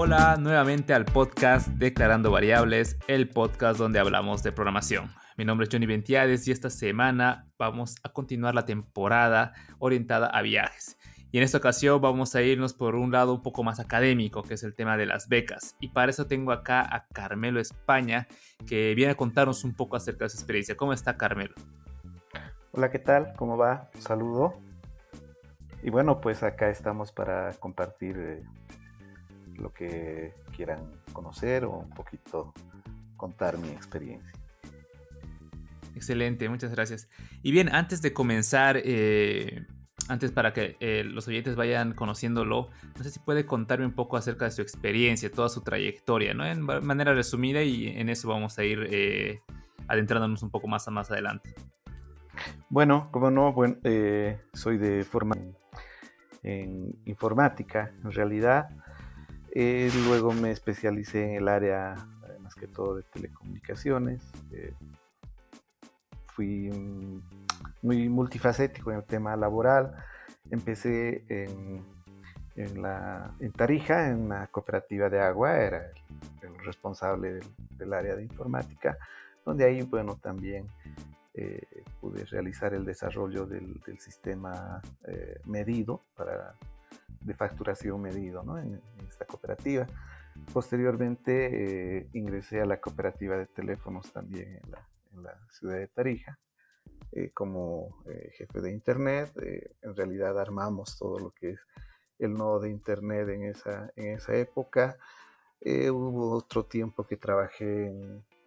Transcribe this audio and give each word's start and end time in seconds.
Hola 0.00 0.36
nuevamente 0.38 0.94
al 0.94 1.04
podcast 1.04 1.66
Declarando 1.70 2.30
Variables, 2.30 2.96
el 3.08 3.28
podcast 3.28 3.80
donde 3.80 3.98
hablamos 3.98 4.44
de 4.44 4.52
programación. 4.52 5.10
Mi 5.36 5.44
nombre 5.44 5.64
es 5.64 5.70
Johnny 5.72 5.86
Ventiades 5.86 6.46
y 6.46 6.52
esta 6.52 6.70
semana 6.70 7.48
vamos 7.58 7.96
a 8.04 8.10
continuar 8.10 8.54
la 8.54 8.64
temporada 8.64 9.54
orientada 9.80 10.28
a 10.28 10.40
viajes. 10.42 10.96
Y 11.32 11.38
en 11.38 11.42
esta 11.42 11.58
ocasión 11.58 12.00
vamos 12.00 12.36
a 12.36 12.42
irnos 12.42 12.74
por 12.74 12.94
un 12.94 13.10
lado 13.10 13.34
un 13.34 13.42
poco 13.42 13.64
más 13.64 13.80
académico, 13.80 14.44
que 14.44 14.54
es 14.54 14.62
el 14.62 14.72
tema 14.72 14.96
de 14.96 15.06
las 15.06 15.28
becas. 15.28 15.74
Y 15.80 15.88
para 15.88 16.10
eso 16.10 16.28
tengo 16.28 16.52
acá 16.52 16.80
a 16.82 17.08
Carmelo 17.08 17.58
España, 17.58 18.28
que 18.68 18.94
viene 18.94 19.10
a 19.10 19.16
contarnos 19.16 19.64
un 19.64 19.74
poco 19.74 19.96
acerca 19.96 20.26
de 20.26 20.28
su 20.28 20.36
experiencia. 20.36 20.76
¿Cómo 20.76 20.92
está 20.92 21.16
Carmelo? 21.16 21.56
Hola, 22.70 22.92
¿qué 22.92 23.00
tal? 23.00 23.32
¿Cómo 23.34 23.56
va? 23.56 23.90
Un 23.96 24.02
saludo. 24.02 24.60
Y 25.82 25.90
bueno, 25.90 26.20
pues 26.20 26.44
acá 26.44 26.70
estamos 26.70 27.10
para 27.10 27.52
compartir 27.54 28.16
eh, 28.16 28.44
lo 29.58 29.72
que 29.72 30.34
quieran 30.56 30.90
conocer 31.12 31.64
o 31.64 31.78
un 31.78 31.90
poquito 31.90 32.52
contar 33.16 33.58
mi 33.58 33.68
experiencia. 33.68 34.32
Excelente, 35.94 36.48
muchas 36.48 36.70
gracias. 36.70 37.08
Y 37.42 37.50
bien, 37.50 37.74
antes 37.74 38.00
de 38.02 38.12
comenzar, 38.12 38.80
eh, 38.84 39.66
antes 40.08 40.30
para 40.30 40.52
que 40.52 40.76
eh, 40.78 41.02
los 41.04 41.26
oyentes 41.26 41.56
vayan 41.56 41.92
conociéndolo, 41.92 42.70
no 42.96 43.02
sé 43.02 43.10
si 43.10 43.18
puede 43.18 43.46
contarme 43.46 43.84
un 43.84 43.94
poco 43.94 44.16
acerca 44.16 44.44
de 44.44 44.52
su 44.52 44.62
experiencia, 44.62 45.30
toda 45.30 45.48
su 45.48 45.62
trayectoria, 45.62 46.34
¿no? 46.34 46.46
En 46.46 46.62
manera 46.62 47.14
resumida 47.14 47.62
y 47.62 47.88
en 47.88 48.08
eso 48.08 48.28
vamos 48.28 48.58
a 48.58 48.64
ir 48.64 48.86
eh, 48.90 49.40
adentrándonos 49.88 50.42
un 50.42 50.50
poco 50.50 50.68
más 50.68 50.86
a 50.86 50.92
más 50.92 51.10
adelante. 51.10 51.54
Bueno, 52.68 53.08
como 53.10 53.32
no, 53.32 53.52
bueno, 53.52 53.78
soy 54.52 54.78
de 54.78 55.02
formación 55.02 55.56
en 56.42 56.96
informática, 57.04 57.92
en 58.04 58.12
realidad. 58.12 58.68
Eh, 59.52 59.90
luego 60.06 60.32
me 60.32 60.50
especialicé 60.50 61.24
en 61.24 61.34
el 61.36 61.48
área, 61.48 61.94
más 62.40 62.54
que 62.54 62.66
todo, 62.66 62.96
de 62.96 63.02
telecomunicaciones. 63.04 64.22
Eh, 64.52 64.74
fui 66.26 66.70
muy 67.82 68.08
multifacético 68.08 68.90
en 68.90 68.98
el 68.98 69.04
tema 69.04 69.36
laboral. 69.36 69.94
Empecé 70.50 71.24
en, 71.28 71.84
en 72.56 73.52
Tarija, 73.52 74.08
en 74.08 74.22
una 74.22 74.46
cooperativa 74.48 75.08
de 75.08 75.20
agua, 75.20 75.56
era 75.56 75.90
el, 76.42 76.58
responsable 76.64 77.40
del, 77.70 77.92
área 77.92 78.16
de 78.16 78.22
informática, 78.22 78.98
donde 79.44 79.64
ahí, 79.64 79.82
bueno, 79.82 80.16
también 80.16 80.66
eh, 81.34 81.62
pude 82.00 82.24
realizar 82.26 82.74
el 82.74 82.84
desarrollo 82.84 83.46
del, 83.46 83.80
del 83.86 83.98
sistema 84.00 84.80
medido 85.44 86.02
para 86.16 86.54
de 87.28 87.34
facturación 87.34 88.00
medido 88.00 88.42
en, 88.58 88.80
esta 89.08 89.26
cooperativa. 89.26 89.86
Posteriormente 90.52 91.98
eh, 91.98 92.08
ingresé 92.14 92.60
a 92.60 92.66
la 92.66 92.80
cooperativa 92.80 93.36
de 93.36 93.46
teléfonos 93.46 94.10
también 94.12 94.60
en 94.62 94.70
la, 95.22 95.38
ciudad 95.50 95.76
de 95.76 95.88
Tarija 95.88 96.38
eh, 97.12 97.30
como 97.34 98.02
eh, 98.06 98.30
jefe 98.36 98.60
de 98.60 98.70
internet. 98.70 99.32
en 99.82 99.96
realidad 99.96 100.38
armamos 100.38 100.96
todo 100.96 101.18
lo 101.18 101.30
que 101.32 101.50
es 101.50 101.60
el 102.18 102.34
nodo 102.34 102.60
de 102.60 102.70
internet 102.70 103.28
en 103.28 103.44
esa, 103.44 103.92
en 103.96 104.14
esa 104.14 104.34
época. 104.34 104.96
hubo 105.60 106.30
otro 106.30 106.64
tiempo 106.64 107.04
que 107.04 107.16
trabajé 107.16 107.92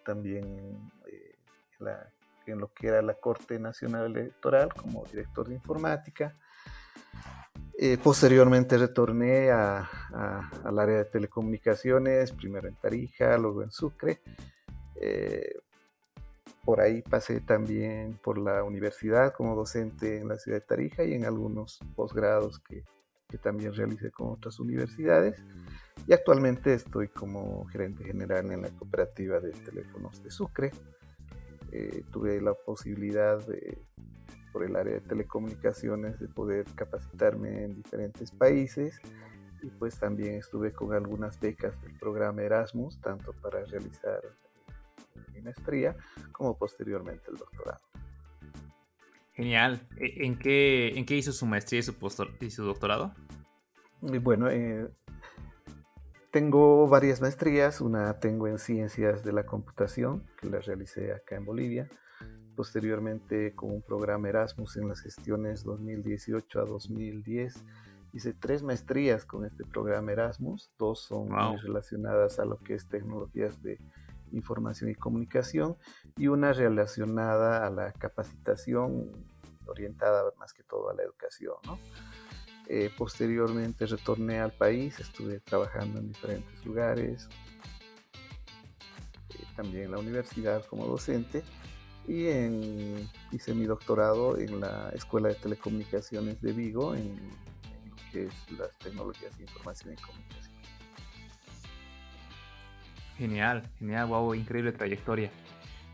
también 0.05 0.45
en, 0.45 0.91
en 2.45 2.59
lo 2.59 2.73
que 2.73 2.87
era 2.87 3.01
la 3.01 3.15
Corte 3.15 3.59
Nacional 3.59 4.15
Electoral 4.15 4.73
como 4.73 5.05
director 5.05 5.47
de 5.47 5.55
informática. 5.55 6.35
Eh, 7.83 7.97
posteriormente 7.97 8.77
retorné 8.77 9.49
al 9.49 10.77
área 10.77 10.97
de 10.97 11.05
telecomunicaciones, 11.05 12.31
primero 12.31 12.67
en 12.67 12.75
Tarija, 12.75 13.35
luego 13.39 13.63
en 13.63 13.71
Sucre. 13.71 14.21
Eh, 14.97 15.55
por 16.63 16.79
ahí 16.79 17.01
pasé 17.01 17.41
también 17.41 18.19
por 18.23 18.37
la 18.37 18.63
universidad 18.63 19.33
como 19.33 19.55
docente 19.55 20.19
en 20.19 20.27
la 20.27 20.37
ciudad 20.37 20.59
de 20.59 20.65
Tarija 20.67 21.03
y 21.03 21.13
en 21.15 21.25
algunos 21.25 21.79
posgrados 21.95 22.59
que, 22.59 22.83
también 23.41 23.73
realicé 23.73 24.11
con 24.11 24.29
otras 24.29 24.59
universidades. 24.59 25.43
Y 26.05 26.13
actualmente 26.13 26.75
estoy 26.75 27.07
como 27.07 27.65
gerente 27.65 28.03
general 28.03 28.51
en 28.51 28.61
la 28.61 28.69
cooperativa 28.69 29.39
de 29.39 29.53
teléfonos 29.53 30.21
de 30.21 30.29
Sucre. 30.29 30.69
Eh, 31.71 32.03
tuve 32.11 32.39
la 32.41 32.53
posibilidad 32.53 33.43
de 33.47 33.79
por 34.51 34.63
el 34.63 34.75
área 34.75 34.95
de 34.95 35.01
telecomunicaciones 35.01 36.19
de 36.19 36.27
poder 36.27 36.65
capacitarme 36.75 37.63
en 37.63 37.75
diferentes 37.75 38.31
países 38.31 38.99
y 39.61 39.67
pues 39.67 39.97
también 39.99 40.35
estuve 40.35 40.73
con 40.73 40.93
algunas 40.93 41.39
becas 41.39 41.79
del 41.81 41.97
programa 41.97 42.41
Erasmus, 42.41 42.99
tanto 42.99 43.33
para 43.33 43.63
realizar 43.65 44.21
mi 45.33 45.41
maestría 45.41 45.95
como 46.31 46.57
posteriormente 46.57 47.25
el 47.29 47.37
doctorado. 47.37 47.81
Genial. 49.33 49.87
E, 49.97 50.25
¿En 50.25 50.37
qué, 50.37 50.93
en 50.95 51.05
qué 51.05 51.15
hizo 51.15 51.31
su 51.31 51.45
maestría 51.45 51.79
y 51.79 51.83
su, 51.83 51.95
y 52.39 52.49
su 52.49 52.63
doctorado? 52.63 53.13
bueno, 54.01 54.49
eh, 54.49 54.89
tengo 56.31 56.87
varias 56.87 57.21
maestrías. 57.21 57.81
Una 57.81 58.19
tengo 58.19 58.47
en 58.47 58.57
ciencias 58.57 59.23
de 59.23 59.31
la 59.31 59.45
computación, 59.45 60.25
que 60.37 60.49
la 60.49 60.59
realicé 60.59 61.13
acá 61.13 61.35
en 61.35 61.45
Bolivia 61.45 61.87
posteriormente 62.61 63.55
con 63.55 63.71
un 63.71 63.81
programa 63.81 64.29
Erasmus 64.29 64.77
en 64.77 64.87
las 64.87 64.99
gestiones 64.99 65.63
2018 65.63 66.59
a 66.59 66.65
2010. 66.65 67.55
Hice 68.13 68.33
tres 68.33 68.61
maestrías 68.61 69.25
con 69.25 69.45
este 69.45 69.65
programa 69.65 70.11
Erasmus, 70.11 70.69
dos 70.77 70.99
son 70.99 71.29
relacionadas 71.63 72.37
a 72.37 72.45
lo 72.45 72.57
que 72.59 72.75
es 72.75 72.87
tecnologías 72.87 73.63
de 73.63 73.79
información 74.31 74.91
y 74.91 74.93
comunicación 74.93 75.75
y 76.15 76.27
una 76.27 76.53
relacionada 76.53 77.65
a 77.65 77.71
la 77.71 77.93
capacitación 77.93 79.09
orientada 79.65 80.31
más 80.37 80.53
que 80.53 80.61
todo 80.61 80.91
a 80.91 80.93
la 80.93 81.01
educación. 81.01 81.55
Eh, 82.67 82.91
posteriormente 82.95 83.87
retorné 83.87 84.39
al 84.39 84.51
país, 84.51 84.99
estuve 84.99 85.39
trabajando 85.39 85.97
en 85.97 86.09
diferentes 86.09 86.63
lugares, 86.63 87.27
eh, 89.29 89.45
también 89.55 89.85
en 89.85 89.91
la 89.93 89.97
universidad 89.97 90.63
como 90.67 90.85
docente 90.85 91.43
y 92.07 92.27
hice 93.31 93.53
mi 93.53 93.65
doctorado 93.65 94.37
en 94.37 94.59
la 94.59 94.89
Escuela 94.93 95.29
de 95.29 95.35
Telecomunicaciones 95.35 96.41
de 96.41 96.53
Vigo 96.53 96.95
en, 96.95 97.15
lo 97.89 97.95
que 98.11 98.25
es 98.25 98.33
las 98.57 98.77
tecnologías 98.79 99.37
de 99.37 99.43
información 99.43 99.93
y 99.93 100.01
comunicación. 100.01 100.51
Genial, 103.17 103.69
genial, 103.77 104.07
wow, 104.07 104.33
increíble 104.33 104.71
trayectoria. 104.71 105.31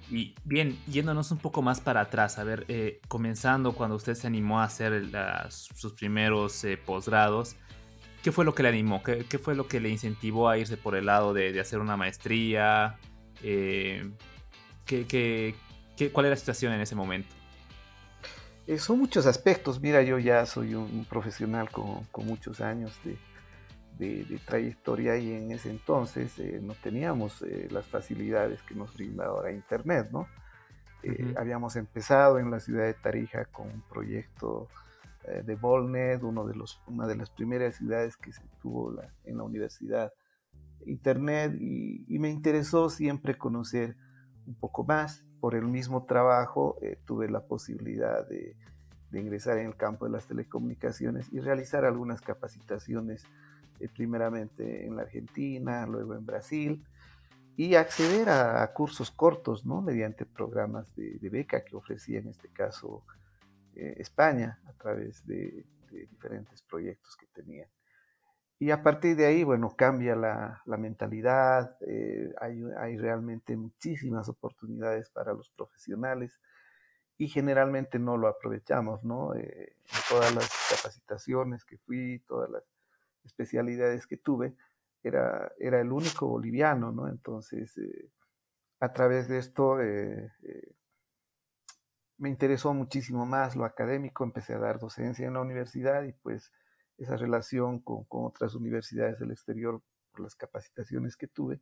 Y 0.09 0.35
bien, 0.46 0.79
yéndonos 0.88 1.31
un 1.31 1.38
poco 1.38 1.62
más 1.62 1.81
para 1.81 2.01
atrás, 2.01 2.40
a 2.40 2.46
ver, 2.46 2.63
eh, 2.69 3.01
comenzando 3.09 3.73
cuando 3.73 3.97
usted 3.97 4.16
se 4.16 4.28
animó 4.28 4.62
a 4.62 4.63
hacer 4.63 5.12
sus 5.50 5.91
primeros 5.94 6.63
eh, 6.63 6.78
posgrados, 6.78 7.57
¿qué 8.23 8.31
fue 8.31 8.46
lo 8.46 8.56
que 8.56 8.63
le 8.63 8.69
animó? 8.69 9.03
¿Qué, 9.03 9.25
¿Qué, 9.25 9.38
fue 9.38 9.53
lo 9.53 9.67
que 9.67 9.81
le 9.81 9.90
incentivó 9.90 10.47
a 10.47 10.57
irse 10.57 10.78
por 10.78 10.96
el 10.96 11.07
lado 11.07 11.34
de, 11.34 11.51
de 11.51 11.59
hacer 11.59 11.79
una 11.79 11.97
maestría? 11.97 12.96
Eh, 13.44 14.09
¿qué, 14.85 15.06
qué, 15.06 15.56
¿Cuál 16.12 16.28
era 16.28 16.34
la 16.34 16.40
situación 16.40 16.74
en 16.74 16.81
ese 16.81 16.96
momento? 16.96 17.30
Eh, 18.68 18.78
son 18.78 19.00
muchos 19.00 19.25
aspectos. 19.25 19.81
Mira, 19.81 20.03
yo 20.03 20.19
ya 20.19 20.46
soy 20.46 20.75
un 20.75 21.06
profesional 21.06 21.69
con, 21.72 22.06
muchos 22.25 22.62
años 22.62 23.00
de, 23.03 23.18
trayectoria 24.46 25.18
y 25.18 25.34
en 25.34 25.52
ese 25.52 25.72
entonces 25.72 26.38
eh, 26.38 26.59
no 26.62 26.75
teníamos 26.75 27.41
eh, 27.41 27.68
las 27.72 27.88
facilidades 27.88 28.62
que 28.62 28.75
nos 28.75 28.94
brinda 28.94 29.25
ahora 29.25 29.52
Internet, 29.52 30.09
¿no? 30.12 30.28
Habíamos 31.38 31.78
empezado 31.78 32.38
en 32.38 32.52
la 32.52 32.59
ciudad 32.59 32.84
de 32.84 32.93
Tarija 32.93 33.46
con 33.46 33.67
un 33.67 33.82
proyecto 33.82 34.67
de 35.23 35.55
Volnet, 35.55 36.22
uno 36.22 36.46
de 36.46 36.53
los, 36.53 36.82
una 36.85 37.08
de 37.08 37.16
las 37.16 37.29
primeras 37.29 37.78
ciudades 37.78 38.17
que 38.17 38.34
se 38.34 38.41
tuvo 38.61 38.93
en 39.23 39.38
la 39.38 39.43
universidad 39.43 40.11
Internet 40.85 41.55
y, 41.58 42.03
y 42.14 42.20
me 42.20 42.29
interesó 42.29 42.90
siempre 42.90 43.38
conocer 43.38 43.96
un 44.47 44.55
poco 44.55 44.84
más 44.84 45.23
por 45.39 45.55
el 45.55 45.66
mismo 45.66 46.05
trabajo 46.05 46.78
eh, 46.81 46.97
tuve 47.05 47.29
la 47.29 47.41
posibilidad 47.41 48.28
de, 48.28 48.55
ingresar 49.13 49.57
en 49.57 49.67
el 49.67 49.75
campo 49.75 50.05
de 50.05 50.11
las 50.11 50.28
telecomunicaciones 50.28 51.31
y 51.31 51.39
realizar 51.39 51.85
algunas 51.85 52.22
capacitaciones, 52.22 53.23
eh, 53.79 53.87
primeramente 53.87 54.85
en 54.85 54.95
la 54.95 55.03
Argentina, 55.03 55.87
luego 55.87 56.13
en 56.13 56.25
Brasil, 56.25 56.85
y 57.55 57.75
acceder 57.75 58.29
a, 58.29 58.72
cursos 58.73 59.09
cortos, 59.09 59.66
¿no? 59.66 59.81
Mediante 59.81 60.25
programas 60.25 60.95
de, 60.95 61.17
beca 61.29 61.63
que 61.63 61.75
ofrecía 61.75 62.19
en 62.19 62.28
este 62.28 62.49
caso 62.49 63.03
eh, 63.75 63.95
España 63.97 64.59
a 64.67 64.73
través 64.73 65.25
de, 65.25 65.66
de 65.91 66.05
diferentes 66.05 66.61
proyectos 66.61 67.16
que 67.16 67.25
tenían. 67.28 67.67
Y 68.59 68.71
a 68.71 68.81
partir 68.81 69.15
de 69.15 69.27
ahí, 69.27 69.43
bueno, 69.43 69.75
cambia 69.75 70.15
la, 70.15 70.63
mentalidad, 70.65 71.77
eh, 71.81 72.33
hay, 72.39 72.97
realmente 72.97 73.55
muchísimas 73.55 74.29
oportunidades 74.29 75.11
para 75.11 75.33
los 75.33 75.49
profesionales 75.51 76.39
y 77.19 77.27
generalmente 77.27 77.99
no 77.99 78.17
lo 78.17 78.27
aprovechamos, 78.27 79.03
¿no? 79.03 79.35
Eh, 79.35 79.75
todas 80.09 80.33
las 80.33 80.49
capacitaciones 80.69 81.65
que 81.65 81.77
fui, 81.77 82.19
todas 82.27 82.49
las 82.49 82.63
especialidades 83.25 84.07
que 84.07 84.17
tuve, 84.17 84.55
era, 85.03 85.51
era 85.59 85.79
el 85.79 85.91
único 85.91 86.27
boliviano, 86.27 86.91
¿no? 86.91 87.07
Entonces, 87.07 87.79
a 88.79 88.91
través 88.91 89.27
de 89.27 89.37
esto 89.37 89.77
me 92.17 92.29
interesó 92.29 92.73
muchísimo 92.73 93.25
más 93.25 93.55
lo 93.55 93.65
académico, 93.65 94.23
empecé 94.23 94.53
a 94.55 94.59
dar 94.59 94.79
docencia 94.79 95.27
en 95.27 95.33
la 95.33 95.41
universidad 95.41 96.03
y 96.03 96.13
pues 96.13 96.51
esa 96.97 97.16
relación 97.17 97.79
con, 97.79 98.05
otras 98.09 98.55
universidades 98.55 99.20
del 99.20 99.32
exterior 99.32 99.82
por 100.11 100.22
las 100.22 100.35
capacitaciones 100.35 101.16
que 101.16 101.28
tuve, 101.28 101.61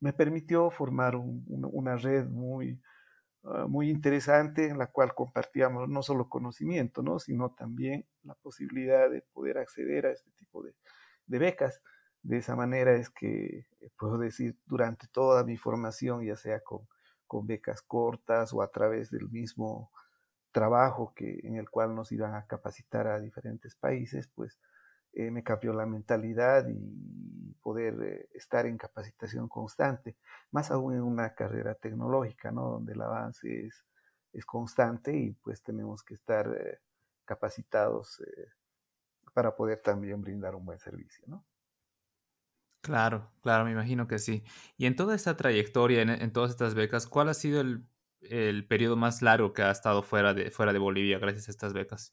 me 0.00 0.12
permitió 0.12 0.70
formar 0.70 1.16
una 1.16 1.96
red 1.96 2.26
muy, 2.26 2.80
ah, 3.44 3.66
muy 3.68 3.90
interesante 3.90 4.68
en 4.68 4.78
la 4.78 4.86
cual 4.86 5.14
compartíamos 5.14 5.88
no 5.88 6.02
solo 6.02 6.28
conocimiento, 6.28 7.02
¿no? 7.02 7.18
sino 7.18 7.50
también 7.50 8.06
la 8.22 8.34
posibilidad 8.34 9.10
de 9.10 9.22
poder 9.32 9.58
acceder 9.58 10.06
a 10.06 10.12
este 10.12 10.30
tipo 10.32 10.62
de, 10.62 10.74
de 11.26 11.38
becas. 11.38 11.82
De 12.22 12.38
esa 12.38 12.56
manera 12.56 12.94
es 12.94 13.10
que 13.10 13.66
eh, 13.80 13.90
puedo 13.98 14.18
decir 14.18 14.58
durante 14.66 15.06
toda 15.08 15.44
mi 15.44 15.56
formación, 15.56 16.24
ya 16.24 16.36
sea 16.36 16.60
con 16.60 16.86
con 17.30 17.46
becas 17.46 17.80
cortas 17.80 18.52
o 18.52 18.60
a 18.60 18.72
través 18.72 19.08
del 19.12 19.30
mismo 19.30 19.92
trabajo 20.52 21.12
que, 21.14 21.40
en 21.44 21.56
el 21.56 21.70
cual 21.70 21.94
nos 21.94 22.12
iban 22.12 22.34
a 22.34 22.46
capacitar 22.46 23.06
a 23.06 23.20
diferentes 23.20 23.74
países, 23.74 24.28
pues 24.28 24.58
eh, 25.12 25.30
me 25.30 25.42
cambió 25.42 25.72
la 25.72 25.86
mentalidad 25.86 26.66
y 26.68 27.54
poder 27.62 28.00
eh, 28.02 28.28
estar 28.34 28.66
en 28.66 28.78
capacitación 28.78 29.48
constante, 29.48 30.16
más 30.50 30.70
aún 30.70 30.94
en 30.94 31.02
una 31.02 31.34
carrera 31.34 31.74
tecnológica, 31.74 32.50
¿no? 32.50 32.70
Donde 32.70 32.92
el 32.92 33.02
avance 33.02 33.66
es, 33.66 33.84
es 34.32 34.44
constante 34.44 35.16
y 35.16 35.32
pues 35.32 35.62
tenemos 35.62 36.02
que 36.02 36.14
estar 36.14 36.46
eh, 36.48 36.78
capacitados 37.24 38.22
para 39.32 39.54
poder 39.54 39.80
también 39.80 40.20
brindar 40.20 40.54
un 40.54 40.64
buen 40.64 40.78
servicio, 40.78 41.24
¿no? 41.28 41.44
Claro, 42.82 43.30
claro, 43.42 43.64
me 43.64 43.72
imagino 43.72 44.08
que 44.08 44.18
sí. 44.18 44.42
Y 44.76 44.86
en 44.86 44.96
toda 44.96 45.14
esta 45.14 45.36
trayectoria, 45.36 46.02
en, 46.02 46.32
todas 46.32 46.50
estas 46.50 46.74
becas, 46.74 47.06
¿cuál 47.06 47.28
ha 47.28 47.34
sido 47.34 47.60
el, 47.60 47.86
el, 48.22 48.66
periodo 48.66 48.96
más 48.96 49.22
largo 49.22 49.52
que 49.52 49.62
ha 49.62 49.70
estado 49.70 50.02
fuera 50.02 50.34
de, 50.34 50.50
fuera 50.50 50.72
de 50.72 50.78
Bolivia 50.78 51.18
gracias 51.18 51.48
a 51.48 51.50
estas 51.50 51.72
becas? 51.72 52.12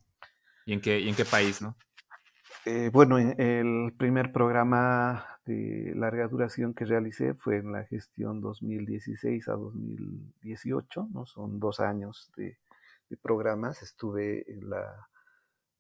¿Y 0.66 0.74
en 0.74 0.82
qué, 0.82 1.00
y 1.00 1.10
en 1.10 1.16
qué 1.16 1.26
país, 1.26 1.62
no? 1.62 1.78
Eh, 2.66 2.90
bueno, 2.92 3.18
el 3.18 3.94
primer 3.98 4.34
programa 4.34 5.26
de 5.46 5.94
larga 5.96 6.28
duración 6.28 6.74
que 6.74 6.84
realicé 6.84 7.34
fue 7.34 7.58
en 7.58 7.72
la 7.72 7.86
gestión 7.86 8.42
2016 8.42 9.48
a 9.48 9.54
2018, 9.54 11.08
¿no? 11.14 11.26
Son 11.26 11.60
dos 11.60 11.80
años 11.80 12.30
de, 12.36 12.58
programas. 13.22 13.82
Estuve 13.82 14.52
en 14.52 14.70
la, 14.70 15.08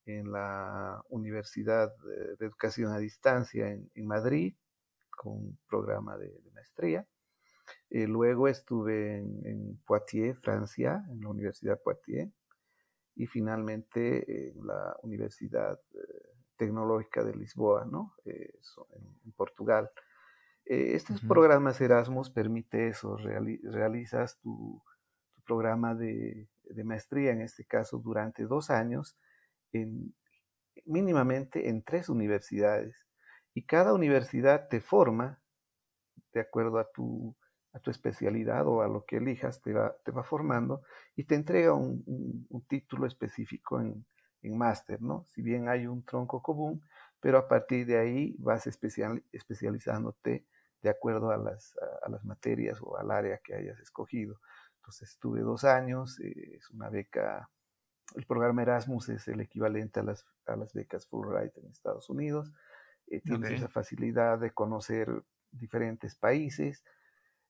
en 0.05 0.31
la 0.31 1.03
Universidad 1.09 1.91
de 2.39 2.45
Educación 2.45 2.93
a 2.93 2.99
Distancia 2.99 3.67
en 3.69 4.07
Madrid, 4.07 4.53
con 5.17 5.33
un 5.33 5.59
programa 5.67 6.17
de, 6.17 6.31
maestría. 6.53 7.05
Eh, 7.89 8.07
luego 8.07 8.47
estuve 8.47 9.17
en, 9.17 9.79
Poitiers, 9.85 10.39
Francia, 10.39 11.05
en 11.09 11.21
la 11.21 11.29
Universidad 11.29 11.81
Poitiers, 11.81 12.31
y 13.15 13.25
finalmente 13.27 14.49
en 14.49 14.67
la 14.67 14.95
Universidad 15.03 15.79
eh, 15.93 15.97
Tecnológica 16.57 17.23
de 17.23 17.35
Lisboa, 17.35 17.85
¿no? 17.85 18.13
Eh, 18.25 18.53
en, 19.25 19.31
Portugal. 19.33 19.89
estos 20.65 21.21
programas 21.21 21.79
Erasmus 21.79 22.29
permite 22.29 22.87
eso, 22.87 23.17
realizas 23.17 24.39
tu, 24.39 24.81
programa 25.45 25.95
de, 25.95 26.49
de, 26.63 26.83
maestría, 26.83 27.31
en 27.31 27.41
este 27.41 27.63
caso, 27.63 27.99
durante 27.99 28.43
dos 28.43 28.69
años, 28.69 29.17
en, 29.71 30.13
mínimamente 30.85 31.69
en 31.69 31.83
tres 31.83 32.09
universidades 32.09 33.05
y 33.53 33.63
cada 33.63 33.93
universidad 33.93 34.67
te 34.67 34.81
forma 34.81 35.39
de 36.33 36.41
acuerdo 36.41 36.79
a 36.79 36.91
tu, 36.91 37.35
a 37.77 37.79
tu 37.79 37.91
especialidad 37.91 38.67
o 38.67 38.81
a 38.81 38.87
lo 38.87 39.05
que 39.05 39.17
elijas, 39.17 39.61
te 39.61 39.73
va, 39.73 39.95
te 40.03 40.11
va 40.11 40.23
formando 40.23 40.81
y 41.15 41.23
te 41.25 41.35
entrega 41.35 41.73
un, 41.73 42.65
título 42.67 43.05
específico 43.07 43.79
en, 43.79 44.05
en 44.41 44.57
máster, 44.57 45.01
¿no? 45.01 45.25
Si 45.29 45.41
bien 45.41 45.69
hay 45.69 45.87
un 45.87 46.03
tronco 46.03 46.41
común, 46.41 46.81
pero 47.19 47.37
a 47.37 47.47
partir 47.47 47.85
de 47.85 47.97
ahí 47.97 48.35
vas 48.39 48.67
especial, 48.67 49.23
especializándote 49.31 50.45
de 50.81 50.89
acuerdo 50.89 51.31
a 51.31 51.37
las, 51.37 51.77
a, 52.03 52.09
las, 52.09 52.23
materias 52.25 52.79
o 52.81 52.97
al 52.97 53.11
área 53.11 53.39
que 53.43 53.55
hayas 53.55 53.79
escogido. 53.79 54.39
Entonces 54.77 55.09
estuve 55.09 55.41
dos 55.41 55.63
años, 55.63 56.19
eh, 56.19 56.55
es 56.55 56.69
una 56.69 56.89
beca, 56.89 57.49
el 58.15 58.25
programa 58.25 58.61
Erasmus 58.61 59.09
es 59.09 59.27
el 59.27 59.41
equivalente 59.41 59.99
a 59.99 60.03
las, 60.03 60.25
a 60.45 60.55
las 60.55 60.73
becas 60.73 61.07
Fulbright 61.07 61.57
en 61.57 61.67
Estados 61.67 62.09
Unidos 62.09 62.51
eh, 63.09 63.21
tienes 63.21 63.51
esa 63.51 63.69
facilidad 63.69 64.37
de 64.39 64.51
conocer 64.51 65.23
diferentes 65.51 66.15
países. 66.15 66.83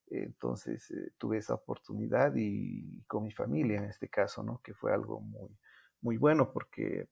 Entonces 0.10 0.90
eh, 0.92 1.12
tuve 1.18 1.38
esa 1.38 1.54
oportunidad 1.54 2.34
y, 2.36 3.04
con 3.08 3.24
mi 3.24 3.32
familia 3.32 3.78
en 3.78 3.86
este 3.86 4.10
caso, 4.10 4.44
¿no? 4.44 4.62
Que 4.64 4.74
fue 4.74 4.94
algo 4.94 5.20
muy, 5.20 5.58
muy 6.02 6.18
bueno 6.18 6.52
porque 6.52 7.10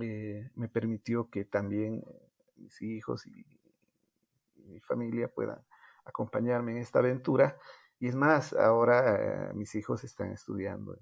eh, 0.00 0.50
me 0.54 0.68
permitió 0.68 1.30
que 1.30 1.44
también 1.44 2.04
mis 2.56 2.80
hijos 2.82 3.26
y, 3.26 3.44
mi 4.66 4.78
familia 4.78 5.26
puedan 5.26 5.58
acompañarme 6.04 6.72
en 6.72 6.78
esta 6.78 7.00
aventura. 7.00 7.58
Y 7.98 8.08
es 8.08 8.14
más, 8.14 8.52
ahora 8.52 9.50
mis 9.54 9.74
hijos 9.74 10.04
están 10.04 10.30
estudiando 10.30 10.94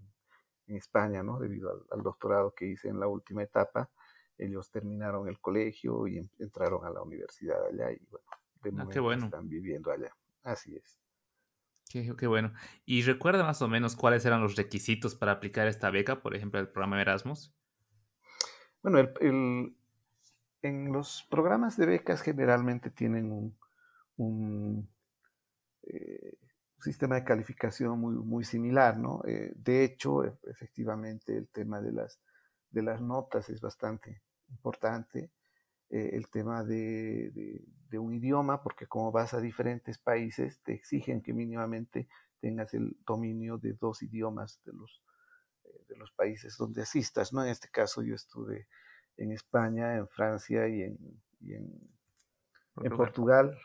en, 0.67 0.77
España, 0.77 1.23
¿no? 1.23 1.39
Debido 1.39 1.87
al, 1.91 2.03
doctorado 2.03 2.55
que 2.55 2.67
hice 2.67 2.89
en 2.89 3.01
la 3.01 3.09
última 3.09 3.43
etapa 3.43 3.91
ellos 4.39 4.71
terminaron 4.71 5.29
el 5.29 5.41
colegio 5.41 6.07
y 6.07 6.19
entraron 6.39 6.85
a 6.85 6.91
la 6.91 7.03
universidad 7.03 7.67
allá 7.67 7.91
y 7.93 8.07
bueno, 8.07 8.27
de 8.63 8.71
ah, 8.71 8.73
momento 8.73 9.13
están 9.27 9.49
viviendo 9.49 9.91
allá. 9.91 10.15
Así 10.43 10.77
es. 10.77 10.99
Qué, 11.91 12.27
bueno. 12.27 12.53
¿Y 12.85 13.03
recuerda 13.03 13.45
más 13.45 13.63
o 13.63 13.69
menos 13.69 13.97
cuáles 13.97 14.25
eran 14.27 14.43
los 14.43 14.57
requisitos 14.57 15.15
para 15.15 15.33
aplicar 15.33 15.67
esta 15.69 15.91
beca, 15.91 16.21
por 16.21 16.37
ejemplo, 16.37 16.61
el 16.61 16.69
programa 16.69 17.01
Erasmus? 17.01 17.55
Bueno, 18.83 18.99
el, 18.99 19.75
en 20.63 20.93
los 20.93 21.27
programas 21.31 21.77
de 21.77 21.87
becas 21.87 22.21
generalmente 22.21 22.91
tienen 22.91 23.33
un, 23.33 23.59
un, 24.17 24.89
eh, 25.85 26.37
sistema 26.81 27.17
de 27.17 27.25
calificación 27.25 27.99
muy, 27.99 28.15
muy 28.15 28.45
similar, 28.45 28.99
¿no? 28.99 29.23
Eh, 29.27 29.53
de 29.57 29.85
hecho, 29.85 30.25
e, 30.25 30.33
efectivamente, 30.45 31.37
el 31.37 31.49
tema 31.49 31.81
de 31.81 31.93
las, 31.93 32.21
de 32.71 32.83
las 32.83 33.01
notas 33.01 33.49
es 33.49 33.61
bastante 33.61 34.23
importante 34.51 35.31
eh, 35.91 36.11
el 36.13 36.29
tema 36.29 36.65
de, 36.65 37.63
un 37.93 38.13
idioma, 38.13 38.63
porque 38.63 38.87
como 38.87 39.11
vas 39.11 39.35
a 39.35 39.41
diferentes 39.41 39.99
países, 39.99 40.61
te 40.63 40.75
exigen 40.75 41.23
que 41.23 41.33
mínimamente 41.33 42.09
tengas 42.41 42.75
el 42.75 42.97
dominio 43.07 43.59
de 43.59 43.73
dos 43.73 44.03
idiomas 44.03 44.61
de 44.65 44.73
los, 44.73 45.03
eh, 45.65 45.85
de 45.89 45.97
los 45.97 46.13
países 46.13 46.57
donde 46.57 46.83
asistas. 46.83 47.33
¿no? 47.33 47.43
En 47.43 47.51
este 47.51 47.69
caso 47.69 48.03
yo 48.03 48.15
estuve 48.15 48.69
en 49.17 49.33
España, 49.33 49.97
en 49.97 50.07
Francia 50.07 50.69
y 50.69 50.83
en, 50.83 50.99
en, 51.47 52.97
Portugal. 52.97 53.59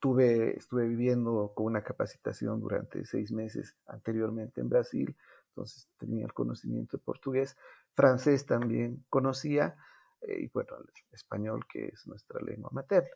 tuve, 0.00 0.56
estuve 0.56 0.88
viviendo 0.88 1.52
con 1.54 1.66
una 1.66 1.82
capacitación 1.82 2.60
durante 2.60 3.04
seis 3.04 3.30
meses 3.30 3.76
anteriormente 3.86 4.60
en 4.60 4.68
Brasil, 4.68 5.16
entonces 5.48 5.88
tenía 5.98 6.24
el 6.24 6.32
conocimiento 6.32 6.96
de 6.96 7.02
portugués 7.02 7.56
francés 7.98 8.46
también 8.46 9.04
conocía, 9.10 9.74
eh, 10.22 10.40
y 10.42 10.48
bueno, 10.48 10.76
el 10.78 10.86
español, 11.12 11.66
que 11.68 11.86
es 11.86 12.06
nuestra 12.06 12.40
lengua 12.40 12.70
materna, 12.72 13.10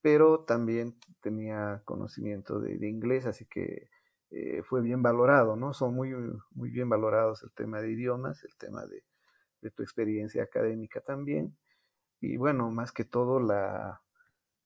pero 0.00 0.44
también 0.44 0.98
tenía 1.20 1.82
conocimiento 1.84 2.60
de, 2.60 2.88
inglés, 2.88 3.26
así 3.26 3.46
que 3.46 3.90
eh, 4.30 4.62
fue 4.62 4.82
bien 4.82 5.02
valorado, 5.02 5.56
¿no? 5.56 5.72
Son 5.72 5.94
muy, 5.94 6.14
muy 6.52 6.70
bien 6.70 6.88
valorados 6.88 7.42
el 7.42 7.52
tema 7.52 7.80
de 7.80 7.90
idiomas, 7.90 8.44
el 8.44 8.56
tema 8.56 8.86
de, 8.86 9.04
tu 9.72 9.82
experiencia 9.82 10.42
académica 10.42 11.00
también, 11.00 11.56
y 12.20 12.36
bueno, 12.36 12.70
más 12.70 12.92
que 12.92 13.04
todo 13.04 13.40
la... 13.40 14.02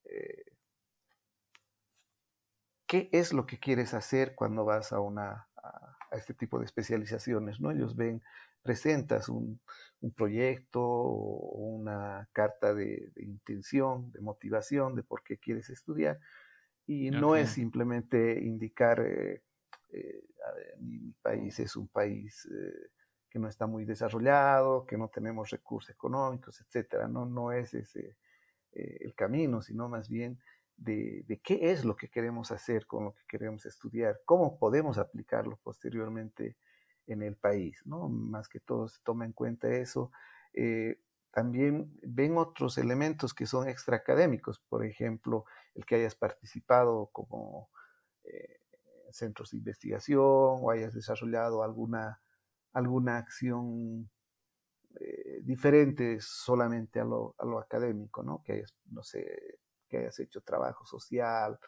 Eh, 0.05 0.45
¿Qué 2.87 3.09
es 3.13 3.33
lo 3.33 3.47
que 3.47 3.59
quieres 3.59 3.95
hacer 3.95 4.35
cuando 4.35 4.65
vas 4.67 4.93
a 4.93 5.01
una 5.01 5.49
a, 5.57 5.97
este 6.13 6.35
tipo 6.35 6.59
de 6.59 6.67
especializaciones, 6.67 7.59
¿no? 7.61 7.71
Ellos 7.71 7.97
ven 7.97 8.23
presentas 8.63 9.29
un, 9.29 9.61
proyecto 10.17 10.81
o 10.83 11.59
una 11.59 12.29
carta 12.33 12.75
de, 12.75 13.13
intención, 13.17 14.11
de 14.11 14.21
motivación, 14.21 14.97
de 14.97 15.05
por 15.05 15.23
qué 15.23 15.39
quieres 15.39 15.71
estudiar. 15.71 16.19
Y 16.87 17.11
no 17.11 17.37
es 17.37 17.51
simplemente 17.51 18.41
indicar, 18.41 19.01
eh, 19.01 19.43
eh, 19.91 20.25
mi, 20.81 21.13
país 21.23 21.61
es 21.61 21.77
un 21.77 21.87
país 21.87 22.49
eh, 22.51 22.91
que 23.31 23.39
no 23.39 23.47
está 23.47 23.67
muy 23.67 23.85
desarrollado, 23.85 24.85
que 24.87 24.99
no 24.99 25.09
tenemos 25.09 25.51
recursos 25.51 25.91
económicos, 25.91 26.61
etcétera. 26.61 27.07
No, 27.07 27.27
no 27.27 27.53
es 27.53 27.75
ese 27.75 28.17
el 28.75 29.15
camino, 29.15 29.61
sino 29.61 29.87
más 29.87 30.09
bien 30.09 30.41
de, 30.79 31.25
de, 31.29 31.41
qué 31.41 31.71
es 31.71 31.85
lo 31.85 31.95
que 31.95 32.09
queremos 32.09 32.51
hacer 32.51 32.87
con 32.87 33.05
lo 33.05 33.13
que 33.13 33.23
queremos 33.29 33.67
estudiar, 33.67 34.23
cómo 34.25 34.59
podemos 34.59 34.97
aplicarlo 34.97 35.61
posteriormente 35.63 36.57
en 37.07 37.23
el 37.23 37.37
país, 37.37 37.83
¿no? 37.85 38.09
Más 38.09 38.49
que 38.49 38.61
todo 38.61 38.89
se 38.89 39.01
toma 39.03 39.25
en 39.25 39.33
cuenta 39.33 39.69
eso. 39.69 40.11
Eh, 40.53 41.01
también 41.31 41.99
ven 42.03 42.37
otros 42.37 42.79
elementos 42.79 43.35
que 43.35 43.47
son 43.47 43.69
extraacadémicos, 43.69 44.61
por 44.61 44.85
ejemplo, 44.85 45.45
el 45.75 45.87
que 45.87 45.97
hayas 45.97 46.15
participado 46.15 47.09
como 47.13 47.71
eh, 48.25 48.61
centros 49.11 49.51
de 49.51 49.59
investigación 49.59 50.23
o 50.23 50.71
hayas 50.71 50.95
desarrollado 50.95 51.63
alguna, 51.63 52.21
alguna 52.73 53.19
acción 53.19 54.11
eh, 55.01 55.41
diferente 55.43 56.19
solamente 56.21 57.01
a 57.01 57.05
lo, 57.05 57.35
a 57.39 57.47
lo, 57.47 57.59
académico, 57.59 58.23
¿no? 58.23 58.43
Que 58.45 58.53
hayas, 58.53 58.75
no 58.91 59.03
sé, 59.03 59.59
que 59.89 59.99
hayas 59.99 60.19
hecho 60.21 60.43
trabajo 60.43 60.85
social, 60.85 61.59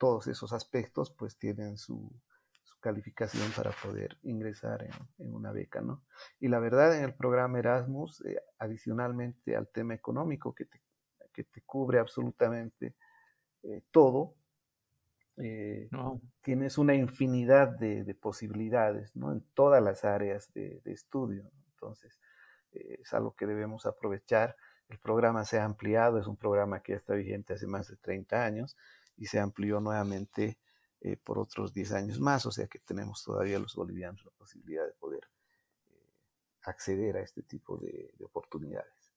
todos 0.00 0.26
esos 0.28 0.54
aspectos 0.54 1.10
pues 1.10 1.36
tienen 1.36 1.76
su, 1.76 2.10
calificación 2.80 3.50
para 3.52 3.70
poder 3.70 4.18
ingresar 4.22 4.88
en, 5.18 5.34
una 5.34 5.52
beca, 5.52 5.80
¿no? 5.80 6.02
Y 6.40 6.48
la 6.48 6.58
verdad, 6.58 6.96
en 6.96 7.04
el 7.04 7.14
programa 7.14 7.58
Erasmus, 7.58 8.22
eh, 8.24 8.40
adicionalmente 8.58 9.54
al 9.56 9.68
tema 9.68 9.94
económico 9.94 10.54
que 10.54 10.64
te, 10.64 10.80
que 11.32 11.44
te 11.44 11.62
cubre 11.62 11.98
absolutamente 11.98 12.94
eh, 13.62 13.82
todo, 13.90 14.34
eh, 15.36 15.88
tienes 16.42 16.78
una 16.78 16.94
infinidad 16.94 17.68
de, 17.68 18.14
posibilidades, 18.14 19.14
¿no? 19.16 19.32
En 19.32 19.42
todas 19.54 19.82
las 19.82 20.04
áreas 20.04 20.52
de, 20.52 20.80
estudio. 20.86 21.50
Entonces, 21.72 22.18
es 22.72 23.12
algo 23.14 23.34
que 23.34 23.46
debemos 23.46 23.86
aprovechar. 23.86 24.56
El 24.88 24.98
programa 24.98 25.44
se 25.44 25.58
ha 25.58 25.64
ampliado, 25.64 26.18
es 26.18 26.26
un 26.26 26.36
programa 26.36 26.82
que 26.82 26.92
ya 26.92 26.96
está 26.96 27.14
vigente 27.14 27.54
hace 27.54 27.66
más 27.66 27.88
de 27.88 27.96
30 27.96 28.44
años 28.44 28.76
y 29.16 29.26
se 29.26 29.38
amplió 29.38 29.80
nuevamente 29.80 30.58
eh, 31.02 31.16
por 31.16 31.38
otros 31.38 31.72
10 31.72 31.92
años 31.92 32.20
más, 32.20 32.44
o 32.44 32.52
sea 32.52 32.66
que 32.66 32.78
tenemos 32.78 33.24
todavía 33.24 33.58
los 33.58 33.74
bolivianos 33.74 34.22
la 34.24 34.32
posibilidad 34.32 34.84
de 34.84 34.92
poder 34.92 35.22
eh, 35.88 35.94
acceder 36.62 37.16
a 37.16 37.22
este 37.22 37.42
tipo 37.42 37.78
de, 37.78 38.12
oportunidades. 38.22 39.14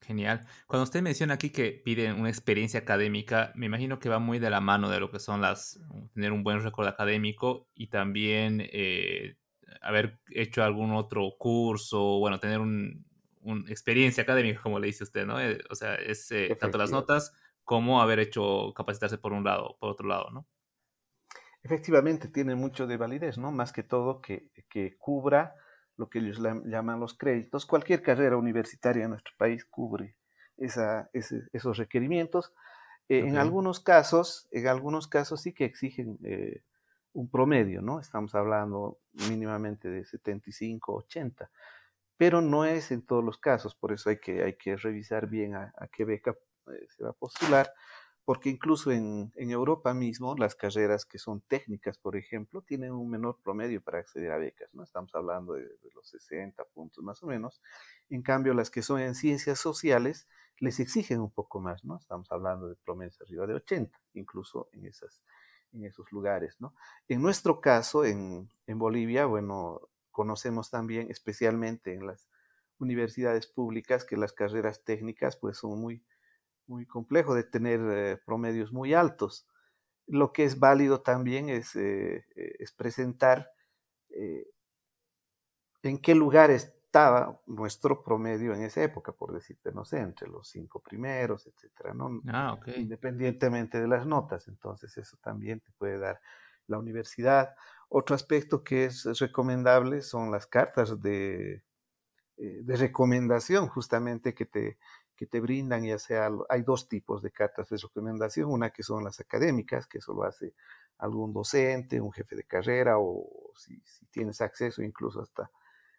Genial. 0.00 0.46
Cuando 0.66 0.84
usted 0.84 1.02
menciona 1.02 1.34
aquí 1.34 1.50
que 1.50 1.72
piden 1.72 2.18
una 2.18 2.30
experiencia 2.30 2.80
académica, 2.80 3.52
me 3.54 3.66
imagino 3.66 3.98
que 3.98 4.08
va 4.08 4.18
muy 4.18 4.38
de 4.38 4.48
la 4.48 4.62
mano 4.62 4.88
de 4.88 4.98
lo 4.98 5.10
que 5.10 5.18
son 5.18 5.42
las, 5.42 5.78
tener 6.14 6.32
un 6.32 6.42
buen 6.42 6.62
récord 6.62 6.88
académico 6.88 7.68
y 7.74 7.88
también 7.88 8.62
eh, 8.72 9.36
haber 9.82 10.18
hecho 10.30 10.64
algún 10.64 10.92
otro 10.94 11.36
curso, 11.38 12.18
bueno, 12.18 12.40
tener 12.40 12.60
una 12.60 12.94
un 13.42 13.66
experiencia 13.68 14.22
académica, 14.22 14.60
como 14.62 14.78
le 14.78 14.86
dice 14.86 15.04
usted, 15.04 15.26
¿no? 15.26 15.36
o 15.70 15.74
sea, 15.74 15.94
es 15.94 16.28
tanto 16.58 16.76
las 16.76 16.90
notas 16.90 17.32
como 17.64 18.02
haber 18.02 18.18
hecho 18.18 18.72
capacitarse 18.74 19.16
por 19.16 19.32
un 19.32 19.44
lado, 19.44 19.76
por 19.78 19.90
otro 19.90 20.06
lado, 20.06 20.30
¿no? 20.30 20.46
Efectivamente 21.62 22.28
tiene 22.28 22.54
mucho 22.54 22.86
de 22.86 22.96
validez, 22.96 23.38
¿no? 23.38 23.52
Más 23.52 23.72
que 23.72 23.82
todo 23.82 24.20
que, 24.20 24.50
cubra 24.98 25.54
lo 25.96 26.08
que 26.08 26.20
ellos 26.20 26.38
llaman 26.64 27.00
los 27.00 27.14
créditos. 27.14 27.66
Cualquier 27.66 28.02
carrera 28.02 28.36
universitaria 28.36 29.04
en 29.04 29.10
nuestro 29.10 29.34
país 29.36 29.64
cubre 29.64 30.16
esos 30.56 31.76
requerimientos. 31.76 32.52
Eh, 33.08 33.20
en 33.20 33.36
algunos 33.36 33.80
casos, 33.80 34.48
en 34.50 34.68
algunos 34.68 35.08
casos 35.08 35.42
sí 35.42 35.52
que 35.52 35.64
exigen 35.64 36.18
eh, 36.22 36.62
un 37.12 37.28
promedio, 37.28 37.82
¿no? 37.82 38.00
Estamos 38.00 38.34
hablando 38.34 38.98
mínimamente 39.28 39.90
de 39.90 40.04
75, 40.04 40.94
80, 40.94 41.50
pero 42.16 42.40
no 42.40 42.64
es 42.64 42.92
en 42.92 43.02
todos 43.02 43.24
los 43.24 43.38
casos, 43.38 43.74
por 43.74 43.92
eso 43.92 44.10
hay 44.10 44.18
que, 44.18 44.42
hay 44.44 44.54
que 44.54 44.76
revisar 44.76 45.26
bien 45.26 45.54
a, 45.54 45.72
qué 45.92 46.04
beca 46.04 46.36
eh, 46.68 46.86
se 46.88 47.02
va 47.02 47.10
a 47.10 47.14
postular 47.14 47.72
porque 48.30 48.48
incluso 48.48 48.92
en, 48.92 49.32
Europa 49.34 49.92
mismo 49.92 50.36
las 50.36 50.54
carreras 50.54 51.04
que 51.04 51.18
son 51.18 51.40
técnicas, 51.40 51.98
por 51.98 52.14
ejemplo, 52.14 52.62
tienen 52.62 52.92
un 52.92 53.10
menor 53.10 53.40
promedio 53.42 53.82
para 53.82 53.98
acceder 53.98 54.30
a 54.30 54.38
becas, 54.38 54.72
¿no? 54.72 54.84
Estamos 54.84 55.12
hablando 55.16 55.54
de, 55.54 55.66
los 55.92 56.08
60 56.10 56.64
puntos 56.66 57.02
más 57.02 57.20
o 57.24 57.26
menos. 57.26 57.60
En 58.08 58.22
cambio, 58.22 58.54
las 58.54 58.70
que 58.70 58.82
son 58.82 59.00
en 59.00 59.16
ciencias 59.16 59.58
sociales 59.58 60.28
les 60.58 60.78
exigen 60.78 61.20
un 61.20 61.32
poco 61.32 61.58
más, 61.58 61.84
¿no? 61.84 61.96
Estamos 61.96 62.30
hablando 62.30 62.68
de 62.68 62.76
promedios 62.76 63.20
arriba 63.20 63.48
de 63.48 63.54
80, 63.54 64.00
incluso 64.14 64.68
en, 64.74 64.86
esas, 64.86 65.24
en 65.72 65.84
esos 65.86 66.12
lugares, 66.12 66.54
¿no? 66.60 66.72
En 67.08 67.22
nuestro 67.22 67.60
caso, 67.60 68.04
en, 68.04 68.48
en 68.68 68.78
Bolivia, 68.78 69.26
bueno, 69.26 69.80
conocemos 70.12 70.70
también, 70.70 71.10
especialmente 71.10 71.94
en 71.94 72.06
las 72.06 72.28
universidades 72.78 73.48
públicas, 73.48 74.04
que 74.04 74.16
las 74.16 74.32
carreras 74.32 74.84
técnicas 74.84 75.36
pues 75.36 75.58
son 75.58 75.80
muy 75.80 76.04
muy 76.70 76.86
complejo 76.86 77.34
de 77.34 77.42
tener 77.42 77.80
eh, 77.90 78.16
promedios 78.24 78.72
muy 78.72 78.94
altos. 78.94 79.46
Lo 80.06 80.32
que 80.32 80.44
es 80.44 80.58
válido 80.58 81.02
también 81.02 81.50
es, 81.50 81.76
eh, 81.76 82.24
eh, 82.36 82.56
es 82.58 82.72
presentar 82.72 83.50
en 85.82 85.98
qué 85.98 86.14
lugar 86.14 86.50
estaba 86.50 87.40
nuestro 87.46 88.02
promedio 88.02 88.52
en 88.54 88.62
esa 88.62 88.82
época, 88.82 89.12
por 89.12 89.32
decirte, 89.32 89.70
no 89.72 89.84
sé, 89.84 89.98
entre 89.98 90.28
los 90.28 90.48
cinco 90.48 90.80
primeros, 90.80 91.46
etcétera, 91.46 91.94
¿no? 91.94 92.20
Ah, 92.28 92.58
Independientemente 92.76 93.80
de 93.80 93.86
las 93.86 94.04
notas, 94.06 94.48
entonces 94.48 94.96
eso 94.98 95.16
también 95.22 95.60
te 95.60 95.70
puede 95.78 95.98
dar 95.98 96.20
la 96.66 96.78
universidad. 96.78 97.54
Otro 97.88 98.16
aspecto 98.16 98.64
que 98.64 98.86
es 98.86 99.04
recomendable 99.20 100.02
son 100.02 100.32
las 100.32 100.46
cartas 100.46 101.00
de, 101.00 101.62
de 102.40 102.76
recomendación, 102.76 103.68
justamente 103.68 104.34
que 104.34 104.46
te, 104.46 104.78
que 105.20 105.26
te 105.26 105.38
brindan, 105.40 105.84
ya 105.84 105.98
sea, 105.98 106.30
hay 106.48 106.62
dos 106.62 106.88
tipos 106.88 107.22
de 107.22 107.30
cartas 107.30 107.68
de 107.68 107.76
recomendación, 107.76 108.50
una 108.50 108.70
que 108.70 108.82
son 108.82 109.04
las 109.04 109.20
académicas, 109.20 109.86
que 109.86 109.98
eso 109.98 110.14
lo 110.14 110.24
hace 110.24 110.54
algún 110.96 111.34
docente, 111.34 112.00
un 112.00 112.10
jefe 112.10 112.36
de 112.36 112.44
carrera 112.44 112.94
o 112.98 113.52
si, 113.54 113.82
tienes 114.10 114.40
acceso 114.40 114.82
incluso 114.82 115.20
hasta 115.20 115.50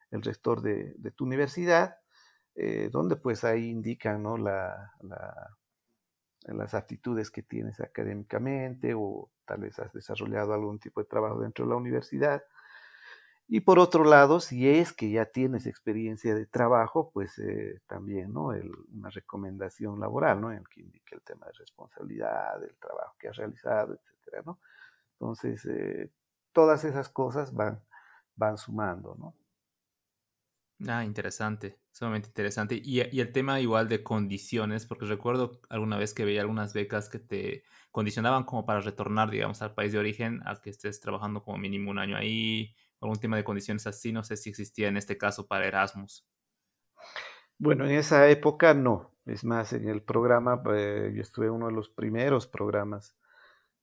el 0.10 0.24
rector 0.24 0.64
de, 0.64 0.96
tu 1.16 1.26
universidad, 1.26 1.98
eh, 2.56 2.90
donde 2.92 3.16
pues 3.16 3.44
ahí 3.44 3.70
indican 3.70 4.24
¿no? 4.24 4.38
la, 4.38 4.92
las 6.46 6.74
aptitudes 6.74 7.30
que 7.30 7.44
tienes 7.44 7.80
académicamente 7.80 8.94
o 8.96 9.30
tal 9.46 9.62
vez 9.62 9.78
has 9.78 9.94
desarrollado 9.94 10.56
algún 10.56 10.80
tipo 10.80 11.00
de 11.00 11.08
trabajo 11.08 11.42
dentro 11.42 11.66
de 11.66 11.70
la 11.70 11.78
universidad 11.78 12.44
y 13.48 13.62
por 13.62 13.80
otro 13.80 14.06
lado, 14.06 14.40
si 14.40 14.70
es 14.70 14.94
que 14.94 15.12
ya 15.12 15.26
tienes 15.26 15.66
experiencia 15.66 16.34
de 16.34 16.46
trabajo, 16.46 17.12
pues 17.12 17.38
eh, 17.40 17.82
también, 17.86 18.32
¿no? 18.32 18.54
una 18.94 19.10
recomendación 19.10 20.00
laboral, 20.00 20.40
¿no? 20.40 20.52
En 20.52 20.60
el 20.60 20.70
que 20.70 20.82
indique 20.82 21.16
el 21.16 21.22
tema 21.22 21.48
de 21.48 21.54
responsabilidad, 21.54 22.60
del 22.62 22.76
trabajo 22.78 23.16
que 23.20 23.28
has 23.28 23.36
realizado, 23.36 23.94
etcétera, 23.94 24.44
¿no? 24.46 24.60
Entonces, 25.14 25.66
eh, 25.66 26.12
todas 26.54 26.86
esas 26.86 27.10
cosas 27.10 27.54
van, 27.54 27.84
van 28.36 28.58
sumando, 28.58 29.16
¿no? 29.20 29.36
Ah, 30.88 31.04
interesante, 31.04 31.78
sumamente 31.92 32.30
interesante. 32.30 32.76
Y, 32.84 33.02
y, 33.16 33.20
el 33.20 33.32
tema 33.32 33.60
igual 33.60 33.88
de 33.88 34.02
condiciones, 34.02 34.86
porque 34.86 35.06
recuerdo 35.06 35.62
alguna 35.70 35.98
vez 35.98 36.14
que 36.14 36.26
veía 36.26 36.42
algunas 36.42 36.74
becas 36.74 37.08
que 37.08 37.20
te 37.20 37.64
condicionaban 37.92 38.46
como 38.46 38.66
para 38.66 38.80
retornar, 38.80 39.30
digamos, 39.30 39.62
al 39.62 39.76
país 39.76 39.92
de 39.92 40.00
origen, 40.00 40.42
a 40.46 40.60
que 40.60 40.72
estés 40.72 41.00
trabajando 41.00 41.44
como 41.44 41.58
mínimo 41.58 41.92
un 41.92 42.00
año 42.00 42.18
ahí, 42.18 42.74
algún 43.02 43.20
tema 43.20 43.38
de 43.38 43.44
condiciones 43.44 43.88
así. 43.88 44.12
No 44.12 44.24
sé 44.24 44.38
si 44.38 44.50
existía 44.50 44.88
en 44.88 44.98
este 44.98 45.18
caso 45.18 45.48
para 45.48 45.68
Erasmus. 45.68 46.26
Bueno, 47.58 47.86
en 47.86 47.92
esa 47.92 48.30
época 48.30 48.74
no. 48.74 49.12
Es 49.26 49.44
más, 49.44 49.74
en 49.74 49.88
el 49.88 50.02
programa, 50.02 50.62
eh, 50.74 51.12
yo 51.14 51.22
estuve 51.22 51.48
en 51.48 51.54
uno 51.54 51.68
de 51.68 51.74
los 51.74 51.90
primeros 51.90 52.48
programas 52.48 53.16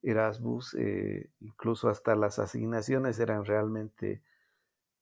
Erasmus, 0.02 0.74
eh, 0.74 1.30
incluso 1.40 1.88
hasta 1.88 2.14
las 2.14 2.38
asignaciones 2.38 3.18
eran 3.18 3.44
realmente 3.44 4.22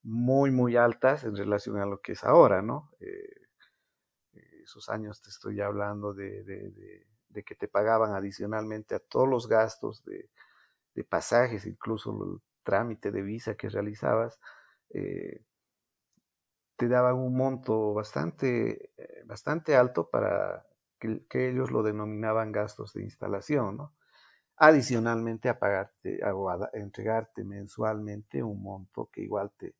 muy, 0.03 0.51
muy 0.51 0.75
altas 0.75 1.23
en 1.23 1.35
relación 1.35 1.77
a 1.77 1.85
lo 1.85 2.01
que 2.01 2.13
es 2.13 2.23
ahora, 2.23 2.61
¿no? 2.61 2.91
Eh, 2.99 3.47
esos 4.63 4.89
años 4.89 5.21
te 5.21 5.29
estoy 5.29 5.61
hablando 5.61 6.13
de, 6.13 6.43
de, 6.43 7.43
que 7.43 7.55
te 7.55 7.67
pagaban 7.67 8.13
adicionalmente 8.15 8.95
a 8.95 8.99
todos 8.99 9.29
los 9.29 9.47
gastos 9.47 10.03
de, 10.03 10.29
pasajes, 11.07 11.67
incluso 11.67 12.41
trámite 12.67 13.11
de 13.11 13.21
visa 13.21 13.55
que 13.55 13.69
realizabas, 13.69 14.41
eh, 14.89 15.41
te 16.75 16.89
daban 16.89 17.15
un 17.15 17.33
monto 17.33 17.93
bastante, 17.93 18.91
eh, 18.97 19.23
bastante 19.25 19.77
alto 19.77 20.09
para 20.09 20.65
que, 20.99 21.49
ellos 21.49 21.71
lo 21.71 21.81
denominaban 21.81 22.51
gastos 22.51 22.93
de 22.93 23.03
instalación, 23.03 23.77
¿no? 23.77 23.95
Adicionalmente 24.57 25.47
a 25.47 25.59
pagarte, 25.59 26.19
a, 26.23 26.33
entregarte 26.73 27.45
mensualmente 27.45 28.43
un 28.43 28.61
monto 28.61 29.09
que 29.13 29.21
igual 29.21 29.51
te 29.57 29.75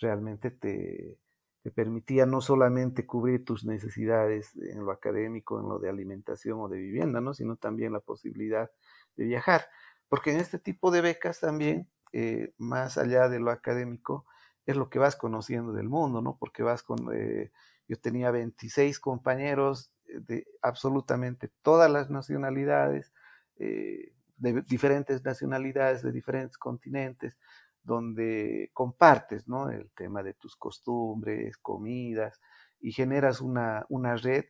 realmente 0.00 0.50
te, 0.50 1.18
te 1.62 1.70
permitía 1.70 2.26
no 2.26 2.40
solamente 2.40 3.04
cubrir 3.06 3.44
tus 3.44 3.64
necesidades 3.64 4.54
en 4.56 4.84
lo 4.84 4.92
académico, 4.92 5.60
en 5.60 5.68
lo 5.68 5.78
de 5.78 5.88
alimentación 5.90 6.60
o 6.60 6.68
de 6.68 6.78
vivienda, 6.78 7.20
¿no? 7.20 7.34
sino 7.34 7.56
también 7.56 7.92
la 7.92 8.00
posibilidad 8.00 8.70
de 9.16 9.24
viajar. 9.24 9.62
Porque 10.08 10.32
en 10.32 10.40
este 10.40 10.58
tipo 10.58 10.90
de 10.90 11.00
becas 11.00 11.40
también 11.40 11.88
eh, 12.12 12.54
más 12.58 12.98
allá 12.98 13.28
de 13.28 13.40
lo 13.40 13.50
académico, 13.50 14.26
es 14.66 14.76
lo 14.76 14.90
que 14.90 14.98
vas 14.98 15.16
conociendo 15.16 15.72
del 15.72 15.88
mundo, 15.88 16.22
¿no? 16.22 16.36
Porque 16.38 16.62
vas 16.62 16.82
con, 16.82 17.08
eh, 17.14 17.50
yo 17.88 17.98
tenía 17.98 18.30
26 18.30 19.00
compañeros 19.00 19.92
de 20.06 20.46
absolutamente 20.62 21.50
todas 21.62 21.90
las 21.90 22.10
nacionalidades, 22.10 23.12
eh, 23.56 24.14
de 24.36 24.62
diferentes 24.62 25.24
nacionalidades, 25.24 26.02
de 26.02 26.12
diferentes 26.12 26.58
continentes, 26.58 27.36
donde 27.82 28.70
compartes 28.72 29.48
¿no? 29.48 29.70
el 29.70 29.90
tema 29.92 30.22
de 30.22 30.34
tus 30.34 30.56
costumbres, 30.56 31.56
comidas, 31.58 32.40
y 32.80 32.92
generas 32.92 33.40
una, 33.40 33.86
una 33.88 34.16
red 34.16 34.44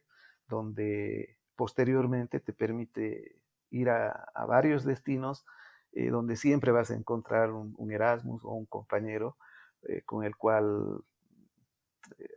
donde 0.48 1.38
posteriormente 1.56 2.40
te 2.40 2.52
permite 2.52 3.36
ir 3.70 3.90
a, 3.90 4.30
varios 4.46 4.84
destinos 4.84 5.44
eh, 5.92 6.10
donde 6.10 6.36
siempre 6.36 6.72
vas 6.72 6.90
a 6.90 6.94
encontrar 6.94 7.50
un, 7.50 7.92
Erasmus 7.92 8.42
o 8.44 8.52
un 8.52 8.66
compañero 8.66 9.36
eh, 9.82 10.02
con 10.06 10.24
el 10.24 10.36
cual 10.36 11.02
eh, 12.18 12.28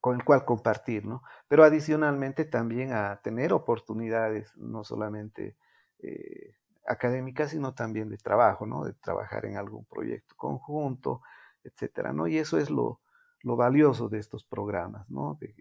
con 0.00 0.16
el 0.16 0.24
cual 0.24 0.44
compartir, 0.44 1.06
¿no? 1.06 1.22
Pero 1.48 1.64
adicionalmente 1.64 2.44
también 2.44 2.92
a 2.92 3.20
tener 3.22 3.52
oportunidades, 3.54 4.54
no 4.56 4.84
solamente 4.84 5.56
académicas, 6.86 7.52
sino 7.52 7.72
también 7.72 8.10
de 8.10 8.18
trabajo, 8.18 8.66
¿no? 8.66 8.84
De 8.84 8.92
trabajar 8.92 9.46
en 9.46 9.56
algún 9.56 9.86
proyecto 9.86 10.34
conjunto, 10.36 11.22
etcétera, 11.62 12.12
¿no? 12.12 12.26
Y 12.26 12.36
eso 12.36 12.58
es 12.58 12.68
lo, 12.68 13.00
lo 13.40 13.56
valioso 13.56 14.10
de 14.10 14.18
estos 14.18 14.44
programas, 14.44 15.08
¿no? 15.08 15.38
De, 15.40 15.54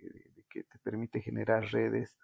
que 0.50 0.64
te 0.64 0.78
permite 0.80 1.22
generar 1.22 1.64
redes 1.72 2.18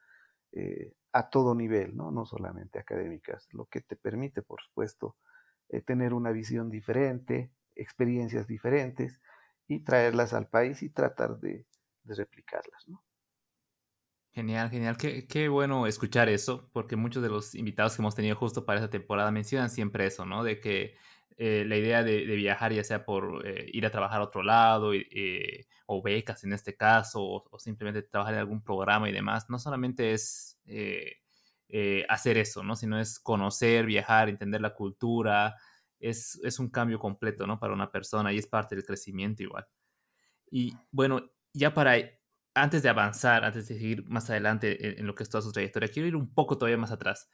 eh, 0.52 0.94
a 1.12 1.30
todo 1.30 1.56
nivel, 1.56 1.96
¿no? 1.96 2.12
no 2.12 2.26
solamente 2.26 2.80
académicas, 2.80 3.48
lo 3.52 3.66
que 3.66 3.82
te 3.82 3.96
permite, 3.96 4.42
por 4.42 4.62
supuesto, 4.62 5.16
eh, 5.70 5.82
tener 5.82 6.14
una 6.14 6.32
visión 6.32 6.70
diferente, 6.70 7.52
experiencias 7.76 8.48
diferentes 8.48 9.20
y 9.68 9.80
traerlas 9.82 10.34
al 10.34 10.48
país 10.48 10.84
y 10.84 10.90
tratar 10.90 11.40
de, 11.40 11.66
replicarlas. 12.06 12.88
¿no? 12.88 13.04
Genial, 14.32 14.70
genial. 14.70 14.98
Qué, 14.98 15.28
qué, 15.28 15.48
bueno 15.48 15.86
escuchar 15.86 16.30
eso, 16.30 16.70
porque 16.74 16.96
muchos 16.96 17.22
de 17.22 17.30
los 17.30 17.54
invitados 17.56 17.96
que 17.96 18.02
hemos 18.02 18.16
tenido 18.16 18.36
justo 18.36 18.66
para 18.66 18.80
esta 18.80 18.90
temporada 18.90 19.32
mencionan 19.32 19.70
siempre 19.70 20.06
eso, 20.08 20.26
¿no? 20.26 20.44
De 20.44 20.60
que 20.60 20.96
eh, 21.42 21.64
la 21.66 21.78
idea 21.78 22.04
de, 22.04 22.26
viajar, 22.36 22.74
ya 22.74 22.84
sea 22.84 23.06
por 23.06 23.46
ir 23.72 23.86
a 23.86 23.92
trabajar 23.92 24.20
a 24.20 24.26
otro 24.26 24.44
lado, 24.44 24.92
o 25.92 26.04
becas 26.04 26.44
en 26.44 26.54
este 26.54 26.76
caso, 26.76 27.24
o, 27.24 27.60
simplemente 27.60 28.04
trabajar 28.04 28.36
en 28.36 28.42
algún 28.42 28.62
programa 28.62 29.10
y 29.10 29.12
demás, 29.12 29.50
no 29.50 29.58
solamente 29.58 30.14
es 30.14 30.60
eh, 30.66 31.14
eh, 31.70 32.06
hacer 32.10 32.38
eso, 32.38 32.62
¿no? 32.62 32.76
Sino 32.76 33.00
es 33.00 33.20
conocer, 33.20 33.86
viajar, 33.86 34.30
entender 34.30 34.62
la 34.62 34.76
cultura, 34.76 35.56
es, 35.98 36.40
es, 36.44 36.60
un 36.60 36.70
cambio 36.70 37.00
completo, 37.00 37.48
¿no? 37.48 37.58
Para 37.58 37.74
una 37.74 37.90
persona 37.90 38.32
y 38.32 38.38
es 38.38 38.46
parte 38.46 38.76
del 38.76 38.86
crecimiento 38.86 39.42
igual. 39.42 39.66
Y 40.52 40.74
bueno, 40.92 41.32
ya 41.54 41.74
para, 41.74 41.96
antes 42.54 42.84
de 42.84 42.90
avanzar, 42.90 43.44
antes 43.46 43.68
de 43.68 43.76
seguir 43.76 44.04
más 44.10 44.30
adelante 44.30 44.90
en, 44.90 45.00
en 45.00 45.08
lo 45.08 45.16
que 45.16 45.24
es 45.24 45.30
toda 45.30 45.42
su 45.42 45.52
trayectoria, 45.52 45.90
quiero 45.90 46.08
ir 46.08 46.16
un 46.16 46.34
poco 46.34 46.58
todavía 46.58 46.78
más 46.78 46.92
atrás 46.92 47.30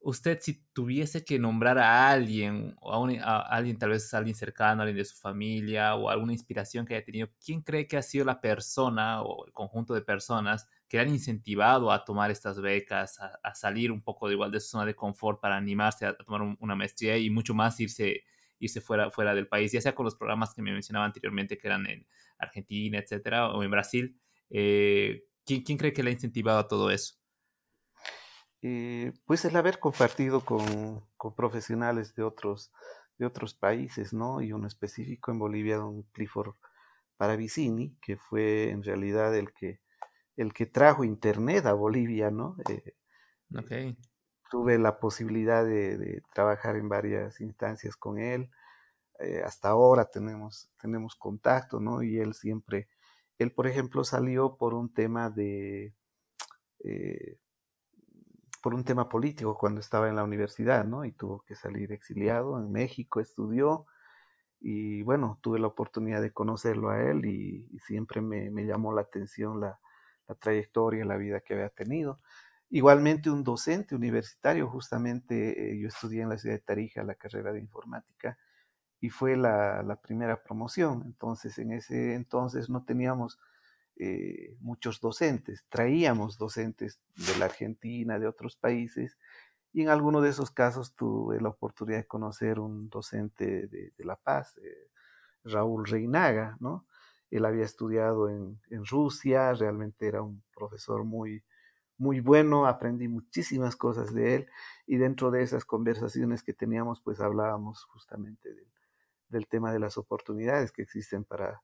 usted 0.00 0.38
si 0.40 0.64
tuviese 0.72 1.24
que 1.24 1.38
nombrar 1.38 1.78
a 1.78 2.10
alguien, 2.10 2.74
o 2.80 2.92
a, 2.94 3.40
alguien, 3.40 3.78
tal 3.78 3.90
vez 3.90 4.12
alguien 4.14 4.34
cercano, 4.36 4.82
alguien 4.82 4.96
de 4.96 5.04
su 5.04 5.16
familia, 5.16 5.94
o 5.94 6.08
alguna 6.08 6.32
inspiración 6.32 6.86
que 6.86 6.94
haya 6.94 7.04
tenido, 7.04 7.28
¿quién 7.44 7.62
cree 7.62 7.86
que 7.86 7.96
ha 7.96 8.02
sido 8.02 8.24
la 8.24 8.40
persona 8.40 9.22
o 9.22 9.46
el 9.46 9.52
conjunto 9.52 9.94
de 9.94 10.02
personas 10.02 10.68
que 10.88 10.98
han 10.98 11.08
incentivado 11.08 11.92
a 11.92 12.04
tomar 12.04 12.30
estas 12.30 12.60
becas, 12.60 13.18
a, 13.20 13.54
salir 13.54 13.92
un 13.92 14.02
poco 14.02 14.28
de 14.28 14.34
igual 14.34 14.50
de 14.50 14.60
su 14.60 14.70
zona 14.70 14.86
de 14.86 14.94
confort 14.94 15.40
para 15.40 15.56
animarse 15.56 16.06
a, 16.06 16.16
tomar 16.16 16.56
una 16.58 16.74
maestría 16.74 17.18
y 17.18 17.28
mucho 17.30 17.54
más 17.54 17.78
irse, 17.80 18.24
irse 18.58 18.80
fuera, 18.80 19.10
fuera 19.10 19.34
del 19.34 19.48
país, 19.48 19.72
ya 19.72 19.80
sea 19.80 19.94
con 19.94 20.04
los 20.04 20.16
programas 20.16 20.54
que 20.54 20.62
me 20.62 20.72
mencionaba 20.72 21.04
anteriormente, 21.04 21.58
que 21.58 21.66
eran 21.66 21.86
en 21.86 22.06
Argentina, 22.38 22.98
etcétera, 22.98 23.50
o 23.50 23.62
en 23.62 23.70
Brasil? 23.70 24.18
Eh, 24.50 25.24
¿quién, 25.44 25.62
¿Quién 25.62 25.76
cree 25.76 25.92
que 25.92 26.02
le 26.02 26.10
ha 26.10 26.12
incentivado 26.14 26.58
a 26.60 26.68
todo 26.68 26.90
eso? 26.90 27.17
Eh, 28.62 29.12
pues 29.24 29.44
el 29.44 29.56
haber 29.56 29.78
compartido 29.78 30.44
con, 30.44 31.04
profesionales 31.36 32.14
de 32.14 32.24
otros, 32.24 32.72
de 33.16 33.26
otros 33.26 33.54
países, 33.54 34.12
¿no? 34.12 34.40
Y 34.42 34.52
uno 34.52 34.66
específico 34.66 35.30
en 35.30 35.38
Bolivia, 35.38 35.76
don 35.76 36.02
Clifford 36.12 36.54
Paravicini, 37.16 37.96
que 38.02 38.16
fue 38.16 38.70
en 38.70 38.82
realidad 38.82 39.34
el 39.36 39.52
que, 39.52 39.80
el 40.36 40.52
que 40.52 40.66
trajo 40.66 41.04
Internet 41.04 41.66
a 41.66 41.72
Bolivia, 41.72 42.30
¿no? 42.30 42.56
Eh, 42.68 42.94
okay. 43.56 43.96
Tuve 44.50 44.78
la 44.78 44.98
posibilidad 44.98 45.64
de, 45.64 46.22
trabajar 46.34 46.76
en 46.76 46.88
varias 46.88 47.40
instancias 47.40 47.96
con 47.96 48.18
él. 48.18 48.50
Eh, 49.20 49.42
hasta 49.44 49.68
ahora 49.68 50.06
tenemos, 50.06 50.70
tenemos 50.80 51.14
contacto, 51.14 51.80
¿no? 51.80 52.02
Y 52.02 52.18
él 52.18 52.34
siempre, 52.34 52.88
él 53.38 53.52
por 53.52 53.68
ejemplo 53.68 54.04
salió 54.04 54.56
por 54.56 54.74
un 54.74 54.92
tema 54.92 55.30
de 55.30 55.94
por 58.60 58.74
un 58.74 58.84
tema 58.84 59.08
político 59.08 59.56
cuando 59.56 59.80
estaba 59.80 60.08
en 60.08 60.16
la 60.16 60.24
universidad, 60.24 60.84
¿no? 60.84 61.04
Y 61.04 61.12
tuvo 61.12 61.42
que 61.42 61.54
salir 61.54 61.92
exiliado 61.92 62.58
en 62.58 62.72
México, 62.72 63.20
estudió 63.20 63.86
y 64.60 65.02
bueno, 65.02 65.38
tuve 65.40 65.58
la 65.58 65.68
oportunidad 65.68 66.20
de 66.20 66.32
conocerlo 66.32 66.90
a 66.90 67.02
él 67.02 67.24
y, 67.26 67.68
siempre 67.80 68.20
me, 68.20 68.50
llamó 68.66 68.92
la 68.92 69.02
atención 69.02 69.60
la, 69.60 69.78
trayectoria, 70.40 71.04
la 71.04 71.16
vida 71.16 71.40
que 71.40 71.54
había 71.54 71.70
tenido. 71.70 72.20
Igualmente 72.70 73.30
un 73.30 73.44
docente 73.44 73.94
universitario, 73.94 74.68
justamente 74.68 75.72
eh, 75.72 75.78
yo 75.80 75.88
estudié 75.88 76.22
en 76.22 76.28
la 76.28 76.38
ciudad 76.38 76.56
de 76.56 76.60
Tarija 76.60 77.02
la 77.02 77.14
carrera 77.14 77.52
de 77.52 77.60
informática 77.60 78.38
y 79.00 79.10
fue 79.10 79.36
la, 79.36 79.82
la 79.82 79.96
primera 79.96 80.42
promoción. 80.42 81.02
Entonces, 81.06 81.58
en 81.58 81.72
ese 81.72 82.14
entonces 82.14 82.68
no 82.68 82.84
teníamos 82.84 83.38
eh, 84.00 84.56
muchos 84.60 85.00
docentes. 85.00 85.64
Traíamos 85.68 86.38
docentes 86.38 87.00
de 87.16 87.36
la 87.36 87.46
Argentina, 87.46 88.20
de 88.20 88.28
otros 88.28 88.56
países, 88.56 89.18
y 89.72 89.82
en 89.82 89.88
alguno 89.88 90.20
de 90.20 90.30
esos 90.30 90.52
casos 90.52 90.94
tuve 90.94 91.40
la 91.40 91.48
oportunidad 91.48 91.98
de 91.98 92.06
conocer 92.06 92.60
un 92.60 92.88
docente 92.88 93.66
de, 93.66 93.92
La 93.98 94.14
Paz, 94.14 94.56
eh, 94.58 94.88
Raúl 95.42 95.84
Reinaga, 95.86 96.56
¿no? 96.60 96.86
Él 97.30 97.44
había 97.44 97.64
estudiado 97.64 98.30
en, 98.30 98.60
Rusia, 98.86 99.52
realmente 99.52 100.06
era 100.06 100.22
un 100.22 100.44
profesor 100.54 101.02
muy, 101.04 101.44
muy 101.96 102.20
bueno, 102.20 102.66
aprendí 102.66 103.08
muchísimas 103.08 103.74
cosas 103.74 104.14
de 104.14 104.36
él 104.36 104.46
y 104.86 104.96
dentro 104.96 105.32
de 105.32 105.42
esas 105.42 105.64
conversaciones 105.64 106.44
que 106.44 106.54
teníamos, 106.54 107.00
pues 107.00 107.20
hablábamos 107.20 107.84
justamente 107.84 108.48
del 109.28 109.48
tema 109.48 109.72
de 109.72 109.80
las 109.80 109.98
oportunidades 109.98 110.72
que 110.72 110.82
existen 110.82 111.24
para, 111.24 111.60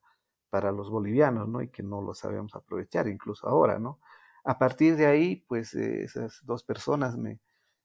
para 0.49 0.71
los 0.71 0.89
bolivianos, 0.89 1.47
¿no? 1.47 1.61
Y 1.61 1.69
que 1.69 1.83
no 1.83 2.01
lo 2.01 2.13
sabemos 2.13 2.55
aprovechar, 2.55 3.07
incluso 3.07 3.47
ahora, 3.47 3.79
¿no? 3.79 3.99
A 4.43 4.59
partir 4.59 4.95
de 4.95 5.07
ahí, 5.07 5.43
pues 5.47 5.73
eh, 5.73 6.03
esas 6.03 6.39
dos 6.45 6.63
personas 6.63 7.17
me, 7.17 7.39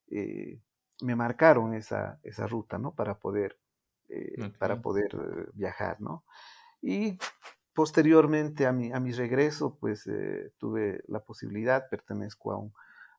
eh, 0.09 0.61
me 1.03 1.17
marcaron 1.17 1.75
esa, 1.75 2.21
esa, 2.23 2.47
ruta, 2.47 2.79
¿no? 2.79 2.95
Para 2.95 3.19
poder, 3.19 3.59
eh, 4.09 4.53
para 4.59 4.83
poder 4.83 5.17
viajar, 5.55 6.01
¿no? 6.01 6.25
Y 6.83 7.19
posteriormente 7.73 8.67
a 8.67 8.73
mi, 8.73 8.93
a 8.93 9.01
mi 9.01 9.13
regreso, 9.13 9.79
pues 9.81 10.09
tuve 10.59 11.03
la 11.09 11.21
posibilidad, 11.21 11.89
pertenezco 11.89 12.53
a 12.53 12.59
un, 12.59 12.73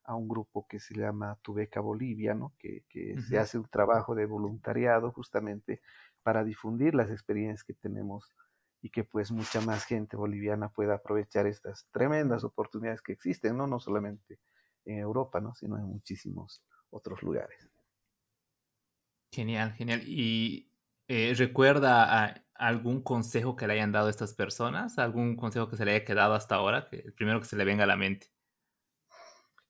a 0.04 0.15
un 0.15 0.27
grupo 0.27 0.67
que 0.67 0.80
se 0.80 0.93
llama 0.93 1.39
Tubeca 1.41 1.80
Bolivia, 1.80 2.36
¿no? 2.36 2.54
Que, 2.60 2.84
que 2.89 3.19
se 3.21 3.39
hace 3.39 3.58
un 3.58 3.65
trabajo 3.65 4.13
de 4.13 4.27
voluntariado 4.27 5.12
justamente 5.12 5.82
para 6.21 6.43
difundir 6.43 6.93
las 6.93 7.10
experiencias 7.10 7.63
que 7.63 7.73
tenemos 7.73 8.32
y 8.82 8.89
que 8.89 9.04
pues 9.04 9.32
mucha 9.32 9.62
más 9.62 9.86
gente 9.86 10.17
boliviana 10.17 10.70
pueda 10.70 10.96
aprovechar 10.96 11.46
estas 11.46 11.88
tremendas 11.91 12.44
oportunidades 12.44 13.02
que 13.02 13.13
existen, 13.13 13.56
no, 13.56 13.67
no 13.67 13.80
solamente 13.80 14.39
en 14.86 14.98
Europa, 15.00 15.39
¿no? 15.39 15.54
sino 15.56 15.78
en 15.78 15.86
muchísimos 15.86 16.63
otros 16.89 17.22
lugares. 17.22 17.70
Genial, 19.32 19.74
genial. 19.74 20.02
¿Y 20.06 20.72
eh, 21.08 21.34
recuerda 21.38 22.44
algún 22.56 23.02
consejo 23.02 23.56
que 23.56 23.67
le 23.67 23.74
hayan 23.74 23.91
dado 23.91 24.08
a 24.08 24.10
estas 24.10 24.34
personas? 24.34 24.98
¿Algún 24.98 25.36
consejo 25.36 25.70
que 25.70 25.78
se 25.78 25.86
le 25.86 25.91
haya 25.91 26.06
quedado 26.06 26.34
hasta 26.34 26.56
ahora? 26.56 26.88
Que, 26.89 26.98
el 26.98 27.13
primero 27.13 27.39
que 27.39 27.46
se 27.46 27.56
le 27.56 27.63
venga 27.63 27.84
a 27.84 27.88
la 27.88 27.96
mente. 27.96 28.28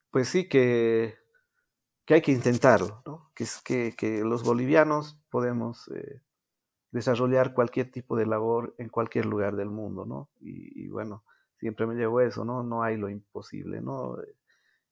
Pues 0.09 0.29
sí, 0.29 0.49
que, 0.49 1.17
que 2.05 2.15
hay 2.15 2.21
que 2.21 2.31
intentarlo, 2.31 3.03
¿no? 3.05 3.31
que, 3.35 3.45
que, 3.63 3.95
que 3.95 4.21
los 4.21 4.43
bolivianos 4.43 5.21
podemos 5.29 5.89
eh, 5.89 6.21
desarrollar 6.91 7.53
cualquier 7.53 7.89
tipo 7.89 8.15
de 8.17 8.25
labor 8.25 8.75
en 8.77 8.89
cualquier 8.89 9.25
lugar 9.25 9.55
del 9.55 9.69
mundo, 9.69 10.05
¿no? 10.05 10.29
Y, 10.39 10.89
bueno, 10.89 11.23
siempre 11.57 11.87
me 11.87 11.95
llevo 11.95 12.21
eso, 12.21 12.43
¿no? 12.45 12.63
No 12.63 12.83
hay 12.83 12.97
lo 12.97 13.09
imposible, 13.09 13.81
¿no? 13.81 14.17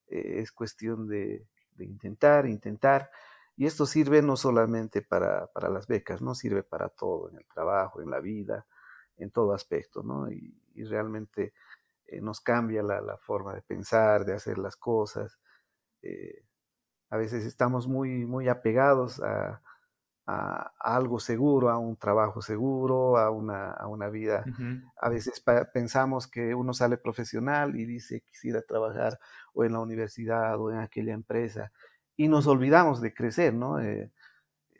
Eh, 0.07 0.39
es 0.39 0.51
cuestión 0.51 1.07
de, 1.07 1.45
intentar, 1.77 2.45
intentar. 2.45 3.11
Y 3.55 3.65
esto 3.65 3.85
sirve 3.85 4.21
no 4.21 4.37
solamente 4.37 5.01
para, 5.01 5.49
las 5.69 5.87
becas, 5.87 6.21
¿no? 6.21 6.33
Sirve 6.35 6.63
para 6.63 6.87
todo, 6.89 7.29
en 7.29 7.37
el 7.37 7.45
trabajo, 7.47 8.01
en 8.01 8.09
la 8.09 8.21
vida, 8.21 8.65
en 9.17 9.31
todo 9.31 9.53
aspecto, 9.53 10.01
¿no? 10.01 10.31
Y, 10.31 10.55
realmente 10.85 11.53
eh, 12.07 12.21
nos 12.21 12.39
cambia 12.39 12.81
la, 12.81 13.17
forma 13.17 13.53
de 13.53 13.61
pensar, 13.61 14.23
de 14.23 14.33
hacer 14.33 14.57
las 14.57 14.77
cosas. 14.77 15.37
Eh, 16.01 16.45
a 17.09 17.17
veces 17.17 17.45
estamos 17.45 17.85
muy, 17.85 18.25
muy 18.25 18.47
apegados 18.47 19.21
a, 19.21 19.61
a, 20.31 20.73
algo 20.79 21.19
seguro, 21.19 21.69
a 21.69 21.79
un 21.79 21.95
trabajo 21.95 22.41
seguro, 22.41 23.17
a 23.17 23.31
una, 23.31 23.71
a 23.71 23.87
una 23.87 24.09
vida. 24.09 24.45
A 25.01 25.09
veces 25.09 25.43
pensamos 25.73 26.27
que 26.27 26.53
uno 26.53 26.73
sale 26.73 26.97
profesional 26.97 27.75
y 27.75 27.85
dice 27.85 28.21
quisiera 28.21 28.61
trabajar 28.61 29.19
o 29.53 29.63
en 29.63 29.73
la 29.73 29.79
universidad 29.79 30.59
o 30.59 30.71
en 30.71 30.77
aquella 30.77 31.13
empresa 31.13 31.71
y 32.15 32.27
nos 32.27 32.45
olvidamos 32.47 33.01
de 33.01 33.13
crecer, 33.13 33.53
¿no? 33.53 33.79
Eh, 33.79 34.11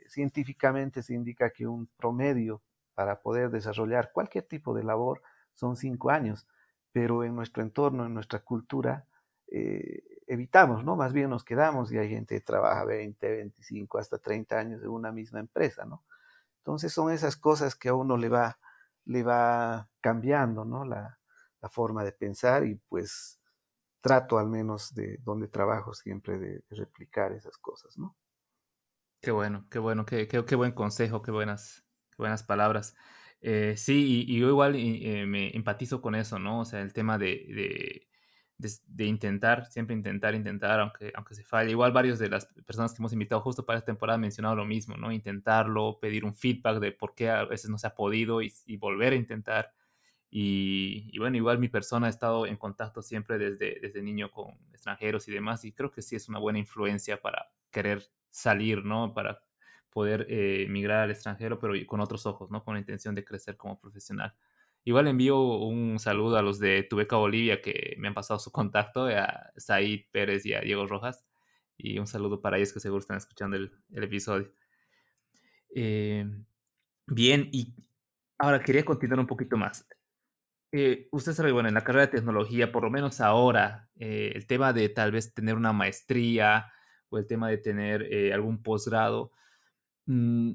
científicamente 0.08 1.02
se 1.02 1.16
indica 1.16 1.50
que 1.50 1.66
un 1.66 1.88
promedio 1.98 2.62
para 2.94 3.20
poder 3.22 3.50
desarrollar 3.50 4.12
cualquier 4.12 4.44
tipo 4.44 4.76
de 4.76 4.84
labor 4.84 5.22
son 5.56 5.76
cinco 5.76 6.12
años, 6.12 6.48
pero 6.92 7.24
en 7.24 7.36
nuestro 7.36 7.64
entorno, 7.64 8.06
en 8.06 8.14
nuestra 8.14 8.40
cultura, 8.40 9.06
eh, 9.48 10.04
evitamos, 10.30 10.86
¿no? 10.86 10.96
Más 10.96 11.12
bien 11.12 11.32
nos 11.32 11.44
quedamos 11.44 11.92
y 11.92 11.98
hay 11.98 12.10
gente 12.10 12.36
que 12.36 12.42
trabaja 12.42 12.86
20, 12.86 13.30
25, 13.30 13.98
hasta 13.98 14.20
30 14.20 14.60
años 14.60 14.82
en 14.84 14.90
una 14.90 15.12
misma 15.12 15.40
empresa, 15.40 15.86
¿no? 15.86 16.04
Entonces 16.60 16.94
son 16.94 17.12
esas 17.12 17.36
cosas 17.36 17.76
que 17.76 17.90
a 17.90 17.96
uno 17.96 18.16
le 18.16 18.30
va, 18.30 18.60
le 19.06 19.24
va 19.24 19.90
cambiando, 20.00 20.64
¿no? 20.64 20.86
La, 20.86 21.16
forma 21.72 22.06
de 22.06 22.14
pensar 22.14 22.66
y 22.66 22.76
pues 22.88 23.42
trato 24.00 24.40
al 24.40 24.48
menos 24.48 24.96
de 24.96 25.18
donde 25.18 25.50
trabajo 25.50 25.94
siempre 25.94 26.40
de, 26.40 26.64
replicar 26.70 27.34
esas 27.34 27.58
cosas, 27.58 27.98
¿no? 27.98 28.16
Qué 29.22 29.32
bueno, 29.32 29.68
qué 29.70 29.78
bueno, 29.78 30.06
qué, 30.06 30.28
qué, 30.28 30.56
buen 30.56 30.72
consejo, 30.72 31.22
qué 31.22 31.32
buenas, 31.32 31.84
buenas 32.18 32.44
palabras. 32.44 32.96
Eh, 33.42 33.76
sí, 33.76 34.26
y, 34.26 34.40
yo 34.40 34.48
igual 34.48 34.76
eh, 34.78 35.26
me 35.26 35.54
empatizo 35.54 36.02
con 36.02 36.16
eso, 36.16 36.40
¿no? 36.40 36.62
O 36.62 36.66
sea, 36.66 36.82
el 36.82 36.94
tema 36.94 37.18
de, 37.18 38.08
intentar, 38.98 39.66
siempre 39.68 39.96
intentar, 39.96 40.36
intentar, 40.36 40.80
aunque, 40.80 41.12
aunque 41.16 41.36
se 41.36 41.44
falle. 41.44 41.72
Igual 41.72 41.92
varios 41.92 42.20
de 42.20 42.30
las 42.30 42.46
personas 42.66 42.94
que 42.94 43.02
hemos 43.02 43.14
invitado 43.14 43.42
justo 43.42 43.66
para 43.66 43.80
esta 43.80 43.88
temporada 43.88 44.16
han 44.16 44.22
mencionado 44.22 44.56
lo 44.56 44.66
mismo, 44.66 44.98
¿no? 44.98 45.12
Intentarlo, 45.12 46.00
pedir 46.00 46.26
un 46.26 46.34
feedback 46.34 46.80
de 46.80 46.92
por 46.92 47.16
qué 47.16 47.30
a 47.30 47.46
veces 47.46 47.70
no 47.70 47.78
se 47.78 47.88
ha 47.88 47.96
podido 47.96 48.42
y, 48.42 48.52
volver 48.78 49.14
a 49.14 49.16
intentar. 49.16 49.74
Y, 50.30 51.18
bueno, 51.18 51.38
igual 51.38 51.60
mi 51.60 51.70
persona 51.70 52.08
ha 52.08 52.10
estado 52.10 52.46
en 52.46 52.58
contacto 52.58 53.02
siempre 53.02 53.38
desde, 53.38 53.80
desde 53.82 54.02
niño 54.02 54.32
con 54.32 54.58
extranjeros 54.72 55.28
y 55.28 55.32
demás, 55.32 55.66
y 55.66 55.72
creo 55.72 55.92
que 55.92 56.02
sí 56.02 56.16
es 56.16 56.30
una 56.30 56.40
buena 56.40 56.60
influencia 56.60 57.22
para 57.22 57.52
querer 57.72 58.04
salir, 58.30 58.84
¿no? 58.86 59.14
Para 59.14 59.42
poder 59.90 60.28
eh, 60.30 60.68
migrar 60.70 61.02
al 61.02 61.12
extranjero, 61.12 61.60
pero 61.60 61.74
con 61.88 62.00
otros 62.00 62.26
ojos, 62.26 62.52
¿no? 62.52 62.64
Con 62.64 62.76
la 62.76 62.80
intención 62.80 63.16
de 63.16 63.26
crecer 63.26 63.58
como 63.58 63.80
profesional. 63.80 64.36
Igual 64.86 65.08
envío 65.08 65.40
un 65.40 66.00
saludo 66.00 66.38
a 66.38 66.42
los 66.42 66.60
de 66.60 66.84
Tubeca 66.84 67.18
Bolivia 67.18 67.62
que 67.62 67.96
me 68.00 68.08
han 68.08 68.14
pasado 68.14 68.40
su 68.40 68.52
contacto, 68.52 69.08
a 69.08 69.52
Said 69.58 70.06
Pérez 70.12 70.46
y 70.46 70.54
a 70.54 70.62
Diego 70.62 70.88
Rojas. 70.88 71.26
Y 71.78 72.00
un 72.00 72.08
saludo 72.08 72.42
para 72.42 72.58
ellos 72.58 72.74
que 72.74 72.80
seguro 72.80 73.00
están 73.00 73.18
escuchando 73.18 73.58
el, 73.58 73.72
episodio. 73.92 74.52
Eh, 75.76 76.26
bien, 77.08 77.50
y 77.52 77.76
ahora 78.38 78.62
quería 78.62 78.84
continuar 78.86 79.20
un 79.20 79.28
poquito 79.28 79.58
más. 79.58 79.88
Eh, 80.72 81.08
usted 81.12 81.34
sabe, 81.34 81.52
bueno, 81.52 81.70
en 81.70 81.76
la 81.76 81.84
carrera 81.84 82.08
de 82.08 82.18
tecnología, 82.18 82.72
por 82.72 82.84
lo 82.84 82.90
menos 82.90 83.22
ahora, 83.22 83.90
eh, 83.96 84.32
el 84.36 84.48
tema 84.48 84.74
de 84.74 84.90
tal 84.90 85.12
vez 85.12 85.34
tener 85.34 85.56
una 85.56 85.74
maestría 85.74 86.72
o 87.10 87.18
el 87.18 87.28
tema 87.28 87.50
de 87.50 87.58
tener 87.58 88.34
algún 88.34 88.62
posgrado, 88.62 89.32
mm, 90.06 90.52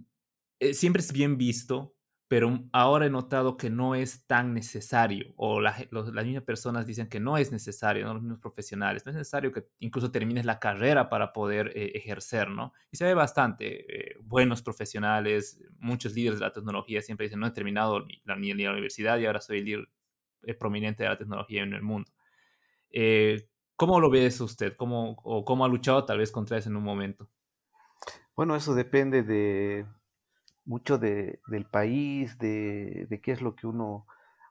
siempre 0.72 1.00
es 1.02 1.12
bien 1.12 1.36
visto 1.36 1.93
pero 2.26 2.64
ahora 2.72 3.06
he 3.06 3.10
notado 3.10 3.56
que 3.56 3.68
no 3.68 3.94
es 3.94 4.26
tan 4.26 4.54
necesario, 4.54 5.34
o 5.36 5.60
las 5.60 5.78
mismas 5.90 6.42
personas 6.42 6.86
dicen 6.86 7.08
que 7.08 7.20
no 7.20 7.36
es 7.36 7.52
necesario, 7.52 8.06
¿no? 8.06 8.14
los 8.14 8.22
mismos 8.22 8.40
profesionales, 8.40 9.04
no 9.04 9.10
es 9.10 9.16
necesario 9.16 9.52
que 9.52 9.66
incluso 9.78 10.10
termines 10.10 10.46
la 10.46 10.58
carrera 10.58 11.10
para 11.10 11.32
poder 11.32 11.72
eh, 11.74 11.92
ejercer, 11.94 12.48
¿no? 12.48 12.72
Y 12.90 12.96
se 12.96 13.04
ve 13.04 13.14
bastante, 13.14 14.12
eh, 14.12 14.16
buenos 14.22 14.62
profesionales, 14.62 15.60
muchos 15.78 16.14
líderes 16.14 16.38
de 16.38 16.46
la 16.46 16.52
tecnología 16.52 17.02
siempre 17.02 17.26
dicen, 17.26 17.40
no 17.40 17.46
he 17.46 17.52
terminado 17.52 18.04
ni 18.04 18.22
la, 18.24 18.36
ni 18.36 18.54
la 18.54 18.72
universidad 18.72 19.18
y 19.18 19.26
ahora 19.26 19.40
soy 19.40 19.58
el 19.58 19.64
líder 19.64 19.88
eh, 20.44 20.54
prominente 20.54 21.02
de 21.02 21.10
la 21.10 21.18
tecnología 21.18 21.62
en 21.62 21.74
el 21.74 21.82
mundo. 21.82 22.10
¿Cómo 23.76 24.00
lo 24.00 24.08
ves 24.08 24.40
usted? 24.40 24.76
¿Cómo, 24.76 25.16
¿O 25.24 25.44
cómo 25.44 25.64
ha 25.64 25.68
luchado 25.68 26.04
tal 26.04 26.18
vez 26.18 26.30
contra 26.30 26.56
eso 26.56 26.70
en 26.70 26.76
un 26.76 26.84
momento? 26.84 27.28
Bueno, 28.36 28.54
eso 28.56 28.74
depende 28.74 29.22
de, 29.22 29.84
mucho 30.64 30.98
de, 30.98 31.40
del 31.46 31.66
país, 31.66 32.38
de, 32.38 33.06
de, 33.08 33.20
qué 33.20 33.32
es 33.32 33.42
lo 33.42 33.54
que 33.54 33.66
uno, 33.66 34.06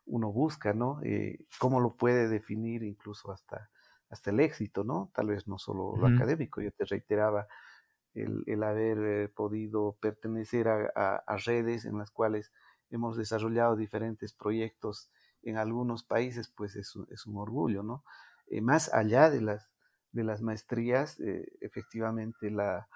uno 0.06 0.32
busca, 0.32 0.74
¿no? 0.74 1.00
Eh, 1.04 1.46
cómo 1.60 1.80
lo 1.80 1.96
puede 1.96 2.28
definir 2.28 2.84
incluso 2.84 3.32
hasta, 3.32 3.70
hasta 4.10 4.30
el 4.32 4.40
éxito, 4.40 4.84
¿no? 4.84 5.12
Tal 5.14 5.28
vez 5.28 5.48
no 5.48 5.58
solo 5.58 5.96
lo 5.98 6.08
académico, 6.08 6.62
yo 6.62 6.72
te 6.72 6.86
reiteraba 6.86 7.48
el, 8.14 8.44
el 8.46 8.64
haber 8.64 8.98
eh, 9.00 9.28
podido 9.30 9.98
pertenecer 10.00 10.68
a, 10.68 11.16
a, 11.16 11.38
redes 11.38 11.86
en 11.86 11.98
las 11.98 12.12
cuales 12.12 12.52
hemos 12.92 13.18
desarrollado 13.18 13.76
diferentes 13.76 14.34
proyectos 14.34 15.10
en 15.42 15.58
algunos 15.58 16.04
países, 16.04 16.48
pues 16.56 16.76
es, 16.76 16.94
es 17.10 17.26
un 17.26 17.38
orgullo, 17.38 17.82
¿no? 17.82 18.04
Eh, 18.48 18.62
más 18.62 18.94
allá 18.94 19.32
de 19.32 19.42
las, 19.42 19.68
de 20.12 20.24
las 20.24 20.42
maestrías, 20.44 21.20
efectivamente 21.60 22.52
la, 22.52 22.88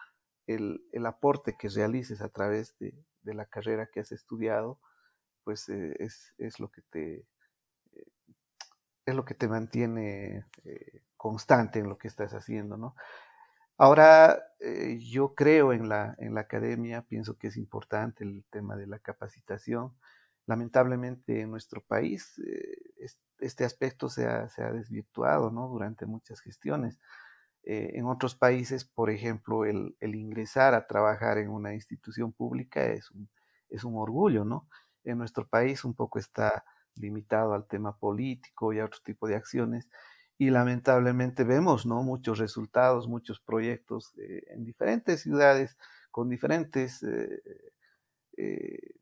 el, 0.47 0.81
el, 0.91 1.05
aporte 1.05 1.55
que 1.57 1.69
realices 1.69 2.21
a 2.21 2.29
través 2.29 2.77
de, 2.79 2.93
de, 3.21 3.33
la 3.33 3.45
carrera 3.45 3.88
que 3.91 3.99
has 3.99 4.12
estudiado, 4.12 4.79
pues 5.43 5.69
eh, 5.69 5.95
es, 5.99 6.33
es, 6.38 6.60
lo 6.60 6.71
que 6.71 6.81
te 6.81 7.25
eh, 7.93 8.05
es 9.05 9.15
lo 9.15 9.25
que 9.25 9.36
te 9.36 9.47
mantiene 9.47 10.45
eh, 10.63 11.03
constante 11.15 11.79
en 11.79 11.89
lo 11.89 11.97
que 11.97 12.07
estás 12.07 12.33
haciendo, 12.33 12.77
¿no? 12.77 12.95
Ahora, 13.79 14.43
yo 14.97 15.36
creo 15.36 15.71
en 15.71 15.88
la, 15.88 16.15
en 16.17 16.33
la 16.33 16.41
academia, 16.41 17.03
pienso 17.03 17.38
que 17.38 17.49
es 17.49 17.57
importante 17.57 18.23
el 18.23 18.43
tema 18.49 18.75
de 18.75 18.88
la 18.88 18.97
capacitación. 18.97 19.95
Lamentablemente 20.47 21.41
en 21.41 21.51
nuestro 21.51 21.81
país 21.81 22.41
este 23.38 23.65
aspecto 23.65 24.10
se 24.10 24.25
ha, 24.25 24.49
se 24.49 24.63
ha 24.63 24.71
desvirtuado, 24.71 25.51
¿no? 25.51 25.67
Durante 25.67 26.07
muchas 26.07 26.39
gestiones 26.41 26.99
eh, 27.69 27.99
en 27.99 28.06
otros 28.06 28.34
países, 28.34 28.86
por 28.86 29.10
ejemplo, 29.10 29.65
el, 29.65 29.93
ingresar 29.99 30.73
a 30.73 30.88
trabajar 30.88 31.38
en 31.38 31.49
una 31.49 31.73
institución 31.73 32.32
pública 32.32 32.86
es 32.86 33.12
un, 33.12 33.30
es 33.67 33.84
un 33.84 33.97
orgullo, 33.97 34.45
¿no? 34.45 34.69
En 35.03 35.17
nuestro 35.17 35.45
país 35.45 35.84
un 35.84 35.93
poco 35.93 36.17
está 36.17 36.63
limitado 36.95 37.53
al 37.53 37.67
tema 37.67 37.97
político 37.97 38.71
y 38.71 38.80
a 38.80 38.86
otro 38.86 39.01
tipo 39.03 39.27
de 39.27 39.36
acciones 39.36 39.89
y 40.38 40.49
lamentablemente 40.49 41.43
vemos, 41.43 41.86
¿no? 41.86 42.03
Muchos 42.03 42.39
resultados, 42.39 43.10
muchos 43.10 43.41
proyectos 43.41 44.17
eh, 44.17 44.45
en 44.47 44.63
diferentes 44.63 45.23
ciudades 45.23 45.77
con 46.10 46.30
diferentes 46.30 47.03
eh, 47.03 48.93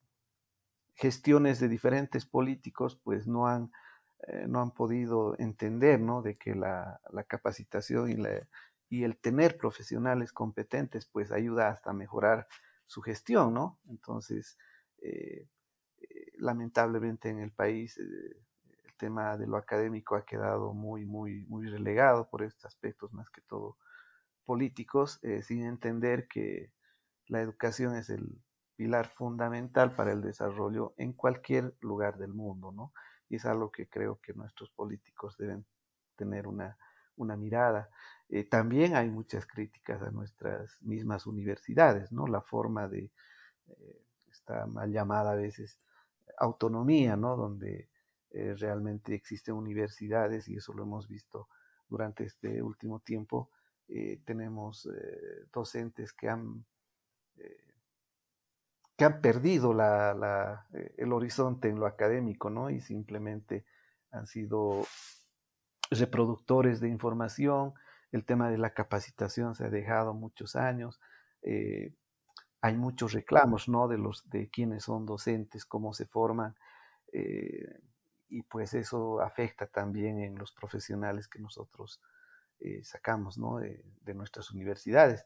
gestiones 0.95 1.59
de 1.59 1.69
diferentes 1.69 2.25
políticos, 2.25 2.99
pues 3.03 3.27
no 3.27 3.45
han 3.45 3.71
eh, 4.27 4.45
no 4.47 4.61
han 4.61 4.71
podido 4.71 5.35
entender, 5.37 5.99
¿no? 5.99 6.23
De 6.23 6.35
que 6.35 6.55
la, 6.55 6.99
capacitación 7.27 8.09
y, 8.09 8.15
y, 8.89 9.03
el 9.03 9.17
tener 9.17 9.55
profesionales 9.55 10.31
competentes, 10.31 11.05
pues 11.05 11.31
ayuda 11.31 11.69
hasta 11.69 11.91
a 11.91 11.93
mejorar 11.93 12.47
su 12.87 13.01
gestión, 13.01 13.53
¿no? 13.53 13.79
Entonces, 13.87 14.57
eh, 15.01 15.47
eh, 15.99 16.31
lamentablemente 16.39 17.29
en 17.29 17.39
el 17.39 17.51
país 17.51 17.97
el 17.97 18.95
tema 18.97 19.37
de 19.37 19.45
lo 19.45 19.57
académico 19.57 20.15
ha 20.15 20.25
quedado 20.25 20.73
muy, 20.73 21.05
muy, 21.05 21.45
muy 21.45 21.67
relegado 21.67 22.27
por 22.27 22.41
estos 22.41 22.65
aspectos 22.65 23.13
más 23.13 23.29
que 23.29 23.41
todo 23.41 23.77
políticos, 24.45 25.19
sin 25.41 25.63
entender 25.63 26.27
que 26.27 26.71
la 27.27 27.41
educación 27.41 27.95
es 27.95 28.09
el 28.11 28.41
pilar 28.75 29.07
fundamental 29.07 29.95
para 29.95 30.11
el 30.11 30.21
desarrollo 30.21 30.93
en 30.97 31.13
cualquier 31.13 31.75
lugar 31.81 32.17
del 32.17 32.33
mundo, 32.33 32.71
¿no? 32.71 32.93
Y 33.29 33.35
es 33.37 33.45
algo 33.45 33.71
que 33.71 33.87
creo 33.87 34.19
que 34.21 34.33
nuestros 34.33 34.69
políticos 34.71 35.37
deben 35.37 35.65
tener 36.15 36.47
una, 36.47 36.77
una 37.17 37.35
mirada. 37.35 37.89
Eh, 38.29 38.43
también 38.43 38.95
hay 38.95 39.09
muchas 39.09 39.45
críticas 39.45 40.01
a 40.01 40.11
nuestras 40.11 40.81
mismas 40.81 41.27
universidades, 41.27 42.11
¿no? 42.11 42.27
La 42.27 42.41
forma 42.41 42.87
de 42.87 43.11
eh, 43.67 44.01
esta 44.27 44.65
mal 44.65 44.91
llamada 44.91 45.31
a 45.31 45.35
veces 45.35 45.79
autonomía, 46.37 47.15
¿no? 47.15 47.35
Donde 47.35 47.89
eh, 48.31 48.55
realmente 48.55 49.13
existen 49.13 49.55
universidades 49.55 50.47
y 50.47 50.57
eso 50.57 50.73
lo 50.73 50.83
hemos 50.83 51.07
visto 51.07 51.47
durante 51.87 52.25
este 52.25 52.61
último 52.61 52.99
tiempo. 52.99 53.51
tenemos 54.25 54.89
docentes 55.53 56.11
que 56.11 56.27
han 56.27 56.65
que 58.97 59.05
han 59.05 59.21
perdido 59.21 59.73
la, 59.73 60.65
eh, 60.73 60.93
el 60.97 61.11
horizonte 61.11 61.69
en 61.69 61.79
lo 61.79 61.85
académico, 61.85 62.49
¿no? 62.49 62.69
Y 62.69 62.79
simplemente 62.79 63.65
han 64.11 64.27
sido 64.27 64.85
reproductores 65.91 66.79
de 66.79 66.89
información. 66.89 67.73
El 68.11 68.23
tema 68.25 68.49
de 68.49 68.57
la 68.57 68.73
capacitación 68.73 69.55
se 69.55 69.65
ha 69.65 69.69
dejado 69.69 70.13
muchos 70.13 70.55
años. 70.55 70.99
Eh, 71.41 71.93
hay 72.61 72.75
muchos 72.77 73.11
reclamos, 73.13 73.67
¿no? 73.67 73.87
De 73.87 73.97
los 73.97 74.27
de 74.29 74.49
quiénes 74.49 74.83
son 74.83 75.05
docentes, 75.05 75.65
cómo 75.65 75.93
se 75.93 76.05
forman. 76.05 76.55
Eh, 77.11 77.81
y 78.29 78.41
pues 78.43 78.73
eso 78.73 79.21
afecta 79.21 79.67
también 79.67 80.19
en 80.19 80.35
los 80.35 80.51
profesionales 80.51 81.27
que 81.27 81.39
nosotros 81.39 82.01
sacamos, 82.81 83.37
¿no? 83.37 83.57
de 83.57 84.13
nuestras 84.15 84.49
universidades 84.49 85.23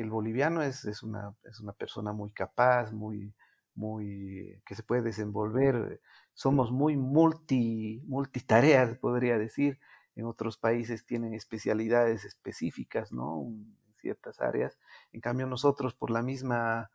el 0.00 0.10
boliviano 0.10 0.62
es, 0.62 0.84
es, 0.84 1.02
una, 1.02 1.34
es 1.44 1.60
una 1.60 1.72
persona 1.72 2.12
muy 2.12 2.32
capaz, 2.32 2.92
muy, 2.92 3.34
muy, 3.74 4.62
que 4.66 4.74
se 4.74 4.82
puede 4.82 5.02
desenvolver. 5.02 6.00
Somos 6.34 6.70
muy 6.70 6.96
multi, 6.96 8.02
multitareas, 8.06 8.96
podría 8.98 9.38
decir. 9.38 9.78
En 10.16 10.26
otros 10.26 10.58
países 10.58 11.06
tienen 11.06 11.34
especialidades 11.34 12.24
específicas, 12.24 13.12
¿no? 13.12 13.42
En 13.42 13.76
ciertas 14.00 14.40
áreas. 14.40 14.78
En 15.12 15.20
cambio, 15.20 15.46
nosotros, 15.46 15.94
por 15.94 16.10
la 16.10 16.22
misma 16.22 16.90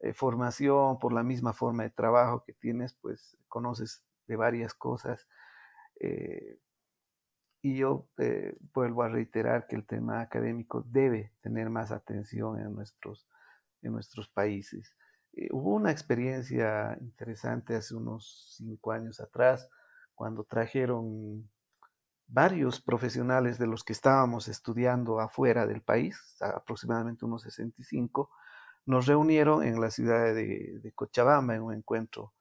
eh, 0.00 0.12
formación, 0.12 0.98
por 0.98 1.12
la 1.12 1.22
misma 1.22 1.52
forma 1.52 1.84
de 1.84 1.90
trabajo 1.90 2.42
que 2.44 2.52
tienes, 2.52 2.94
pues 2.94 3.36
conoces 3.48 4.04
de 4.26 4.36
varias 4.36 4.74
cosas. 4.74 5.26
Eh, 6.00 6.58
y 7.62 7.76
yo 7.76 8.08
eh, 8.18 8.56
vuelvo 8.74 9.02
a 9.02 9.08
reiterar 9.08 9.66
que 9.66 9.76
el 9.76 9.86
tema 9.86 10.20
académico 10.20 10.82
debe 10.86 11.32
tener 11.40 11.70
más 11.70 11.92
atención 11.92 12.58
en 12.58 12.74
nuestros, 12.74 13.26
en 13.82 13.92
nuestros 13.92 14.28
países. 14.28 14.94
hubo 15.50 15.74
una 15.74 15.90
experiencia 15.90 16.96
interesante 17.00 17.76
hace 17.76 17.94
unos 17.94 18.54
cinco 18.56 18.92
años 18.92 19.20
atrás, 19.20 19.68
cuando 20.14 20.44
trajeron 20.44 21.48
varios 22.30 22.80
profesionales 22.80 23.58
de 23.58 23.66
los 23.66 23.82
que 23.82 23.92
estábamos 23.92 24.48
estudiando 24.48 25.20
afuera 25.20 25.66
del 25.66 25.82
país, 25.82 26.36
aproximadamente 26.40 27.24
unos 27.24 27.42
65, 27.42 28.30
nos 28.86 29.06
reunieron 29.06 29.64
en 29.64 29.80
la 29.80 29.90
ciudad 29.90 30.34
de, 30.34 30.92
Cochabamba 30.94 31.54
en 31.54 31.62
un 31.62 31.74
encuentro 31.74 32.32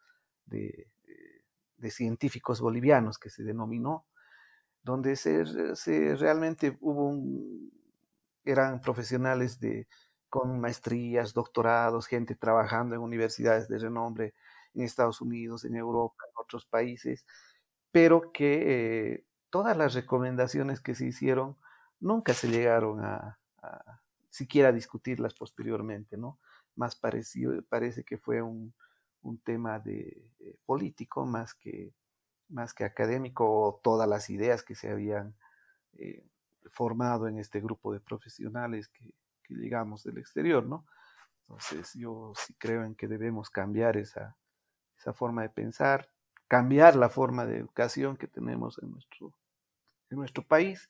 de, 0.46 0.88
científicos 1.90 2.60
bolivianos 2.62 3.18
que 3.18 3.30
se 3.30 3.44
denominó, 3.44 4.06
donde 4.84 5.16
se, 5.16 5.44
realmente 6.16 6.78
hubo 6.82 7.16
eran 8.46 8.82
profesionales 8.82 9.60
de, 9.60 9.88
con 10.30 10.60
maestrías, 10.60 11.34
doctorados, 11.34 12.08
gente 12.08 12.36
trabajando 12.36 12.96
en 12.96 13.02
universidades 13.02 13.68
de 13.68 13.80
renombre 13.80 14.34
en 14.74 14.84
Estados 14.84 15.22
Unidos, 15.22 15.66
en 15.66 15.76
Europa, 15.76 16.24
en 16.28 16.34
otros 16.42 16.66
países, 16.66 17.26
pero 17.92 18.32
que 18.32 19.14
eh, 19.14 19.26
todas 19.50 19.76
las 19.76 19.94
recomendaciones 19.94 20.80
que 20.80 20.96
se 20.96 21.08
hicieron 21.08 21.58
nunca 22.00 22.34
se 22.34 22.50
llegaron 22.50 23.04
a, 23.04 23.40
siquiera 24.30 24.72
discutirlas 24.72 25.34
posteriormente, 25.34 26.16
¿no? 26.18 26.40
Más 26.76 26.96
parecido, 26.96 27.62
parece 27.68 28.04
que 28.04 28.18
fue 28.18 28.42
un, 28.42 28.74
tema 29.44 29.80
de, 29.80 30.32
eh, 30.40 30.56
político 30.66 31.26
más 31.26 31.54
que, 31.54 31.94
más 32.50 32.74
que 32.74 32.84
académico 32.84 33.80
todas 33.84 34.08
las 34.08 34.30
ideas 34.30 34.64
que 34.64 34.76
se 34.76 34.90
habían 34.90 35.36
eh, 35.94 36.26
formado 36.72 37.28
en 37.28 37.40
este 37.40 37.62
grupo 37.62 37.94
de 37.94 38.00
profesionales 38.00 38.88
que, 38.90 39.14
que, 39.44 39.54
llegamos 39.56 40.04
del 40.04 40.18
exterior, 40.18 40.66
¿no? 40.66 40.86
Entonces 41.42 41.94
yo 41.96 42.34
sí 42.36 42.54
creo 42.60 42.84
en 42.84 42.96
que 42.96 43.08
debemos 43.08 43.50
cambiar 43.50 43.98
esa, 43.98 44.38
esa 45.00 45.14
forma 45.14 45.42
de 45.42 45.50
pensar, 45.50 46.10
cambiar 46.48 46.96
la 46.96 47.10
forma 47.10 47.46
de 47.46 47.58
educación 47.58 48.18
que 48.18 48.28
tenemos 48.28 48.80
en 48.84 48.92
nuestro, 48.92 49.34
en 50.10 50.18
nuestro 50.18 50.44
país 50.44 50.90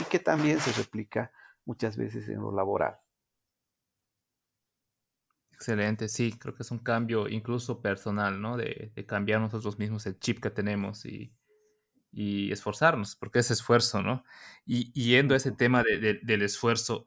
y 0.00 0.04
que 0.04 0.18
también 0.18 0.60
se 0.60 0.72
replica 0.72 1.32
muchas 1.64 1.96
veces 1.96 2.28
en 2.28 2.40
lo 2.40 2.52
laboral. 2.52 2.98
Excelente, 5.58 6.08
sí, 6.08 6.32
creo 6.38 6.54
que 6.54 6.62
es 6.62 6.70
un 6.70 6.78
cambio 6.78 7.28
incluso 7.28 7.82
personal, 7.82 8.40
¿no? 8.40 8.56
De, 8.56 8.92
cambiar 9.08 9.40
nosotros 9.40 9.76
mismos 9.76 10.06
el 10.06 10.16
chip 10.20 10.38
que 10.40 10.50
tenemos 10.50 11.04
y, 11.04 11.32
esforzarnos, 12.52 13.16
porque 13.16 13.40
es 13.40 13.50
esfuerzo, 13.50 14.00
¿no? 14.00 14.22
Y, 14.64 14.92
yendo 14.92 15.34
a 15.34 15.36
ese 15.36 15.50
tema 15.50 15.82
del 15.82 16.42
esfuerzo, 16.42 17.06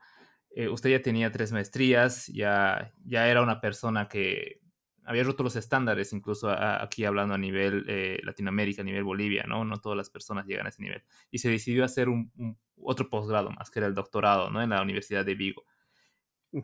eh, 0.54 0.68
usted 0.68 0.90
ya 0.90 1.02
tenía 1.02 1.32
tres 1.32 1.54
maestrías, 1.54 2.28
ya, 2.28 2.92
ya 3.06 3.30
era 3.30 3.42
una 3.42 3.62
persona 3.62 4.10
que 4.10 4.60
había 5.06 5.24
roto 5.24 5.44
los 5.44 5.56
estándares, 5.56 6.12
incluso 6.12 6.50
aquí 6.50 7.06
hablando 7.06 7.34
a 7.36 7.38
nivel 7.38 7.86
eh, 7.88 8.20
Latinoamérica, 8.24 8.82
a 8.82 8.86
nivel 8.86 9.06
Bolivia, 9.06 9.46
¿no? 9.48 9.64
No 9.64 9.80
todas 9.80 9.98
las 9.98 10.10
personas 10.10 10.46
llegan 10.46 10.66
a 10.66 10.70
ese 10.70 10.82
nivel. 10.82 11.04
Y 11.32 11.38
se 11.38 11.50
decidió 11.50 11.86
hacer 11.86 12.10
un, 12.10 12.58
otro 12.84 13.10
posgrado 13.10 13.50
más, 13.52 13.72
que 13.72 13.80
era 13.80 13.88
el 13.88 13.96
doctorado, 13.96 14.50
¿no? 14.50 14.62
En 14.62 14.72
la 14.72 14.82
Universidad 14.82 15.26
de 15.26 15.36
Vigo. 15.36 15.64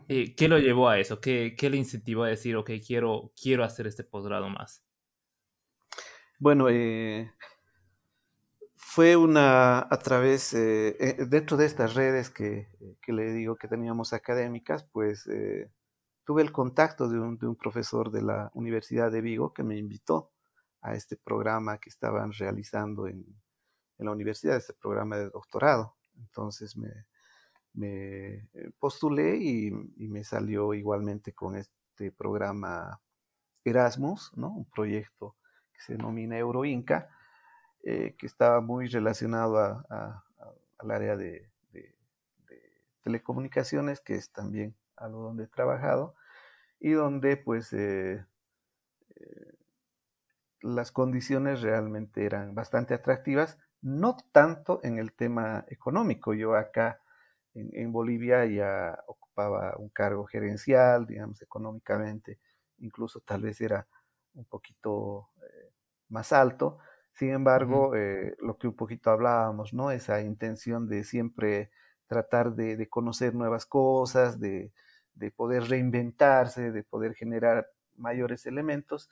Eh, 0.09 0.35
¿Qué 0.35 0.47
lo 0.47 0.59
llevó 0.59 0.89
a 0.89 0.99
eso? 0.99 1.21
¿Qué, 1.21 1.55
¿Qué, 1.57 1.69
le 1.69 1.77
incentivó 1.77 2.23
a 2.23 2.29
decir, 2.29 2.55
ok, 2.55 2.71
quiero, 2.85 3.31
quiero 3.41 3.63
hacer 3.63 3.87
este 3.87 4.03
posgrado 4.03 4.49
más? 4.49 4.83
Bueno, 6.39 6.67
eh, 6.69 7.31
fue 8.75 9.15
una, 9.15 9.79
a 9.79 9.99
través, 9.99 10.51
dentro 10.51 11.57
de 11.57 11.65
estas 11.65 11.95
redes 11.95 12.29
que, 12.29 12.67
que, 13.01 13.13
le 13.13 13.31
digo 13.31 13.55
que 13.55 13.67
teníamos 13.67 14.13
académicas, 14.13 14.83
pues 14.91 15.27
tuve 16.27 16.41
el 16.41 16.51
contacto 16.51 17.07
de 17.07 17.17
un, 17.17 17.55
profesor 17.55 18.11
de 18.11 18.21
la 18.21 18.51
Universidad 18.53 19.09
de 19.09 19.21
Vigo 19.21 19.53
que 19.53 19.63
me 19.63 19.77
invitó 19.77 20.33
a 20.81 20.93
este 20.93 21.15
programa 21.15 21.77
que 21.77 21.89
estaban 21.89 22.33
realizando 22.33 23.07
en, 23.07 23.25
la 23.97 24.11
universidad, 24.11 24.57
este 24.57 24.73
programa 24.73 25.15
de 25.15 25.29
doctorado. 25.29 25.95
Entonces 26.17 26.75
me, 26.75 26.89
eh, 27.81 28.71
postulé 28.79 29.37
y, 29.37 29.71
me 29.71 30.23
salió 30.23 30.73
igualmente 30.73 31.33
con 31.33 31.55
este 31.55 32.11
programa 32.11 32.99
Erasmus, 33.63 34.31
¿no? 34.35 34.49
un 34.49 34.65
proyecto 34.65 35.35
que 35.73 35.81
se 35.81 35.93
denomina 35.93 36.37
Euroinca, 36.37 37.09
eh, 37.83 38.15
que 38.17 38.25
estaba 38.25 38.61
muy 38.61 38.87
relacionado 38.87 39.85
al 39.89 40.91
área 40.91 41.15
de, 41.15 41.51
telecomunicaciones, 43.03 44.01
que 44.01 44.15
es 44.15 44.31
también 44.31 44.75
algo 44.97 45.21
donde 45.21 45.45
he 45.45 45.47
trabajado, 45.47 46.15
y 46.79 46.91
donde 46.91 47.37
pues 47.37 47.71
eh, 47.71 48.25
las 50.61 50.91
condiciones 50.91 51.61
realmente 51.61 52.25
eran 52.25 52.53
bastante 52.53 52.93
atractivas, 52.93 53.57
no 53.81 54.17
tanto 54.33 54.81
en 54.83 54.97
el 54.97 55.13
tema 55.13 55.63
económico. 55.69 56.33
Yo 56.33 56.55
acá 56.55 56.99
en, 57.73 57.91
Bolivia 57.91 58.45
ya 58.45 58.97
ocupaba 59.07 59.75
un 59.77 59.89
cargo 59.89 60.25
gerencial, 60.25 61.05
digamos, 61.05 61.41
económicamente, 61.41 62.39
incluso 62.79 63.21
tal 63.21 63.41
vez 63.41 63.59
era 63.61 63.87
un 64.33 64.45
poquito 64.45 65.29
eh, 65.41 65.71
más 66.09 66.33
alto. 66.33 66.79
Sin 67.13 67.31
embargo, 67.31 67.93
lo 68.39 68.57
que 68.59 68.67
un 68.67 68.75
poquito 68.75 69.09
hablábamos, 69.09 69.73
¿no? 69.73 69.89
Esa 69.89 70.21
intención 70.21 70.87
de 70.87 71.03
siempre 71.03 71.71
tratar 72.05 72.53
de 72.53 72.87
conocer 72.89 73.33
nuevas 73.33 73.65
cosas, 73.65 74.39
de, 74.39 74.71
de 75.17 75.31
poder 75.31 75.63
reinventarse, 75.63 76.71
de 76.71 76.83
poder 76.83 77.15
generar 77.15 77.67
mayores 77.95 78.45
elementos. 78.45 79.09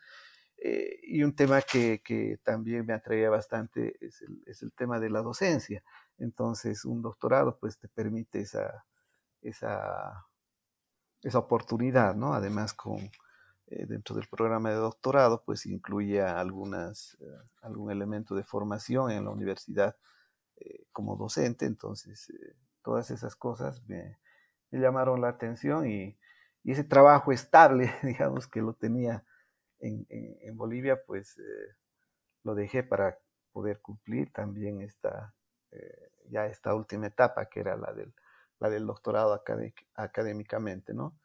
Eh, 0.58 1.00
y 1.04 1.24
un 1.24 1.36
tema 1.36 1.62
que, 1.62 2.40
también 2.44 2.86
me 2.86 2.94
atraía 2.94 3.30
bastante 3.30 3.98
es 4.00 4.22
el, 4.62 4.72
tema 4.74 5.00
de 5.00 5.10
la 5.10 5.22
docencia. 5.22 5.84
Entonces, 6.18 6.86
un 6.86 7.02
doctorado 7.02 7.58
pues 7.58 7.78
te 7.78 7.88
permite 7.88 8.42
esa, 8.42 8.86
esa, 9.42 10.28
esa 11.22 11.40
oportunidad, 11.40 12.16
¿no? 12.16 12.34
Además, 12.34 12.74
con, 12.74 12.98
eh, 13.68 13.86
dentro 13.88 14.16
del 14.16 14.28
programa 14.28 14.70
de 14.70 14.76
doctorado, 14.76 15.44
pues 15.44 15.66
incluye 15.66 16.22
algunas, 16.22 17.18
eh, 17.20 17.26
algún 17.62 17.92
elemento 17.92 18.36
de 18.36 18.44
formación 18.44 19.12
en 19.12 19.26
la 19.26 19.32
universidad 19.32 19.96
como 20.94 21.18
docente. 21.18 21.66
Entonces, 21.66 22.32
todas 22.86 23.10
esas 23.10 23.36
cosas 23.36 23.82
me, 23.88 24.20
llamaron 24.72 25.20
la 25.20 25.30
atención 25.30 25.90
y, 25.90 26.18
ese 26.64 26.84
trabajo 26.84 27.32
estable, 27.32 27.92
digamos, 28.04 28.48
que 28.48 28.60
lo 28.60 28.74
tenía 28.74 29.24
en, 29.80 30.58
Bolivia, 30.58 31.00
pues 31.06 31.38
eh, 31.38 31.76
lo 32.44 32.56
dejé 32.56 32.82
para 32.82 33.20
poder 33.52 33.82
cumplir 33.82 34.34
también 34.34 34.82
esta, 34.82 35.36
eh, 35.72 36.12
ya 36.30 36.46
esta 36.48 36.74
última 36.74 37.08
etapa, 37.08 37.48
que 37.48 37.60
era 37.60 37.76
la 37.76 37.94
del, 37.94 38.14
la 38.60 38.70
del 38.70 38.86
doctorado 38.86 39.42
académicamente, 39.96 40.94
¿no? 40.94 41.18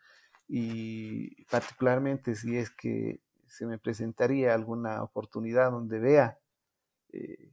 Y 0.48 1.44
particularmente 1.44 2.35
si 2.35 2.57
es 2.57 2.70
que 2.70 3.20
se 3.46 3.66
me 3.66 3.79
presentaría 3.79 4.55
alguna 4.55 5.03
oportunidad 5.03 5.70
donde 5.70 5.98
vea 5.98 6.38
eh, 7.12 7.53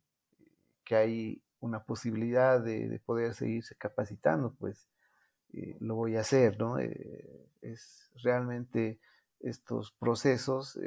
que 0.83 0.95
hay 0.95 1.43
una 1.59 1.83
posibilidad 1.83 2.61
de, 2.61 2.87
de, 2.87 2.99
poder 2.99 3.33
seguirse 3.33 3.75
capacitando, 3.75 4.53
pues 4.53 4.89
eh, 5.53 5.75
lo 5.79 5.95
voy 5.95 6.15
a 6.17 6.21
hacer, 6.21 6.59
¿no? 6.59 6.77
Es 6.79 8.11
realmente 8.23 8.99
estos 9.39 9.91
procesos, 9.91 10.79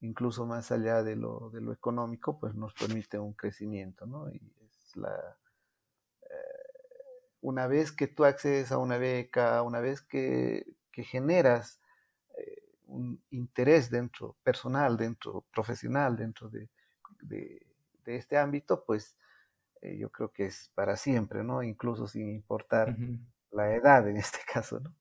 incluso 0.00 0.46
más 0.46 0.70
allá 0.72 1.02
de 1.02 1.16
lo, 1.16 1.50
de 1.50 1.60
lo, 1.60 1.72
económico, 1.72 2.38
pues 2.38 2.54
nos 2.54 2.74
permite 2.74 3.18
un 3.18 3.32
crecimiento, 3.32 4.06
¿no? 4.06 4.28
La, 4.96 5.36
una 7.40 7.66
vez 7.66 7.92
que 7.92 8.06
tú 8.06 8.24
accedes 8.24 8.72
a 8.72 8.78
una 8.78 8.98
beca, 8.98 9.62
una 9.62 9.80
vez 9.80 10.02
que, 10.02 10.66
que 10.92 11.04
generas 11.04 11.80
un 12.86 13.22
interés 13.30 13.90
dentro, 13.90 14.36
personal, 14.42 14.96
dentro, 14.96 15.44
profesional, 15.52 16.16
dentro 16.16 16.48
de, 16.50 16.68
de, 17.22 17.66
este 18.04 18.36
ámbito, 18.36 18.84
pues 18.84 19.16
yo 19.82 20.10
creo 20.10 20.32
que 20.32 20.46
es 20.46 20.70
para 20.74 20.96
siempre, 20.96 21.44
¿no? 21.44 21.62
Incluso 21.62 22.08
sin 22.08 22.28
importar 22.28 22.96
la 23.52 23.74
edad 23.74 24.08
en 24.08 24.16
este 24.16 24.38
caso, 24.52 24.80
¿no? 24.80 24.94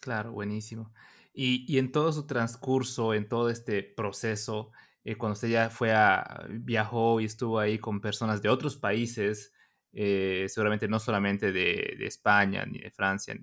Claro, 0.00 0.32
buenísimo. 0.32 0.92
Y, 1.32 1.78
en 1.78 1.92
todo 1.92 2.12
su 2.12 2.26
transcurso, 2.26 3.14
en 3.14 3.28
todo 3.28 3.48
este 3.48 3.82
proceso, 3.82 4.72
eh, 5.04 5.16
cuando 5.16 5.34
usted 5.34 5.48
ya 5.48 5.70
fue 5.70 5.92
a, 5.92 6.46
viajó 6.50 7.20
y 7.20 7.24
estuvo 7.24 7.58
ahí 7.58 7.78
con 7.78 8.00
personas 8.00 8.42
de 8.42 8.48
otros 8.48 8.76
países, 8.76 9.52
eh, 9.92 10.46
seguramente 10.48 10.88
no 10.88 10.98
solamente 10.98 11.52
de, 11.52 11.96
España, 12.00 12.64
ni 12.64 12.78
de 12.78 12.90
Francia, 12.90 13.34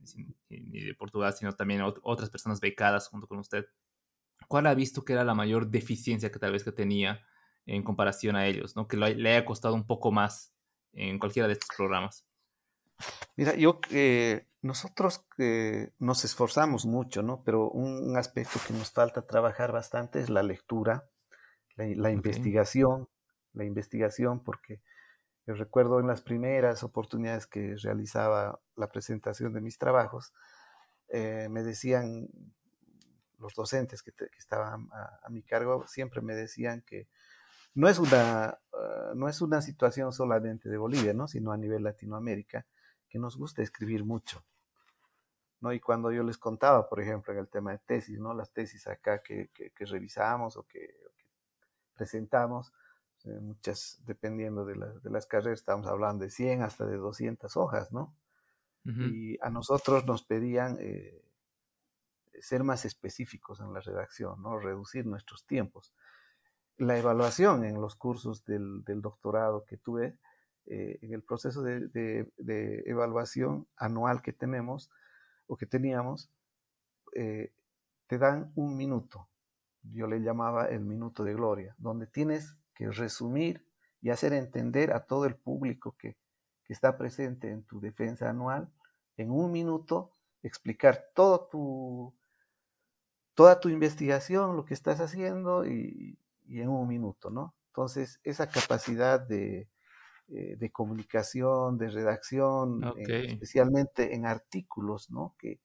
ni, 0.50 0.82
de 0.82 0.96
Portugal, 0.96 1.34
sino 1.34 1.54
también 1.54 1.82
otras 1.82 2.30
personas 2.30 2.60
becadas 2.60 3.08
junto 3.08 3.28
con 3.28 3.40
usted. 3.40 3.66
¿Cuál 4.48 4.68
ha 4.68 4.74
visto 4.74 5.04
que 5.04 5.14
era 5.14 5.24
la 5.24 5.36
mayor 5.36 5.68
deficiencia 5.68 6.32
que 6.32 6.40
tal 6.40 6.54
vez 6.54 6.64
que 6.64 6.72
tenía 6.72 7.22
en 7.66 7.84
comparación 7.84 8.36
a 8.36 8.48
ellos, 8.48 8.76
¿no? 8.76 8.88
que 8.88 8.98
le 8.98 9.30
haya 9.30 9.46
costado 9.46 9.76
un 9.76 9.86
poco 9.86 10.12
más 10.12 10.56
en 10.94 11.20
cualquiera 11.20 11.48
de 11.48 11.54
estos 11.54 11.70
programas? 11.76 12.26
Mira, 13.36 13.56
yo 13.56 13.80
eh, 13.92 14.48
nosotros 14.62 15.26
eh, 15.38 15.92
nos 16.00 16.26
esforzamos 16.26 16.86
mucho, 16.86 17.22
¿no? 17.22 17.44
Pero 17.44 17.70
un, 17.70 18.18
aspecto 18.18 18.60
que 18.68 18.74
nos 18.74 18.92
falta 18.92 19.26
trabajar 19.26 19.72
bastante 19.72 20.20
es 20.20 20.30
la 20.30 20.44
lectura, 20.44 21.09
la, 21.88 22.12
investigación, 22.12 23.08
la 23.54 23.64
investigación, 23.64 24.44
porque 24.44 24.82
yo 25.48 25.54
recuerdo 25.56 26.00
en 26.00 26.08
las 26.08 26.22
primeras 26.22 26.84
oportunidades 26.84 27.48
que 27.48 27.76
realizaba 27.78 28.60
la 28.76 28.90
presentación 28.90 29.54
de 29.54 29.62
mis 29.62 29.78
trabajos, 29.78 30.34
eh, 31.10 31.48
me 31.50 31.64
decían 31.64 32.30
los 33.40 33.54
docentes 33.54 34.04
que, 34.04 34.12
estaban 34.38 34.90
a, 34.92 35.30
mi 35.30 35.42
cargo, 35.42 35.88
siempre 35.88 36.22
me 36.22 36.36
decían 36.36 36.82
que 36.82 37.08
no 37.74 37.88
es 37.88 38.00
una, 38.00 38.60
ah, 38.74 39.12
no 39.16 39.30
es 39.30 39.42
una 39.42 39.62
situación 39.62 40.12
solamente 40.12 40.70
de 40.70 40.78
Bolivia, 40.78 41.14
¿no? 41.14 41.28
sino 41.28 41.52
a 41.52 41.58
nivel 41.58 41.84
Latinoamérica 41.84 42.66
que 43.08 43.20
nos 43.20 43.38
gusta 43.38 43.62
escribir 43.62 44.04
mucho. 44.04 44.44
¿no? 45.62 45.74
Y 45.74 45.80
cuando 45.80 46.12
yo 46.12 46.24
les 46.24 46.38
contaba, 46.38 46.88
por 46.88 47.02
ejemplo, 47.02 47.34
en 47.34 47.40
el 47.40 47.48
tema 47.48 47.72
de 47.72 47.80
tesis, 47.80 48.20
¿no? 48.20 48.34
las 48.34 48.52
tesis 48.52 48.88
acá 48.88 49.22
que, 49.22 49.50
que, 49.54 49.86
revisamos 49.86 50.58
o 50.58 50.64
que, 50.64 50.96
presentamos, 52.00 52.74
eh, 53.26 53.40
muchas, 53.42 54.00
dependiendo 54.06 54.64
de, 54.64 54.76
de, 55.04 55.10
las 55.10 55.26
carreras, 55.26 55.60
estamos 55.60 55.86
hablando 55.88 56.24
de 56.24 56.32
100 56.32 56.64
hasta 56.64 56.86
de 56.86 56.96
200 56.96 57.58
hojas, 57.58 57.92
¿no? 57.92 58.16
Y 58.86 59.38
a 59.44 59.52
nosotros 59.52 60.08
nos 60.08 60.24
pedían 60.24 60.78
eh, 60.80 61.22
ser 62.42 62.64
más 62.64 62.86
específicos 62.86 63.60
en 63.60 63.72
la 63.72 63.82
redacción, 63.82 64.42
¿no? 64.42 64.58
Reducir 64.58 65.06
nuestros 65.06 65.46
tiempos. 65.46 65.94
La 66.78 66.98
evaluación 66.98 67.66
en 67.66 67.82
los 67.82 67.96
cursos 67.96 68.46
del, 68.46 68.84
del 68.86 69.02
doctorado 69.02 69.64
que 69.66 69.78
tuve, 69.78 70.18
eh, 70.72 71.00
en 71.02 71.14
el 71.14 71.24
proceso 71.24 71.64
de, 71.64 72.32
evaluación 72.86 73.68
anual 73.76 74.22
que 74.22 74.34
tenemos 74.34 74.92
o 75.48 75.58
que 75.58 75.66
teníamos, 75.66 76.30
eh, 77.16 77.52
te 78.06 78.20
dan 78.20 78.52
un 78.56 78.78
minuto. 78.78 79.29
Yo 79.92 80.08
le 80.08 80.22
llamaba 80.22 80.66
el 80.68 80.82
minuto 80.82 81.24
de 81.24 81.34
gloria, 81.34 81.76
donde 81.78 82.08
tienes 82.08 82.56
que 82.74 82.90
resumir 82.92 83.66
y 84.02 84.10
hacer 84.10 84.34
entender 84.34 84.94
a 84.94 85.06
todo 85.06 85.26
el 85.26 85.36
público 85.36 85.96
que, 85.98 86.18
está 86.70 87.00
presente 87.00 87.50
en 87.50 87.64
tu 87.64 87.80
defensa 87.80 88.30
anual, 88.30 88.72
en 89.18 89.32
un 89.32 89.52
minuto, 89.52 90.12
explicar 90.44 91.08
todo 91.16 91.48
tu, 91.48 92.14
toda 93.34 93.60
tu 93.60 93.70
investigación, 93.70 94.56
lo 94.56 94.66
que 94.66 94.76
estás 94.76 95.00
haciendo 95.00 95.66
y, 95.66 96.20
y 96.46 96.62
en 96.62 96.70
un 96.70 96.88
minuto, 96.88 97.32
¿no? 97.32 97.56
Entonces, 97.72 98.20
esa 98.24 98.48
capacidad 98.52 99.20
de, 99.20 99.68
eh, 100.32 100.58
de 100.60 100.70
comunicación, 100.70 101.80
de 101.80 101.90
redacción, 101.90 102.84
especialmente 103.00 104.14
en 104.14 104.28
artículos, 104.28 105.10
¿no? 105.10 105.36
Que, 105.40 105.60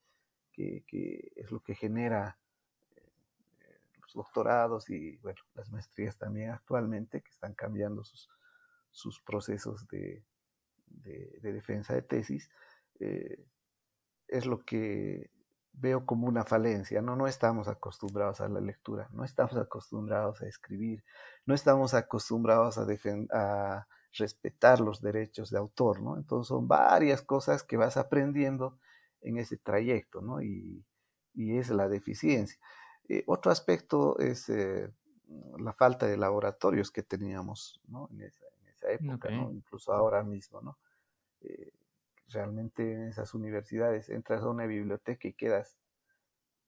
es 0.56 1.50
lo 1.50 1.60
que 1.60 1.74
genera 1.74 2.38
doctorados 4.14 4.88
y 4.90 5.16
bueno, 5.18 5.40
las 5.54 5.70
maestrías 5.70 6.16
también 6.16 6.50
actualmente, 6.50 7.20
que 7.20 7.30
están 7.30 7.54
cambiando 7.54 8.02
sus, 8.04 9.20
procesos 9.26 9.86
de, 9.88 10.24
defensa 11.42 11.94
de 11.94 12.02
tesis, 12.02 12.50
eh, 13.00 13.44
es 14.28 14.46
lo 14.46 14.64
que 14.64 15.30
veo 15.72 16.06
como 16.06 16.28
una 16.28 16.44
falencia, 16.44 17.02
¿no? 17.02 17.16
No 17.16 17.26
estamos 17.26 17.68
acostumbrados 17.68 18.40
a 18.40 18.48
la 18.48 18.60
lectura, 18.60 19.08
no 19.12 19.24
estamos 19.24 19.56
acostumbrados 19.56 20.40
a 20.42 20.46
escribir, 20.46 21.04
no 21.46 21.54
estamos 21.54 21.94
acostumbrados 21.94 22.78
a, 22.78 22.86
a 23.32 23.88
respetar 24.16 24.80
los 24.80 25.00
derechos 25.00 25.50
de 25.50 25.58
autor, 25.58 26.00
¿no? 26.00 26.16
Entonces 26.16 26.48
son 26.48 26.68
varias 26.68 27.22
cosas 27.22 27.64
que 27.64 27.76
vas 27.76 27.96
aprendiendo 27.96 28.78
en 29.20 29.38
ese 29.38 29.56
trayecto, 29.56 30.20
¿no? 30.20 30.40
Y, 30.42 30.84
es 31.36 31.68
la 31.70 31.88
deficiencia. 31.88 32.60
Eh, 33.08 33.24
otro 33.26 33.52
aspecto 33.52 34.18
es 34.18 34.48
eh, 34.48 34.90
la 35.58 35.72
falta 35.72 36.06
de 36.06 36.16
laboratorios 36.16 36.90
que 36.90 37.02
teníamos, 37.02 37.80
¿no? 37.88 38.08
En 38.12 38.22
esa, 38.22 38.44
época, 38.86 39.30
¿no? 39.30 39.50
Incluso 39.50 39.94
ahora 39.94 40.22
mismo, 40.22 40.60
¿no? 40.60 40.76
Eh, 41.40 41.72
realmente 42.28 42.82
en 42.92 43.04
esas 43.04 43.32
universidades 43.32 44.10
entras 44.10 44.42
a 44.42 44.48
una 44.50 44.66
biblioteca 44.66 45.26
y 45.26 45.32
quedas 45.32 45.78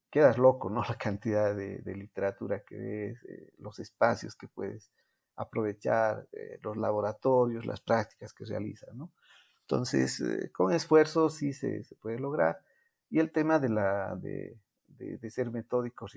quedas 0.09 0.38
loco, 0.38 0.70
¿no? 0.70 0.83
La 0.88 0.96
cantidad 0.96 1.55
de, 1.55 1.79
de 1.79 1.94
literatura 1.94 2.61
que 2.61 2.77
ves, 2.79 3.18
los 3.59 3.79
espacios 3.81 4.35
que 4.35 4.49
puedes 4.49 4.90
aprovechar 5.37 6.27
eh, 6.33 6.59
los 6.62 6.77
laboratorios, 6.77 7.66
las 7.66 7.81
prácticas 7.81 8.33
que 8.33 8.44
realizan, 8.44 8.96
¿no? 8.96 9.12
Entonces, 9.62 10.20
eh, 10.20 10.51
con 10.53 10.72
esfuerzo 10.72 11.29
sí 11.29 11.53
se, 11.53 11.85
puede 12.01 12.18
lograr. 12.18 12.61
Y 13.11 13.18
el 13.20 13.31
tema 13.31 13.59
de, 13.59 13.68
la, 13.68 14.16
de, 14.16 14.57
ser 15.31 15.51
metódicos 15.51 16.15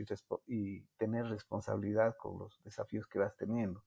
y, 0.47 0.81
tener 0.97 1.25
responsabilidad 1.25 2.15
con 2.17 2.39
los 2.39 2.61
desafíos 2.63 3.07
que 3.07 3.19
vas 3.19 3.37
teniendo. 3.37 3.83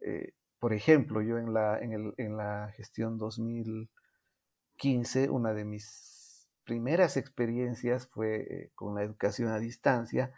Eh, 0.00 0.34
por 0.58 0.72
ejemplo, 0.72 1.20
yo 1.22 1.38
en 1.38 1.54
la, 1.54 1.78
en, 1.78 1.92
el, 1.92 2.14
en 2.16 2.36
la 2.36 2.72
gestión 2.76 3.18
2015, 3.18 5.30
una 5.30 5.54
de 5.54 5.64
mis 5.64 6.48
primeras 6.64 7.16
experiencias 7.16 8.06
fue 8.06 8.70
con 8.74 8.94
la 8.94 9.02
educación 9.02 9.48
a 9.48 9.58
distancia 9.58 10.32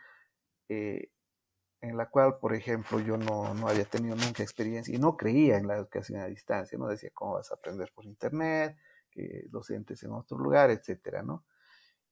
en 1.89 1.99
la 1.99 2.09
cual, 2.09 2.39
por 2.39 2.55
ejemplo, 2.55 2.99
yo 3.01 3.19
no, 3.19 3.47
había 3.69 3.85
tenido 3.85 4.17
nunca 4.17 4.43
experiencia 4.43 4.95
y 4.95 4.99
no 4.99 5.17
creía 5.17 5.59
en 5.59 5.67
la 5.67 5.77
educación 5.77 6.21
a 6.21 6.27
distancia, 6.27 6.79
¿no? 6.79 6.89
Decía, 6.89 7.11
¿cómo 7.13 7.35
vas 7.35 7.51
a 7.51 7.57
aprender 7.57 7.93
por 7.95 8.07
internet? 8.07 8.77
Que 9.11 9.45
docentes 9.51 10.03
en 10.03 10.13
otro 10.13 10.39
lugar, 10.39 10.71
etcétera, 10.71 11.23
¿no? 11.23 11.45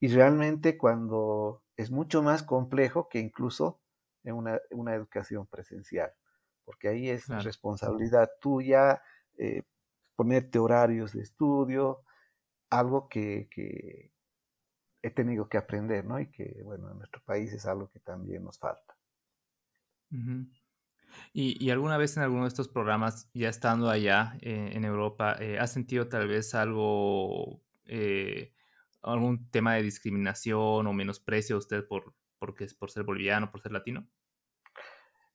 Y 0.02 0.08
realmente 0.08 0.76
cuando 0.76 1.62
es 1.76 1.92
mucho 1.92 2.24
más 2.24 2.42
complejo 2.42 3.08
que 3.08 3.20
incluso 3.20 3.80
en 4.24 4.34
una, 4.34 4.94
educación 4.94 5.46
presencial, 5.46 6.12
porque 6.64 6.88
ahí 6.88 7.08
es 7.08 7.28
responsabilidad 7.28 8.28
tuya 8.40 9.00
eh, 9.38 9.62
ponerte 10.16 10.58
horarios 10.58 11.12
de 11.12 11.22
estudio, 11.22 12.02
algo 12.68 13.08
que, 13.08 13.46
que 13.48 14.10
he 15.02 15.10
tenido 15.10 15.48
que 15.48 15.58
aprender, 15.58 16.04
¿no? 16.04 16.18
Y 16.18 16.32
que, 16.32 16.60
bueno, 16.64 16.90
en 16.90 16.98
nuestro 16.98 17.22
país 17.24 17.52
es 17.52 17.64
algo 17.64 17.88
que 17.88 18.00
también 18.00 18.42
nos 18.42 18.58
falta. 18.58 18.96
Y, 21.32 21.70
alguna 21.70 21.96
vez 21.96 22.16
en 22.16 22.24
alguno 22.24 22.42
de 22.42 22.48
estos 22.48 22.68
programas, 22.68 23.30
ya 23.34 23.48
estando 23.48 23.88
allá 23.88 24.36
eh, 24.40 24.70
en 24.72 24.84
Europa, 24.84 25.36
eh, 25.38 25.60
¿has 25.60 25.72
sentido 25.72 26.08
tal 26.08 26.26
vez 26.26 26.56
algo, 26.56 27.60
eh, 27.84 28.52
algún 29.02 29.50
tema 29.50 29.74
de 29.74 29.82
discriminación 29.82 30.86
o 30.86 30.92
menosprecio 30.92 31.56
a 31.56 31.58
usted 31.58 31.86
por, 31.86 32.14
porque, 32.38 32.66
por 32.78 32.90
ser 32.90 33.04
boliviano, 33.04 33.50
por 33.50 33.60
ser 33.60 33.72
latino? 33.72 34.06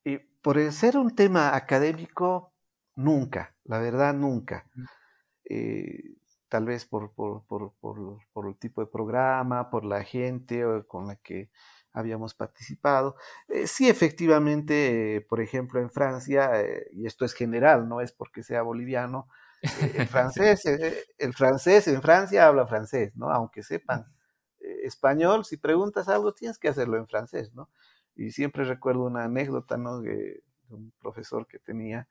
Y 0.04 0.18
por 0.18 0.60
ser 0.72 0.98
un 0.98 1.16
tema 1.16 1.56
académico, 1.56 2.54
nunca, 2.96 3.56
la 3.66 3.80
verdad, 3.80 4.14
nunca. 4.14 4.70
tal 6.50 6.66
vez 6.66 6.86
por, 6.86 7.14
por, 7.14 7.46
por, 7.46 7.74
por, 7.80 8.48
el 8.48 8.58
tipo 8.58 8.82
de 8.82 8.88
programa, 8.88 9.70
por 9.70 9.84
la 9.84 10.04
gente 10.04 10.64
con 10.88 11.08
la 11.08 11.18
que 11.18 11.50
habíamos 11.98 12.34
participado. 12.36 13.16
Eh, 13.48 13.68
sí, 13.68 13.90
efectivamente, 13.90 15.26
por 15.28 15.42
ejemplo, 15.42 15.80
en 15.82 15.90
Francia, 15.90 16.62
eh, 16.62 16.88
y 16.94 17.06
esto 17.06 17.26
es 17.26 17.34
general, 17.34 17.90
no 17.90 18.02
es 18.02 18.12
porque 18.12 18.44
sea 18.44 18.62
boliviano, 18.62 19.28
eh, 19.28 19.47
el 19.62 20.08
francés, 20.08 20.64
el 21.18 21.34
francés 21.34 21.88
en 21.88 22.02
Francia 22.02 22.48
habla 22.48 22.68
francés, 22.68 23.16
¿no? 23.16 23.30
Aunque 23.32 23.64
sepan 23.64 24.06
español, 24.84 25.46
si 25.46 25.58
preguntas 25.58 26.10
algo 26.10 26.34
tienes 26.34 26.58
que 26.58 26.68
hacerlo 26.68 26.98
en 26.98 27.08
francés, 27.08 27.54
¿no? 27.54 27.70
Y 28.16 28.32
siempre 28.32 28.66
recuerdo 28.66 29.04
una 29.04 29.26
anécdota, 29.26 29.78
¿no? 29.78 30.02
De, 30.02 30.44
un 30.70 30.92
profesor 31.00 31.48
que 31.48 31.60
tenía, 31.60 32.10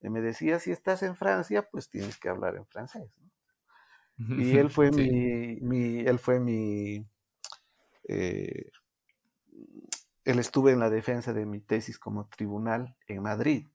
me 0.00 0.20
decía, 0.20 0.58
si 0.58 0.72
estás 0.72 1.04
en 1.04 1.14
Francia, 1.14 1.68
pues 1.70 1.88
tienes 1.88 2.18
que 2.18 2.28
hablar 2.28 2.56
en 2.56 2.66
francés, 2.66 3.12
¿no? 3.18 4.36
Y 4.42 4.56
él 4.56 4.70
fue 4.70 4.90
mi, 4.90 5.60
mi, 5.60 6.00
él 6.00 6.18
fue 6.18 6.40
mi, 6.40 7.06
él 10.24 10.38
estuve 10.38 10.72
en 10.72 10.80
la 10.80 10.90
defensa 10.90 11.32
de 11.32 11.46
mi 11.46 11.60
tesis 11.60 11.98
como 11.98 12.28
tribunal 12.28 12.96
en 13.06 13.22
Madrid. 13.22 13.68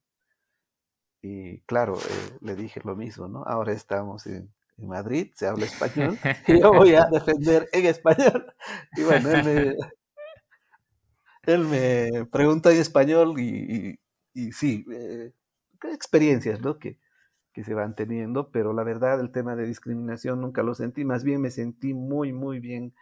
Y 1.22 1.62
claro, 1.62 1.98
eh, 1.98 2.38
le 2.42 2.56
dije 2.56 2.82
lo 2.84 2.96
mismo, 2.96 3.28
¿no? 3.28 3.44
Ahora 3.44 3.74
estamos 3.74 4.26
en, 4.28 4.54
Madrid, 4.78 5.32
se 5.34 5.48
habla 5.48 5.66
español, 5.66 6.20
y 6.48 6.60
yo 6.60 6.72
voy 6.72 6.94
a 6.94 7.08
defender 7.08 7.68
en 7.74 7.86
español. 7.88 8.54
Y 8.96 9.04
bueno, 9.04 9.30
él 11.44 11.60
me, 11.66 12.26
pregunta 12.26 12.72
en 12.72 12.78
español 12.78 13.40
y, 13.40 14.00
y, 14.34 14.52
sí, 14.52 14.86
eh, 14.92 15.32
experiencias, 15.92 16.62
¿no? 16.62 16.78
Que, 16.78 17.00
que 17.58 17.64
se 17.64 17.74
van 17.74 17.96
teniendo, 17.96 18.52
pero 18.52 18.72
la 18.72 18.84
verdad 18.84 19.20
el 19.20 19.32
tema 19.32 19.56
de 19.56 19.66
discriminación 19.66 20.42
nunca 20.42 20.62
lo 20.62 20.76
sentí, 20.76 21.06
más 21.06 21.24
bien 21.24 21.42
me 21.42 21.50
sentí 21.50 21.96
muy, 21.96 22.32
muy 22.32 22.60
bien 22.60 22.94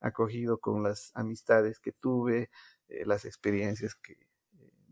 acogido 0.00 0.58
con 0.58 0.84
las 0.84 1.10
amistades 1.14 1.80
que 1.80 1.90
tuve, 1.90 2.50
eh, 2.88 3.04
las 3.04 3.24
experiencias 3.24 3.96
que, 3.96 4.16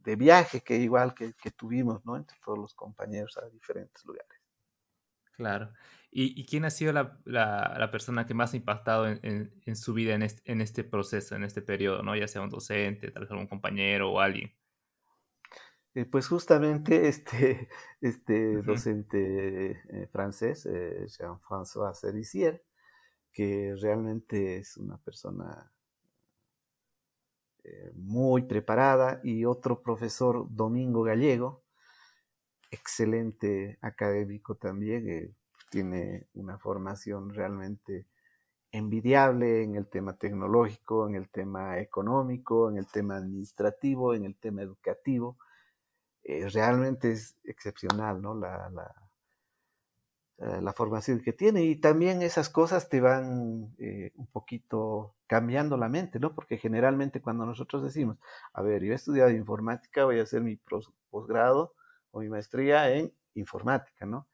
de 0.05 0.17
viaje 0.17 0.61
que 0.61 0.77
igual 0.77 1.15
que, 1.15 1.33
tuvimos, 1.57 2.05
¿no? 2.05 2.17
Entre 2.17 2.37
todos 2.45 2.59
los 2.59 2.75
compañeros 2.75 3.37
a 3.39 3.49
diferentes 3.49 4.05
lugares. 4.05 4.39
Claro. 5.33 5.73
¿Y, 6.11 6.45
quién 6.47 6.65
ha 6.65 6.71
sido 6.71 6.93
la, 6.93 7.89
persona 7.91 8.25
que 8.25 8.35
más 8.35 8.53
ha 8.53 8.57
impactado 8.57 9.09
en, 9.09 9.77
su 9.77 9.95
vida 9.95 10.15
en 10.15 10.61
este, 10.61 10.85
proceso, 10.85 11.35
en 11.35 11.43
este 11.43 11.61
periodo, 11.61 12.03
¿no? 12.03 12.15
Ya 12.15 12.29
sea 12.29 12.43
un 12.43 12.51
docente, 12.51 13.11
tal 13.11 13.23
vez 13.23 13.31
algún 13.33 13.49
compañero 13.49 14.13
o 14.13 14.21
alguien. 14.21 14.55
Eh, 15.95 16.05
pues 16.05 16.29
justamente 16.29 17.09
este, 17.09 17.69
este 18.01 18.63
docente 18.63 19.83
eh, 19.89 20.07
francés, 20.13 20.67
eh, 20.67 21.07
Jean-François 21.09 21.95
Serissier, 21.95 22.63
que 23.33 23.75
realmente 23.81 24.59
es 24.59 24.77
una 24.77 24.99
persona 24.99 25.74
muy 27.95 28.43
preparada, 28.43 29.21
y 29.23 29.45
otro 29.45 29.83
profesor, 29.83 30.47
Domingo 30.51 31.03
Gallego, 31.03 31.63
excelente 32.71 33.79
académico 33.81 34.57
también, 34.57 35.35
tiene 35.71 36.27
una 36.35 36.59
formación 36.59 37.33
realmente 37.33 38.07
envidiable 38.71 39.63
en 39.63 39.77
el 39.77 39.87
tema 39.87 40.17
tecnológico, 40.17 41.09
en 41.09 41.15
el 41.15 41.29
tema 41.29 41.79
económico, 41.79 42.69
en 42.71 42.79
el 42.79 42.87
tema 42.87 43.17
administrativo, 43.17 44.15
en 44.15 44.25
el 44.25 44.37
tema 44.37 44.63
educativo. 44.63 45.39
Eh, 46.25 46.49
realmente 46.49 47.13
es 47.13 47.37
excepcional, 47.45 48.21
¿no? 48.21 48.35
Eh, 50.39 50.61
la, 50.61 50.73
formación 50.73 51.21
que 51.21 51.33
tiene 51.33 51.65
y 51.65 51.77
también 51.77 52.23
esas 52.23 52.49
cosas 52.49 52.89
te 52.89 53.01
van 53.01 53.75
eh, 53.79 54.13
un 54.17 54.27
poquito 54.27 55.15
cambiando 55.27 55.77
la 55.77 55.89
mente, 55.89 56.19
¿no? 56.19 56.35
Porque 56.35 56.59
generalmente 56.59 57.21
cuando 57.21 57.47
nosotros 57.47 57.83
decimos, 57.83 58.19
a 58.53 58.63
ver, 58.63 58.83
yo 58.83 58.93
he 58.93 58.97
estudiado 58.97 59.31
informática, 59.31 60.05
voy 60.05 60.19
a 60.19 60.25
hacer 60.25 60.43
mi 60.43 60.59
posgrado 61.11 61.75
o 62.11 62.21
mi 62.21 62.29
maestría 62.29 62.91
en 62.95 63.13
informática, 63.35 64.07
¿no? 64.07 64.27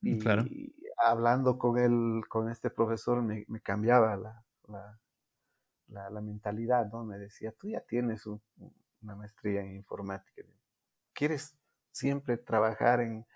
Mm, 0.00 0.18
y 0.46 0.74
hablando 0.98 1.58
con 1.58 1.78
él, 1.78 2.22
con 2.28 2.50
este 2.50 2.70
profesor, 2.70 3.22
me, 3.22 3.44
cambiaba 3.62 4.16
la, 4.16 4.44
la, 5.88 6.10
la, 6.10 6.20
mentalidad, 6.20 6.90
¿no? 6.92 7.04
Me 7.04 7.18
decía, 7.18 7.52
tú 7.52 7.68
ya 7.68 7.80
tienes 7.80 8.26
una 8.26 9.16
maestría 9.16 9.60
en 9.60 9.74
informática 9.76 10.42
quieres 11.12 11.56
siempre 11.92 12.36
trabajar 12.36 13.00
en, 13.00 13.26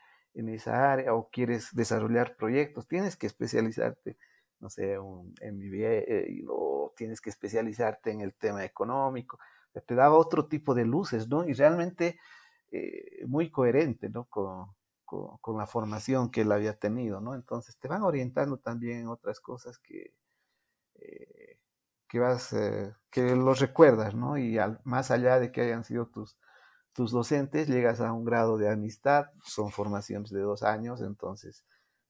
esa 0.49 0.93
área 0.93 1.14
o 1.14 1.30
quieres 1.30 1.74
desarrollar 1.74 2.37
proyectos, 2.37 2.87
tienes 2.87 3.16
que 3.16 3.26
especializarte, 3.26 4.18
no 4.61 4.68
sé, 4.68 4.99
un 4.99 5.34
MBA 5.41 6.05
o 6.49 6.93
tienes 6.97 7.20
que 7.20 7.30
especializarte 7.30 8.11
en 8.11 8.20
el 8.20 8.34
tema 8.34 8.64
económico. 8.64 9.39
Te 9.87 9.95
daba 9.95 10.16
otro 10.16 10.47
tipo 10.47 10.74
de 10.74 10.84
luces, 10.84 11.28
¿no? 11.28 11.47
Y 11.47 11.53
realmente 11.53 12.18
eh, 12.70 13.24
muy 13.26 13.51
coherente, 13.51 14.09
¿no? 14.09 14.24
Con, 14.26 14.74
la 15.57 15.66
formación 15.66 16.30
que 16.30 16.41
él 16.43 16.53
había 16.53 16.78
tenido, 16.78 17.20
¿no? 17.20 17.34
Entonces 17.34 17.78
te 17.78 17.89
van 17.89 18.03
orientando 18.03 18.59
también 18.59 18.99
en 19.01 19.09
otras 19.09 19.41
cosas 19.41 19.78
que, 19.78 20.12
eh, 20.97 21.59
que 22.09 22.18
vas, 22.18 22.53
eh, 22.53 22.93
que 23.11 23.37
los 23.37 23.61
recuerdas, 23.61 24.14
¿no? 24.14 24.37
Y 24.37 24.59
más 24.84 25.11
allá 25.11 25.39
de 25.39 25.53
que 25.53 25.62
hayan 25.62 25.84
sido 25.84 26.07
tus 26.09 26.37
tus 26.97 27.12
docentes, 27.12 27.68
llegas 27.68 28.01
a 28.01 28.12
un 28.12 28.24
grado 28.24 28.57
de 28.57 28.70
amistad, 28.70 29.26
son 29.44 29.70
formaciones 29.70 30.30
de 30.30 30.40
dos 30.40 30.62
años, 30.62 31.03
entonces 31.03 31.64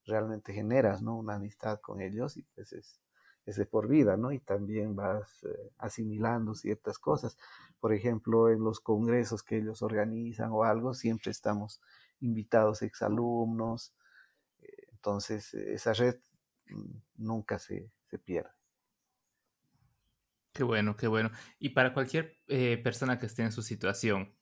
realmente 0.06 0.52
generas 0.52 1.02
¿no? 1.02 1.16
una 1.16 1.34
amistad 1.34 1.80
con 1.80 2.00
ellos 2.00 2.36
y 2.36 2.44
pues 2.54 2.72
es, 2.72 3.00
es 3.46 3.56
de 3.56 3.66
por 3.66 3.88
vida, 3.88 4.16
¿no? 4.16 4.30
Y 4.30 4.38
también 4.38 4.94
vas 4.94 5.42
eh, 5.42 5.72
asimilando 5.78 6.54
ciertas 6.54 7.00
cosas. 7.00 7.36
Por 7.80 7.92
ejemplo, 7.92 8.48
en 8.48 8.62
los 8.62 8.78
congresos 8.80 9.42
que 9.42 9.58
ellos 9.58 9.82
organizan 9.82 10.50
o 10.52 10.62
algo, 10.62 10.94
siempre 10.94 11.32
estamos 11.32 11.80
invitados 12.20 12.82
exalumnos, 12.82 13.92
eh, 14.62 14.86
entonces 14.92 15.52
esa 15.54 15.92
red 15.94 16.16
mm, 16.68 16.92
nunca 17.16 17.58
se, 17.58 17.90
se 18.08 18.18
pierde. 18.18 18.55
Qué 20.56 20.64
bueno, 20.64 20.96
qué 20.96 21.06
bueno. 21.06 21.30
Y 21.58 21.70
para 21.70 21.92
cualquier 21.92 22.38
eh, 22.48 22.80
persona 22.82 23.18
que 23.18 23.26
esté 23.26 23.42
en 23.42 23.52
su 23.52 23.60
situación, 23.62 24.34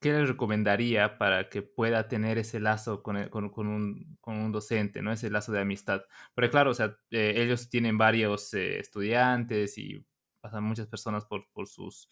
¿qué 0.00 0.10
le 0.10 0.24
recomendaría 0.24 1.18
para 1.18 1.50
que 1.50 1.60
pueda 1.60 2.08
tener 2.08 2.38
ese 2.38 2.60
lazo 2.60 3.02
con, 3.02 3.18
un, 3.18 4.52
docente, 4.52 5.02
¿no? 5.02 5.12
Ese 5.12 5.28
lazo 5.28 5.52
de 5.52 5.60
amistad. 5.60 6.00
Porque 6.34 6.48
claro, 6.48 6.70
o 6.70 6.74
sea, 6.74 6.96
eh, 7.10 7.34
ellos 7.36 7.68
tienen 7.68 7.98
varios 7.98 8.54
eh, 8.54 8.78
estudiantes 8.78 9.76
y 9.76 10.02
pasan 10.40 10.64
muchas 10.64 10.86
personas 10.86 11.26
por, 11.26 11.44
sus, 11.66 12.08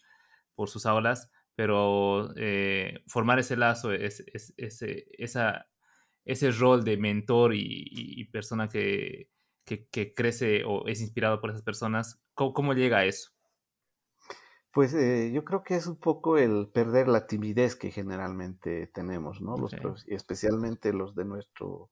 por 0.53 0.69
sus 0.69 0.85
aulas, 0.85 1.31
pero 1.55 2.31
formar 3.07 3.39
ese 3.39 3.57
lazo, 3.57 3.91
es, 3.93 4.23
ese, 4.57 5.07
esa, 5.17 5.67
ese 6.23 6.51
rol 6.51 6.83
de 6.83 6.97
mentor 6.97 7.53
y, 7.55 8.25
persona 8.25 8.69
que, 8.69 9.29
crece 10.15 10.63
o 10.65 10.87
es 10.87 11.01
inspirado 11.01 11.41
por 11.41 11.49
esas 11.49 11.63
personas, 11.63 12.21
cómo 12.35 12.73
llega 12.73 12.99
a 12.99 13.05
eso? 13.05 13.38
Pues 14.79 14.93
eh, 14.93 15.29
yo 15.33 15.43
creo 15.43 15.61
que 15.61 15.75
es 15.75 15.87
un 15.87 15.97
poco 15.97 16.37
el 16.37 16.69
perder 16.69 17.09
la 17.09 17.27
timidez 17.27 17.75
que 17.75 17.91
generalmente 17.91 18.87
tenemos, 18.87 19.41
¿no? 19.41 19.57
Los, 19.57 19.73
especialmente 20.07 20.93
los 20.93 21.15
de 21.15 21.25
nuestro, 21.25 21.89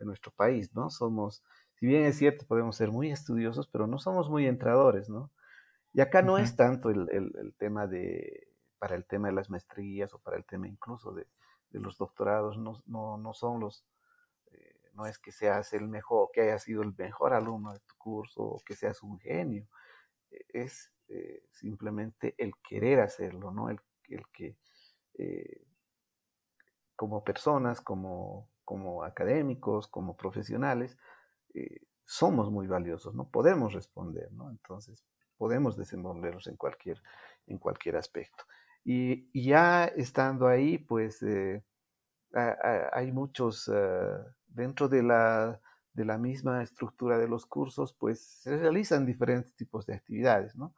de 0.00 0.06
nuestro 0.06 0.32
país, 0.32 0.74
¿no? 0.74 0.90
Somos, 0.90 1.44
si 1.76 1.86
bien 1.86 2.02
es 2.02 2.18
cierto, 2.18 2.44
podemos 2.44 2.74
ser 2.74 2.90
muy 2.90 3.12
estudiosos, 3.12 3.68
pero 3.68 3.86
no 3.86 4.00
somos 4.00 4.28
muy 4.28 4.44
entradores, 4.48 5.08
¿no? 5.08 5.30
Y 5.92 6.00
acá 6.00 6.20
no 6.20 6.36
es 6.36 6.56
tanto 6.56 6.90
el, 6.90 7.08
el, 7.12 7.54
tema 7.58 7.86
de, 7.86 8.48
para 8.80 8.96
el 8.96 9.06
tema 9.06 9.28
de 9.28 9.34
las 9.34 9.48
maestrías 9.48 10.12
o 10.12 10.18
para 10.18 10.36
el 10.36 10.44
tema 10.44 10.66
incluso 10.66 11.12
de, 11.12 11.28
de 11.70 11.78
los 11.78 11.96
doctorados, 11.96 12.58
no, 12.58 12.82
no, 12.86 13.18
no 13.18 13.34
son 13.34 13.60
los, 13.60 13.86
eh, 14.50 14.80
no 14.94 15.06
es 15.06 15.20
que 15.20 15.30
seas 15.30 15.72
el 15.74 15.86
mejor, 15.86 16.30
que 16.32 16.40
hayas 16.40 16.64
sido 16.64 16.82
el 16.82 16.92
mejor 16.98 17.34
alumno 17.34 17.72
de 17.72 17.78
tu 17.86 17.94
curso 17.96 18.42
o 18.42 18.60
que 18.66 18.74
seas 18.74 19.00
un 19.04 19.16
genio, 19.20 19.68
e, 20.32 20.44
es 20.54 20.90
eh, 21.08 21.44
simplemente 21.52 22.34
el 22.36 22.52
querer 22.68 23.00
hacerlo, 23.00 23.52
¿no? 23.52 23.70
El, 23.70 23.78
que 24.32 24.56
eh, 25.18 25.64
como 26.94 27.24
personas, 27.24 27.80
como, 27.80 28.48
como, 28.64 29.04
académicos, 29.04 29.88
como 29.88 30.16
profesionales, 30.16 30.96
eh, 31.54 31.80
somos 32.04 32.50
muy 32.50 32.66
valiosos, 32.66 33.14
¿no? 33.14 33.28
Podemos 33.30 33.72
responder, 33.72 34.32
¿no? 34.32 34.50
Entonces, 34.50 35.04
podemos 35.36 35.76
desenvolvernos 35.76 36.46
en 36.46 36.56
cualquier, 36.56 37.00
en 37.46 37.58
cualquier 37.58 37.96
aspecto. 37.96 38.44
Y, 38.84 39.28
ya 39.46 39.86
estando 39.86 40.46
ahí, 40.46 40.78
pues 40.78 41.24
hay 42.32 43.12
muchos, 43.12 43.70
dentro 44.46 44.88
de 44.88 45.02
la, 45.02 45.60
de 45.96 46.04
la 46.04 46.18
misma 46.18 46.62
estructura 46.62 47.18
de 47.18 47.26
los 47.26 47.46
cursos, 47.46 47.94
pues 47.94 48.20
se 48.20 48.56
realizan 48.58 49.06
diferentes 49.06 49.54
tipos 49.54 49.86
de 49.86 49.94
actividades, 49.94 50.54
¿no? 50.54 50.74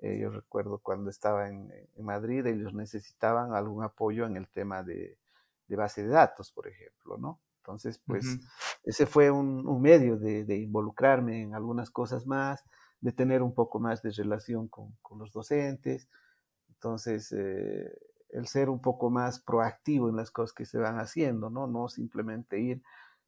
Eh, 0.00 0.18
yo 0.18 0.30
recuerdo 0.30 0.78
cuando 0.78 1.10
estaba 1.10 1.48
en, 1.48 1.70
Madrid, 1.98 2.46
ellos 2.46 2.72
necesitaban 2.72 3.54
algún 3.54 3.84
apoyo 3.84 4.26
en 4.26 4.36
el 4.36 4.48
tema 4.48 4.82
de, 4.82 5.18
base 5.68 6.02
de 6.02 6.08
datos, 6.08 6.50
por 6.50 6.66
ejemplo, 6.66 7.18
¿no? 7.18 7.40
Entonces, 7.58 8.00
pues 8.06 8.38
ese 8.84 9.06
fue 9.06 9.30
un, 9.30 9.80
medio 9.80 10.16
de, 10.16 10.56
involucrarme 10.56 11.42
en 11.42 11.54
algunas 11.54 11.90
cosas 11.90 12.26
más, 12.26 12.64
de 13.00 13.12
tener 13.12 13.42
un 13.42 13.54
poco 13.54 13.78
más 13.80 14.02
de 14.02 14.12
relación 14.12 14.68
con, 14.68 14.96
los 15.18 15.32
docentes. 15.32 16.08
Entonces, 16.68 17.32
eh, 17.32 17.92
el 18.30 18.46
ser 18.46 18.70
un 18.70 18.80
poco 18.80 19.10
más 19.10 19.40
proactivo 19.40 20.08
en 20.08 20.16
las 20.16 20.30
cosas 20.30 20.54
que 20.54 20.64
se 20.64 20.78
van 20.78 20.98
haciendo, 20.98 21.50
¿no? 21.50 21.66
No 21.66 21.88
simplemente 21.88 22.60
ir 22.60 22.82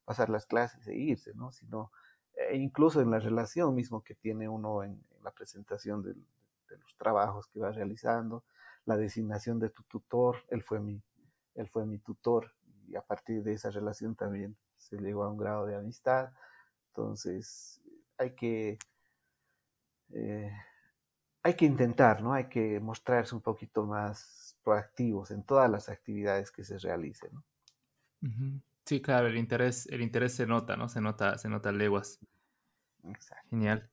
pasar 0.07 0.31
las 0.31 0.47
clases 0.47 0.87
e 0.87 0.95
irse, 0.95 1.35
¿no? 1.35 1.53
Sino 1.53 1.93
eh, 2.35 2.57
incluso 2.57 3.03
en 3.03 3.11
la 3.11 3.19
relación 3.19 3.75
mismo 3.75 4.03
que 4.03 4.15
tiene 4.15 4.49
uno 4.49 4.83
en, 4.83 5.05
la 5.23 5.33
presentación 5.33 6.03
de 6.03 6.15
los 6.79 6.97
trabajos 6.97 7.49
que 7.49 7.59
vas 7.59 7.75
realizando, 7.75 8.45
la 8.85 8.97
designación 8.97 9.59
de 9.59 9.71
tu 9.71 9.83
tutor, 9.83 10.37
él 10.49 10.63
fue 10.63 10.81
mi, 10.81 11.03
él 11.57 11.69
fue 11.69 11.85
mi 11.85 11.99
tutor 11.99 12.53
y 12.89 12.95
a 12.95 13.03
partir 13.03 13.43
de 13.43 13.53
esa 13.53 13.71
relación 13.71 14.15
también 14.15 14.57
se 14.77 14.97
llegó 14.97 15.25
a 15.25 15.31
un 15.31 15.37
grado 15.37 15.67
de 15.67 15.75
amistad. 15.75 16.33
Entonces, 16.89 17.83
hay 18.17 18.37
que, 18.37 18.79
eh, 20.11 20.53
hay 21.43 21.55
que 21.55 21.65
intentar, 21.65 22.23
¿no? 22.23 22.33
Hay 22.33 22.49
que 22.49 22.79
mostrarse 22.79 23.35
un 23.35 23.41
poquito 23.41 23.85
más 23.85 24.57
proactivos 24.63 25.33
en 25.33 25.43
todas 25.43 25.69
las 25.69 25.89
actividades 25.89 26.53
que 26.53 26.65
se 26.65 26.79
realicen, 26.79 27.31
¿no? 27.33 27.43
Sí, 28.87 29.03
claro, 29.03 29.27
el 29.27 29.37
interés, 29.37 29.87
el 29.91 30.01
interés 30.01 30.35
se 30.35 30.47
nota, 30.47 30.77
¿no? 30.77 30.89
Se 30.89 31.01
nota, 31.01 31.39
se 31.39 31.49
nota 31.49 31.73
leguas. 31.73 32.21
Genial. 33.51 33.91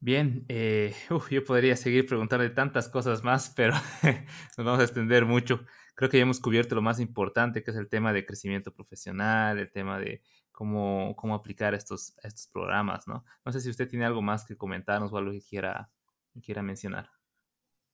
Bien, 0.00 0.44
eh, 0.48 0.92
yo 1.30 1.44
podría 1.44 1.76
seguir 1.76 2.04
preguntando 2.04 2.52
tantas 2.52 2.88
cosas 2.88 3.22
más, 3.22 3.52
pero 3.54 3.74
nos 4.58 4.66
vamos 4.66 4.80
a 4.80 4.82
extender 4.82 5.24
mucho. 5.24 5.64
Creo 5.94 6.10
que 6.10 6.18
ya 6.18 6.24
hemos 6.24 6.40
cubierto 6.40 6.74
lo 6.74 6.82
más 6.82 6.98
importante, 6.98 7.62
que 7.62 7.70
es 7.70 7.76
el 7.76 7.88
tema 7.88 8.12
de 8.12 8.26
crecimiento 8.26 8.74
profesional, 8.74 9.58
el 9.58 9.70
tema 9.70 10.00
de 10.00 10.22
cómo, 10.50 11.14
cómo 11.16 11.36
aplicar 11.36 11.74
estos, 11.74 12.16
estos 12.24 12.48
programas, 12.48 13.06
¿no? 13.06 13.24
No 13.44 13.52
sé 13.52 13.60
si 13.60 13.70
usted 13.70 13.88
tiene 13.88 14.04
algo 14.04 14.20
más 14.20 14.44
que 14.44 14.56
comentarnos 14.56 15.12
o 15.12 15.16
algo 15.16 15.30
que 15.30 15.42
quiera, 15.42 15.90
quiera 16.42 16.62
mencionar. 16.62 17.08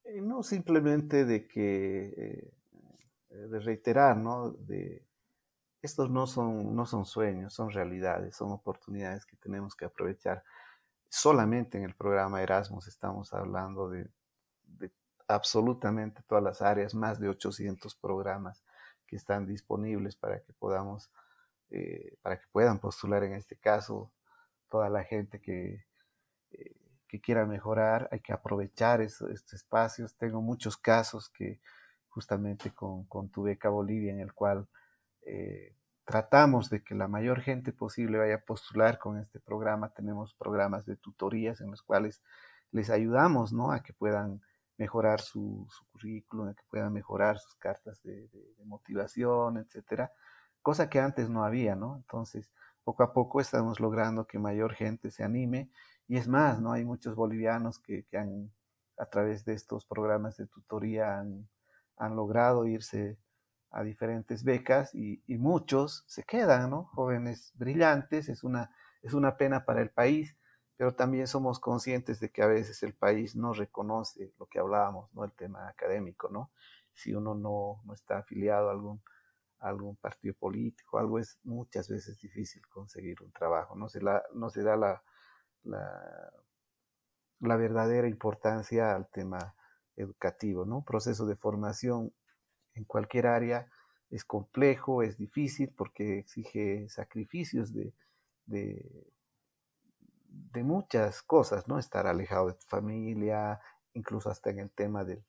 Eh, 0.05 0.23
no, 0.23 0.43
simplemente 0.43 1.27
de 1.27 1.47
que, 1.47 2.53
eh, 3.31 3.47
de 3.49 3.61
reiterar, 3.61 4.17
¿no? 4.17 4.51
De, 4.53 5.07
estos 5.85 6.11
no 6.11 6.27
son, 6.27 6.75
no 6.75 6.87
son 6.87 7.05
sueños, 7.05 7.53
son 7.53 7.71
realidades, 7.71 8.37
son 8.37 8.51
oportunidades 8.53 9.27
que 9.27 9.37
tenemos 9.37 9.75
que 9.75 9.85
aprovechar 9.85 10.43
solamente 11.15 11.79
en 11.79 11.85
el 11.85 11.95
programa 11.95 12.43
Erasmus 12.43 12.89
estamos 12.89 13.33
hablando 13.33 13.89
de, 13.89 14.11
absolutamente 15.29 16.23
todas 16.27 16.43
las 16.43 16.61
áreas, 16.61 16.95
más 16.95 17.21
de 17.21 17.29
800 17.29 17.95
programas 17.95 18.65
que 19.07 19.17
están 19.17 19.47
disponibles 19.47 20.17
para 20.17 20.41
que 20.41 20.53
podamos, 20.53 21.11
eh, 21.71 22.17
para 22.21 22.41
que 22.41 22.47
puedan 22.51 22.79
postular 22.79 23.23
en 23.23 23.35
este 23.35 23.57
caso 23.57 24.11
toda 24.69 24.89
la 24.91 25.05
gente 25.05 25.41
que, 25.41 25.87
eh, 26.51 26.77
que 27.07 27.21
quiera 27.21 27.47
mejorar. 27.47 28.09
Hay 28.11 28.21
que 28.21 28.33
aprovechar 28.33 29.01
estos 29.01 29.53
espacios. 29.53 30.17
Tengo 30.17 30.43
muchos 30.43 30.77
casos 30.77 31.31
que 31.31 31.61
justamente 32.09 32.75
con, 32.75 33.05
con 33.05 33.29
tu 33.29 33.45
beca 33.45 33.69
Bolivia 33.69 34.13
en 34.13 34.21
el 34.21 34.35
cual 34.35 34.69
eh, 35.25 35.75
tratamos 36.05 36.71
de 36.71 36.83
que 36.83 36.95
la 36.95 37.09
mayor 37.09 37.41
gente 37.41 37.73
posible 37.73 38.19
vaya 38.19 38.37
a 38.37 38.45
postular 38.45 38.99
con 38.99 39.19
este 39.19 39.41
programa. 39.41 39.91
Tenemos 39.91 40.35
programas 40.35 40.85
de 40.85 40.97
tutorías 40.97 41.61
en 41.61 41.71
los 41.71 41.83
cuales 41.83 42.23
les 42.71 42.91
ayudamos 42.91 43.53
¿no? 43.53 43.73
a 43.73 43.83
que 43.83 43.93
puedan 43.93 44.43
mejorar 44.77 45.21
su, 45.21 45.67
currículum, 45.93 46.49
a 46.49 46.55
que 46.55 46.63
puedan 46.69 46.93
mejorar 46.93 47.39
sus 47.39 47.55
cartas 47.57 48.03
de, 48.03 48.29
motivación, 48.65 49.59
etcétera, 49.59 50.13
cosa 50.63 50.89
que 50.89 50.99
antes 50.99 51.29
no 51.29 51.45
había, 51.45 51.77
¿no? 51.77 51.97
Entonces, 51.97 52.51
poco 52.83 53.03
a 53.03 53.13
poco 53.13 53.41
estamos 53.41 53.79
logrando 53.79 54.27
que 54.27 54.39
mayor 54.39 54.75
gente 54.75 55.11
se 55.11 55.23
anime 55.23 55.71
y 56.09 56.17
es 56.17 56.27
más, 56.27 56.61
¿no? 56.61 56.73
Hay 56.73 56.85
muchos 56.85 57.15
bolivianos 57.15 57.79
que, 57.79 58.05
han, 58.15 58.51
a 58.99 59.07
través 59.07 59.45
de 59.45 59.55
estos 59.55 59.87
programas 59.87 60.37
de 60.39 60.47
tutoría, 60.47 61.19
han, 61.21 61.49
han 61.97 62.17
logrado 62.17 62.67
irse 62.67 63.19
a 63.75 63.83
diferentes 63.83 64.45
becas 64.45 64.95
y, 64.95 65.21
muchos 65.37 66.05
se 66.07 66.23
quedan, 66.23 66.71
¿no? 66.71 66.85
Jóvenes 66.85 67.53
brillantes, 67.57 68.29
es 68.29 68.45
una, 68.45 68.71
es 69.03 69.15
una 69.15 69.37
pena 69.37 69.65
para 69.65 69.83
el 69.83 69.91
país, 69.91 70.37
pero 70.77 70.95
también 70.95 71.27
somos 71.27 71.59
conscientes 71.59 72.21
de 72.21 72.31
que 72.31 72.43
a 72.43 72.47
veces 72.47 72.85
el 72.85 72.95
país 72.95 73.35
no 73.35 73.53
reconoce 73.53 74.33
lo 74.39 74.47
que 74.47 74.61
hablábamos, 74.61 75.13
¿no? 75.13 75.25
El 75.25 75.33
tema 75.33 75.69
académico, 75.69 76.29
¿no? 76.29 76.53
Si 76.93 77.13
uno 77.15 77.35
no, 77.35 77.83
está 77.93 78.19
afiliado 78.19 78.69
a 78.69 78.73
algún, 78.73 79.03
algún 79.59 79.97
partido 79.97 80.35
político, 80.35 80.99
algo 80.99 81.19
es 81.19 81.41
muchas 81.43 81.89
veces 81.89 82.17
difícil 82.21 82.63
conseguir 82.69 83.21
un 83.23 83.33
trabajo, 83.33 83.75
no 83.75 83.89
se, 83.89 84.01
la, 84.01 84.23
no 84.35 84.51
se 84.51 84.63
da 84.63 84.77
la, 84.77 85.03
la 85.65 87.57
verdadera 87.57 88.07
importancia 88.07 88.95
al 88.95 89.09
tema 89.09 89.57
educativo, 89.97 90.65
¿no? 90.65 90.85
Proceso 90.85 91.27
de 91.27 91.35
formación 91.35 92.13
en 92.75 92.85
cualquier 92.85 93.27
área 93.27 93.69
es 94.11 94.25
complejo, 94.25 95.03
es 95.03 95.17
difícil 95.17 95.73
porque 95.77 96.19
exige 96.19 96.89
sacrificios 96.89 97.73
de, 97.73 97.93
de, 98.47 99.13
muchas 100.63 101.23
cosas, 101.23 101.69
¿no? 101.69 101.79
Estar 101.79 102.07
alejado 102.07 102.49
de 102.49 102.55
tu 102.55 102.67
familia, 102.67 103.61
incluso 103.93 104.31
hasta 104.31 104.51
en 104.51 104.61
el 104.61 104.71
tema 104.71 105.05
del, 105.05 105.25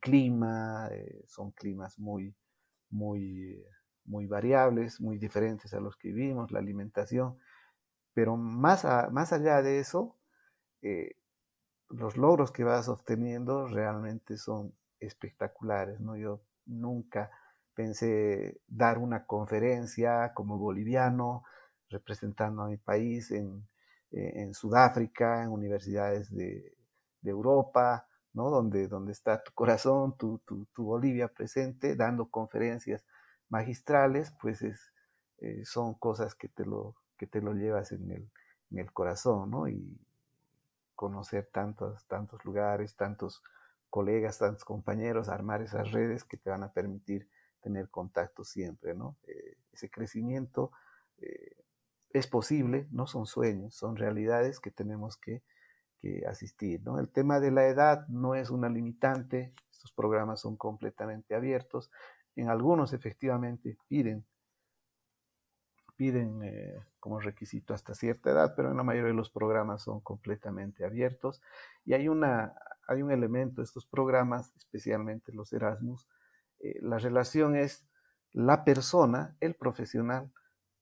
clima, 0.00 0.88
eh, 0.90 1.22
son 1.26 1.52
climas 1.52 1.98
muy, 1.98 2.34
muy, 2.90 3.62
muy 4.04 4.26
variables, 4.26 5.00
muy 5.00 5.18
diferentes 5.18 5.74
a 5.74 5.80
los 5.80 5.96
que 5.96 6.08
vivimos, 6.08 6.50
la 6.50 6.60
alimentación, 6.60 7.38
pero 8.14 8.36
más, 8.36 8.84
más 9.12 9.32
allá 9.32 9.62
de 9.62 9.80
eso, 9.80 10.16
eh, 10.82 11.16
los 11.88 12.16
logros 12.16 12.52
que 12.52 12.64
vas 12.64 12.88
obteniendo 12.88 13.66
realmente 13.66 14.38
son 14.38 14.74
espectaculares, 15.00 16.00
¿no? 16.00 16.16
Yo 16.16 16.40
nunca 16.66 17.30
pensé 17.74 18.60
dar 18.66 18.98
una 18.98 19.26
conferencia 19.26 20.32
como 20.34 20.58
boliviano, 20.58 21.44
representando 21.90 22.62
a 22.62 22.68
mi 22.68 22.76
país 22.76 23.30
en, 23.30 23.66
eh, 24.12 24.50
Sudáfrica, 24.52 25.42
en 25.42 25.50
universidades 25.50 26.30
de, 26.34 26.72
Europa, 27.22 28.06
¿no? 28.34 28.50
Donde, 28.50 28.86
donde 28.86 29.12
está 29.12 29.42
tu 29.42 29.52
corazón, 29.52 30.14
tu, 30.18 30.42
Bolivia 30.76 31.28
presente, 31.28 31.96
dando 31.96 32.28
conferencias 32.28 33.02
magistrales, 33.48 34.30
pues 34.42 34.60
es, 34.60 34.92
eh, 35.38 35.64
son 35.64 35.94
cosas 35.94 36.34
que 36.34 36.48
te 36.48 36.66
lo, 36.66 36.96
que 37.16 37.26
te 37.26 37.40
lo 37.40 37.54
llevas 37.54 37.92
en 37.92 38.10
el, 38.10 38.30
en 38.70 38.78
el 38.78 38.92
corazón, 38.92 39.50
¿no? 39.50 39.68
Y 39.68 39.98
conocer 40.94 41.48
tantos, 41.52 42.06
tantos 42.06 42.44
lugares, 42.44 42.94
tantos 42.94 43.42
colegas, 43.94 44.38
tantos 44.38 44.64
compañeros, 44.64 45.28
armar 45.28 45.62
esas 45.62 45.92
redes 45.92 46.24
que 46.24 46.36
te 46.36 46.50
van 46.50 46.64
a 46.64 46.72
permitir 46.72 47.28
tener 47.60 47.90
contacto 47.90 48.42
siempre, 48.42 48.92
¿no? 48.92 49.16
Eh, 49.28 49.56
ese 49.72 49.88
crecimiento 49.88 50.72
eh, 51.18 51.62
es 52.10 52.26
posible, 52.26 52.88
no 52.90 53.06
son 53.06 53.26
sueños, 53.26 53.76
son 53.76 53.94
realidades 53.94 54.58
que 54.58 54.72
tenemos 54.72 55.16
que, 55.16 55.44
asistir, 56.28 56.82
¿no? 56.84 56.98
El 56.98 57.08
tema 57.08 57.40
de 57.40 57.50
la 57.50 57.66
edad 57.66 58.06
no 58.08 58.34
es 58.34 58.50
una 58.50 58.68
limitante, 58.68 59.54
estos 59.70 59.90
programas 59.92 60.40
son 60.40 60.56
completamente 60.56 61.34
abiertos, 61.34 61.90
en 62.36 62.50
algunos 62.50 62.92
efectivamente 62.92 63.78
piden 63.88 64.26
piden 65.96 66.42
eh, 66.42 66.78
como 67.00 67.20
requisito 67.20 67.72
hasta 67.72 67.94
cierta 67.94 68.30
edad, 68.30 68.54
pero 68.54 68.70
en 68.70 68.76
la 68.76 68.82
mayoría 68.82 69.12
de 69.12 69.16
los 69.16 69.30
programas 69.30 69.82
son 69.82 70.00
completamente 70.00 70.84
abiertos. 70.84 71.40
Y 71.86 71.94
hay 71.94 72.08
una, 72.08 72.54
hay 72.86 73.02
un 73.02 73.10
elemento 73.10 73.62
estos 73.62 73.86
programas, 73.86 74.52
especialmente 74.56 75.32
los 75.32 75.52
Erasmus, 75.52 76.06
eh, 76.60 76.78
la 76.80 76.98
relación 76.98 77.56
es 77.56 77.86
la 78.32 78.64
persona, 78.64 79.36
el 79.40 79.54
profesional, 79.54 80.32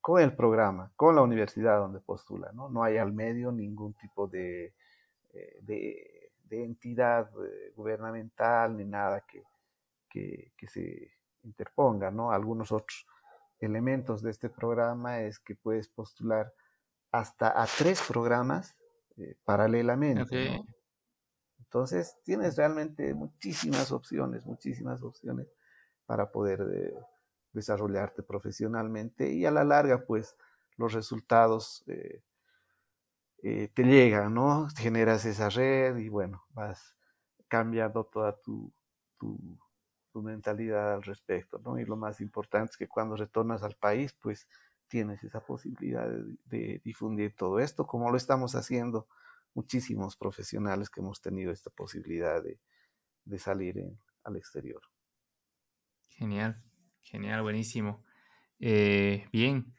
con 0.00 0.20
el 0.20 0.34
programa, 0.34 0.92
con 0.96 1.14
la 1.14 1.22
universidad 1.22 1.78
donde 1.78 2.00
postula. 2.00 2.50
No, 2.52 2.68
no 2.68 2.82
hay 2.82 2.96
al 2.96 3.12
medio 3.12 3.52
ningún 3.52 3.94
tipo 3.94 4.26
de, 4.26 4.74
eh, 5.32 5.58
de, 5.62 6.64
entidad 6.64 7.30
eh, 7.42 7.72
gubernamental 7.74 8.76
ni 8.76 8.84
nada 8.84 9.22
que, 9.22 9.42
que, 10.10 10.68
se 10.68 11.12
interponga. 11.44 12.10
¿no? 12.10 12.30
Algunos 12.30 12.72
otros 12.72 13.06
elementos 13.58 14.22
de 14.22 14.30
este 14.30 14.50
programa 14.50 15.20
es 15.20 15.38
que 15.38 15.54
puedes 15.54 15.88
postular 15.88 16.52
hasta 17.10 17.62
a 17.62 17.66
tres 17.66 18.02
programas 18.06 18.76
paralelamente. 19.44 20.62
Entonces, 21.72 22.18
tienes 22.22 22.56
realmente 22.56 23.14
muchísimas 23.14 23.92
opciones, 23.92 24.44
muchísimas 24.44 25.02
opciones 25.02 25.46
para 26.04 26.30
poder 26.30 26.60
eh, 26.70 26.94
desarrollarte 27.54 28.22
profesionalmente 28.22 29.32
y 29.32 29.46
a 29.46 29.50
la 29.50 29.64
larga, 29.64 30.04
pues, 30.04 30.36
los 30.76 30.92
resultados 30.92 31.82
eh, 31.86 32.22
eh, 33.42 33.70
te 33.72 33.84
llegan, 33.84 34.34
¿no? 34.34 34.68
Generas 34.76 35.24
esa 35.24 35.48
red 35.48 35.96
y 35.96 36.10
bueno, 36.10 36.44
vas 36.50 36.94
cambiando 37.48 38.04
toda 38.04 38.36
tu, 38.42 38.70
mentalidad 40.12 40.92
al 40.92 41.02
respecto, 41.02 41.58
¿no? 41.64 41.78
Y 41.78 41.86
lo 41.86 41.96
más 41.96 42.20
importante 42.20 42.72
es 42.72 42.76
que 42.76 42.86
cuando 42.86 43.16
retornas 43.16 43.62
al 43.62 43.76
país, 43.76 44.12
pues, 44.12 44.46
tienes 44.88 45.24
esa 45.24 45.40
posibilidad 45.40 46.06
de 46.44 46.82
difundir 46.84 47.34
todo 47.34 47.60
esto, 47.60 47.86
como 47.86 48.10
lo 48.10 48.18
estamos 48.18 48.54
haciendo 48.56 49.06
muchísimos 49.54 50.16
profesionales 50.16 50.90
que 50.90 51.00
hemos 51.00 51.20
tenido 51.20 51.52
esta 51.52 51.70
posibilidad 51.70 52.42
de, 52.42 52.58
salir 53.38 53.82
al 54.24 54.36
exterior. 54.36 54.82
Genial, 56.08 56.62
genial, 57.02 57.42
buenísimo. 57.42 58.04
Eh, 58.58 59.26
bien, 59.32 59.74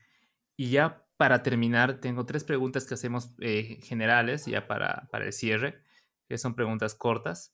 y 0.56 0.70
ya 0.70 1.06
para 1.18 1.44
terminar, 1.44 2.02
tengo 2.02 2.26
tres 2.26 2.44
preguntas 2.44 2.86
que 2.86 2.96
hacemos 2.96 3.34
eh, 3.40 3.80
generales, 3.84 4.46
ya 4.46 4.68
para, 4.68 5.08
para, 5.12 5.26
el 5.26 5.34
cierre, 5.34 5.82
que 6.28 6.38
son 6.38 6.56
preguntas 6.56 6.96
cortas, 6.96 7.54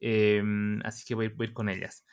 em, 0.00 0.80
así 0.84 1.04
que 1.04 1.14
voy, 1.14 1.26
a 1.26 1.44
ir 1.44 1.52
con 1.52 1.68
ellas. 1.68 2.04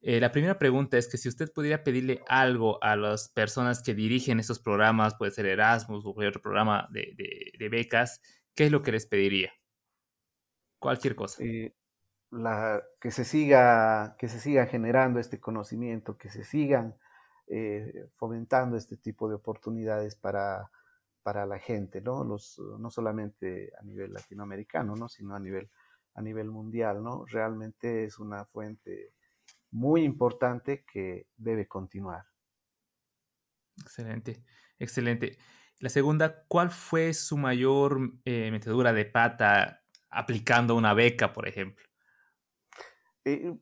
Eh, 0.00 0.18
la 0.20 0.32
primera 0.32 0.58
pregunta 0.58 0.98
es 0.98 1.06
que 1.06 1.16
si 1.16 1.28
usted 1.28 1.52
pudiera 1.52 1.84
pedirle 1.84 2.22
algo 2.26 2.82
a 2.82 2.96
las 2.96 3.28
personas 3.28 3.82
que 3.82 3.94
dirigen 3.94 4.40
estos 4.40 4.58
programas, 4.58 5.14
puede 5.14 5.30
ser 5.30 5.46
Erasmus 5.46 6.04
o 6.04 6.12
cualquier 6.12 6.30
otro 6.30 6.42
programa 6.42 6.88
de, 6.90 7.14
de 7.56 7.68
becas, 7.68 8.20
¿qué 8.54 8.66
es 8.66 8.72
lo 8.72 8.82
que 8.82 8.92
les 8.92 9.06
pediría? 9.06 9.52
Cualquier 10.78 11.14
cosa. 11.14 11.42
Eh, 11.44 11.74
la, 12.30 12.82
que, 13.00 13.10
se 13.10 13.24
siga, 13.24 14.16
que 14.18 14.28
se 14.28 14.40
siga 14.40 14.66
generando 14.66 15.20
este 15.20 15.40
conocimiento, 15.40 16.16
que 16.16 16.30
se 16.30 16.44
sigan 16.44 16.96
eh, 17.46 18.08
fomentando 18.16 18.76
este 18.76 18.96
tipo 18.96 19.28
de 19.28 19.34
oportunidades 19.34 20.16
para, 20.16 20.70
para 21.22 21.46
la 21.46 21.58
gente, 21.58 22.00
¿no? 22.00 22.24
Los, 22.24 22.58
no 22.58 22.90
solamente 22.90 23.72
a 23.78 23.82
nivel 23.82 24.12
latinoamericano, 24.12 24.96
¿no? 24.96 25.08
Sino 25.08 25.34
a 25.34 25.40
nivel, 25.40 25.70
a 26.14 26.22
nivel 26.22 26.50
mundial, 26.50 27.02
¿no? 27.02 27.24
Realmente 27.26 28.04
es 28.04 28.18
una 28.18 28.44
fuente 28.44 29.12
muy 29.70 30.02
importante 30.02 30.84
que 30.84 31.26
debe 31.36 31.66
continuar. 31.66 32.24
Excelente, 33.80 34.42
excelente. 34.78 35.38
La 35.82 35.88
segunda, 35.88 36.44
¿cuál 36.46 36.70
fue 36.70 37.12
su 37.12 37.36
mayor 37.36 37.98
eh, 38.24 38.52
metedura 38.52 38.92
de 38.92 39.04
pata 39.04 39.82
aplicando 40.10 40.76
una 40.76 40.94
beca, 40.94 41.32
por 41.32 41.48
ejemplo? 41.48 41.84
Eh, 43.24 43.52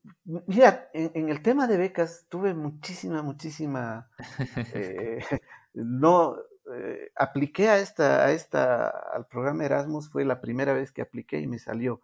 mira, 0.46 0.90
en, 0.92 1.30
el 1.30 1.40
tema 1.40 1.66
de 1.66 1.78
becas 1.78 2.26
tuve 2.28 2.52
muchísima, 2.52 3.22
muchísima... 3.22 4.10
Eh, 4.74 5.24
no, 5.72 6.36
eh, 6.74 7.10
apliqué 7.16 7.70
a 7.70 7.78
esta, 7.78 8.26
a 8.26 8.32
esta, 8.32 8.90
al 8.90 9.26
programa 9.26 9.64
Erasmus, 9.64 10.10
fue 10.10 10.26
la 10.26 10.42
primera 10.42 10.74
vez 10.74 10.92
que 10.92 11.00
apliqué 11.00 11.40
y 11.40 11.46
me 11.46 11.58
salió. 11.58 12.02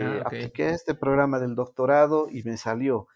Ah, 0.00 0.22
apliqué 0.26 0.66
a 0.66 0.74
este 0.74 0.94
programa 0.94 1.40
del 1.40 1.56
doctorado 1.56 2.28
y 2.30 2.44
me 2.44 2.56
salió. 2.56 3.08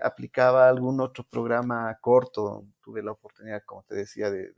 aplicaba 0.00 0.68
algún 0.68 1.00
otro 1.00 1.24
programa 1.28 1.98
corto, 2.00 2.64
tuve 2.80 3.02
la 3.02 3.10
oportunidad, 3.10 3.64
como 3.66 3.82
te 3.82 3.96
decía, 3.96 4.30
de 4.30 4.52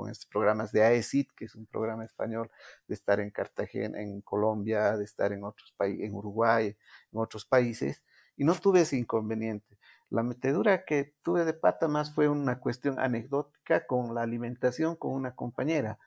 con 0.00 0.10
estos 0.10 0.26
programas 0.26 0.72
de 0.72 0.82
AECIT, 0.82 1.30
que 1.36 1.44
es 1.44 1.54
un 1.54 1.66
programa 1.66 2.04
español, 2.04 2.50
de 2.88 2.94
estar 2.94 3.20
en 3.20 3.30
Cartagena, 3.30 4.00
en 4.00 4.22
Colombia, 4.22 4.96
de 4.96 5.04
estar 5.04 5.32
en 5.32 5.44
otros 5.44 5.72
países, 5.76 6.06
en 6.06 6.14
Uruguay, 6.14 6.76
en 7.12 7.18
otros 7.20 7.44
países, 7.44 8.02
y 8.36 8.44
no 8.44 8.54
tuve 8.54 8.80
ese 8.80 8.96
inconveniente. 8.96 9.78
La 10.08 10.22
metedura 10.22 10.86
que 10.86 11.14
tuve 11.22 11.44
de 11.44 11.52
pata 11.52 11.86
más 11.86 12.14
fue 12.14 12.28
una 12.28 12.60
cuestión 12.60 12.98
anecdótica 12.98 13.86
con 13.86 14.14
la 14.14 14.22
alimentación 14.22 14.96
con 14.96 15.12
una 15.12 15.34
compañera, 15.34 15.98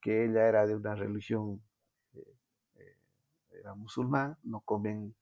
que 0.00 0.24
ella 0.24 0.46
era 0.46 0.66
de 0.66 0.76
una 0.76 0.94
religión, 0.94 1.60
eh, 2.14 2.36
eh, 2.76 2.98
era 3.50 3.74
musulmán, 3.74 4.38
no 4.44 4.60
comen, 4.60 5.16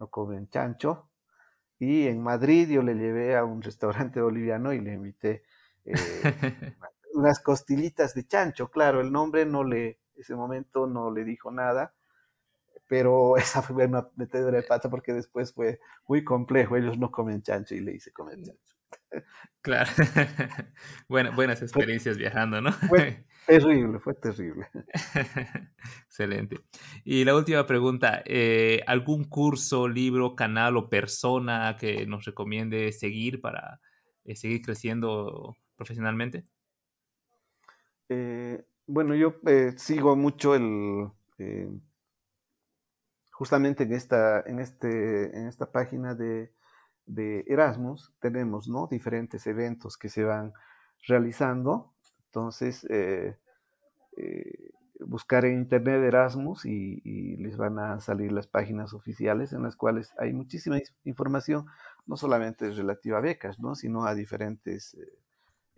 no 0.00 0.08
comen 0.08 0.48
chancho, 0.48 1.08
y 1.78 2.08
en 2.08 2.20
Madrid 2.20 2.68
yo 2.68 2.82
le 2.82 2.94
llevé 2.94 3.36
a 3.36 3.44
un 3.44 3.62
restaurante 3.62 4.20
boliviano 4.20 4.72
y 4.72 4.80
le 4.80 4.92
invité 4.92 5.44
eh, 5.84 5.94
unas 7.20 7.40
costillitas 7.40 8.14
de 8.14 8.26
chancho, 8.26 8.70
claro, 8.70 9.00
el 9.00 9.12
nombre 9.12 9.44
no 9.46 9.62
le, 9.62 10.00
ese 10.16 10.34
momento 10.34 10.86
no 10.86 11.10
le 11.10 11.24
dijo 11.24 11.50
nada, 11.50 11.94
pero 12.88 13.36
esa 13.36 13.62
fue 13.62 13.86
una 13.86 14.08
metedura 14.16 14.56
de 14.56 14.64
pata 14.64 14.90
porque 14.90 15.12
después 15.12 15.52
fue 15.52 15.80
muy 16.06 16.24
complejo, 16.24 16.76
ellos 16.76 16.98
no 16.98 17.10
comen 17.10 17.42
chancho 17.42 17.74
y 17.74 17.80
le 17.80 17.94
hice 17.94 18.12
comer 18.12 18.38
mm. 18.38 18.44
chancho. 18.44 18.76
Claro, 19.62 19.90
bueno, 21.08 21.32
buenas 21.32 21.62
experiencias 21.62 22.16
viajando, 22.16 22.60
¿no? 22.60 22.72
Fue 22.72 23.24
terrible, 23.46 24.00
fue 24.00 24.14
terrible. 24.14 24.66
Excelente. 26.06 26.56
Y 27.04 27.24
la 27.24 27.36
última 27.36 27.66
pregunta, 27.66 28.22
eh, 28.24 28.82
¿algún 28.86 29.24
curso, 29.24 29.86
libro, 29.86 30.34
canal 30.34 30.76
o 30.76 30.88
persona 30.88 31.76
que 31.78 32.06
nos 32.06 32.24
recomiende 32.24 32.90
seguir 32.92 33.40
para 33.40 33.80
eh, 34.24 34.34
seguir 34.34 34.62
creciendo 34.62 35.56
profesionalmente? 35.76 36.44
Eh, 38.10 38.64
bueno, 38.86 39.14
yo 39.14 39.36
eh, 39.46 39.72
sigo 39.76 40.16
mucho 40.16 40.54
el... 40.54 41.08
Eh, 41.38 41.70
justamente 43.30 43.84
en 43.84 43.92
esta, 43.94 44.40
en, 44.40 44.58
este, 44.58 45.38
en 45.38 45.46
esta 45.46 45.70
página 45.72 46.14
de, 46.14 46.52
Erasmus 47.46 48.12
tenemos 48.20 48.68
¿no? 48.68 48.86
diferentes 48.88 49.46
eventos 49.46 49.96
que 49.96 50.08
se 50.08 50.24
van 50.24 50.52
realizando. 51.06 51.94
Entonces, 52.26 52.86
buscar 55.00 55.44
en 55.44 55.54
internet 55.54 56.02
Erasmus 56.02 56.66
y, 56.66 57.36
les 57.38 57.56
van 57.56 57.78
a 57.78 58.00
salir 58.00 58.32
las 58.32 58.46
páginas 58.46 58.92
oficiales 58.92 59.52
en 59.52 59.62
las 59.62 59.76
cuales 59.76 60.12
hay 60.18 60.32
muchísima 60.32 60.78
información, 61.04 61.66
no 62.06 62.16
solamente 62.16 62.70
relativa 62.70 63.18
a 63.18 63.22
becas, 63.22 63.58
¿no? 63.58 63.74
sino 63.74 64.04
a 64.04 64.14
diferentes 64.14 64.96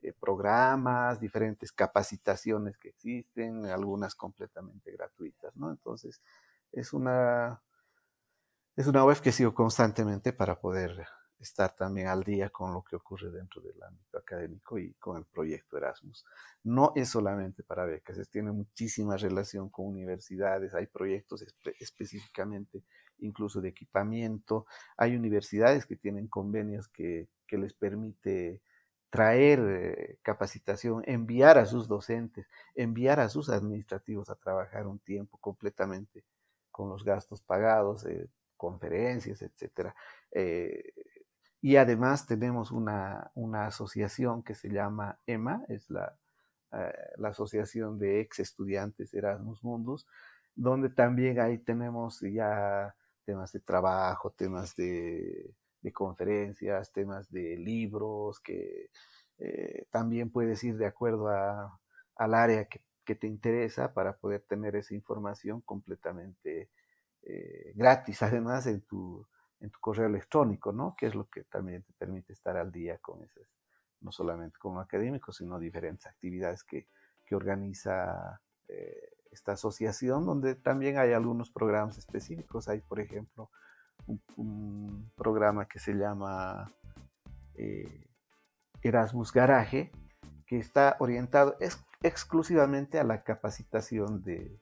eh, 0.03 0.13
programas, 0.13 1.21
diferentes 1.21 1.73
capacitaciones 1.73 2.77
que 2.77 2.89
existen, 2.89 3.67
algunas 3.67 4.15
completamente 4.15 4.91
gratuitas, 4.91 5.55
¿no? 5.57 5.71
Entonces, 5.71 6.21
es 6.73 6.93
una, 6.93 7.63
es 8.75 8.87
una 8.87 9.05
web 9.05 9.21
que 9.21 9.33
sigo 9.33 9.55
constantemente 9.55 10.33
para 10.33 10.61
poder 10.61 11.07
estar 11.39 11.75
también 11.75 12.09
al 12.09 12.23
día 12.23 12.51
con 12.51 12.73
lo 12.73 12.83
que 12.83 12.97
ocurre 12.97 13.31
dentro 13.31 13.61
del 13.63 13.81
ámbito 13.83 14.19
académico 14.19 14.79
y 14.79 14.95
con 14.95 15.19
el 15.19 15.25
proyecto 15.25 15.77
Erasmus. 15.77 16.25
No 16.65 16.93
es 16.95 17.11
solamente 17.11 17.63
para 17.63 17.85
becas, 17.85 18.19
es, 18.19 18.31
tiene 18.31 18.53
muchísima 18.53 19.17
relación 19.17 19.69
con 19.69 19.87
universidades, 19.87 20.75
hay 20.75 20.87
proyectos 20.87 21.45
específicamente 21.79 22.83
incluso 23.19 23.61
de 23.61 23.69
equipamiento, 23.69 24.67
hay 24.97 25.15
universidades 25.15 25.87
que 25.87 25.97
tienen 25.97 26.27
convenios 26.27 26.89
que, 26.89 27.29
que 27.47 27.59
les 27.59 27.73
permite 27.73 28.63
traer 29.13 29.61
eh, 29.61 30.19
capacitación, 30.23 31.03
enviar 31.07 31.59
a 31.59 31.67
sus 31.67 31.87
docentes, 31.87 32.47
enviar 32.75 33.21
a 33.21 33.29
sus 33.29 33.51
administrativos 33.51 34.31
a 34.31 34.37
trabajar 34.37 34.87
un 34.87 35.01
tiempo 35.01 35.37
completamente 35.37 36.25
con 36.71 36.89
los 36.89 37.05
gastos 37.05 37.43
pagados, 37.43 38.07
eh, 38.07 38.31
conferencias, 38.57 39.43
etc. 39.43 39.93
Eh, 40.31 40.95
y 41.61 41.77
además 41.77 42.27
tenemos 42.27 42.71
una, 42.73 43.31
asociación 43.67 44.43
que 44.43 44.55
se 44.55 44.71
llama 44.71 45.19
EMA, 45.27 45.67
es 45.69 45.91
la, 45.91 46.17
la 46.71 47.29
Asociación 47.29 47.99
de 47.99 48.23
Ex 48.23 48.39
Estudiantes 48.39 49.13
Erasmus 49.13 49.63
Mundus, 49.63 50.07
donde 50.55 50.89
también 50.89 51.39
ahí 51.39 51.59
tenemos 51.59 52.21
ya 52.21 52.97
temas 53.27 53.53
de 53.53 53.61
trabajo, 53.61 54.31
temas 54.31 54.75
de 54.75 55.55
de 55.83 55.93
conferencias, 55.93 56.93
temas 56.93 57.31
de 57.31 57.57
libros, 57.57 58.41
que 58.41 58.91
eh, 59.39 59.87
también 59.91 60.31
puedes 60.31 60.63
ir 60.65 60.77
de 60.77 60.87
acuerdo 60.87 61.29
a, 61.29 61.81
al 62.17 62.35
área 62.35 62.67
que, 62.67 62.81
te 63.15 63.27
interesa 63.27 63.93
para 63.93 64.17
poder 64.17 64.41
tener 64.49 64.75
esa 64.75 64.95
información 64.95 65.61
completamente 65.61 66.71
eh, 67.25 67.73
gratis, 67.75 68.23
además 68.23 68.67
en 68.67 68.81
tu, 68.81 69.29
en 69.61 69.71
tu 69.71 69.79
correo 69.81 70.07
electrónico, 70.07 70.73
¿no? 70.73 70.95
Que 70.97 71.09
es 71.09 71.15
lo 71.15 71.29
que 71.29 71.45
también 71.45 71.83
te 71.83 71.93
permite 71.93 72.33
estar 72.33 72.57
al 72.57 72.73
día 72.73 72.97
con 72.99 73.23
esas, 73.23 73.47
no 74.01 74.13
solamente 74.13 74.59
como 74.59 74.81
académico, 74.81 75.31
sino 75.31 75.59
diferentes 75.59 76.07
actividades 76.07 76.65
que, 76.65 76.89
que 77.27 77.35
organiza 77.35 78.41
eh, 78.69 79.11
esta 79.31 79.53
asociación, 79.53 80.25
donde 80.25 80.55
también 80.55 80.99
hay 80.99 81.13
algunos 81.13 81.51
programas 81.51 81.99
específicos. 81.99 82.69
Hay, 82.69 82.81
por 82.81 83.01
ejemplo, 83.01 83.51
un, 84.37 85.11
programa 85.17 85.67
que 85.67 85.79
se 85.79 85.95
llama 85.95 86.73
eh, 87.55 88.07
Erasmus 88.83 89.33
Garage, 89.33 89.93
que 90.47 90.59
está 90.59 90.97
orientado 90.99 91.57
exclusivamente 92.03 92.99
a 92.99 93.05
la 93.05 93.23
capacitación 93.23 94.23
de, 94.23 94.59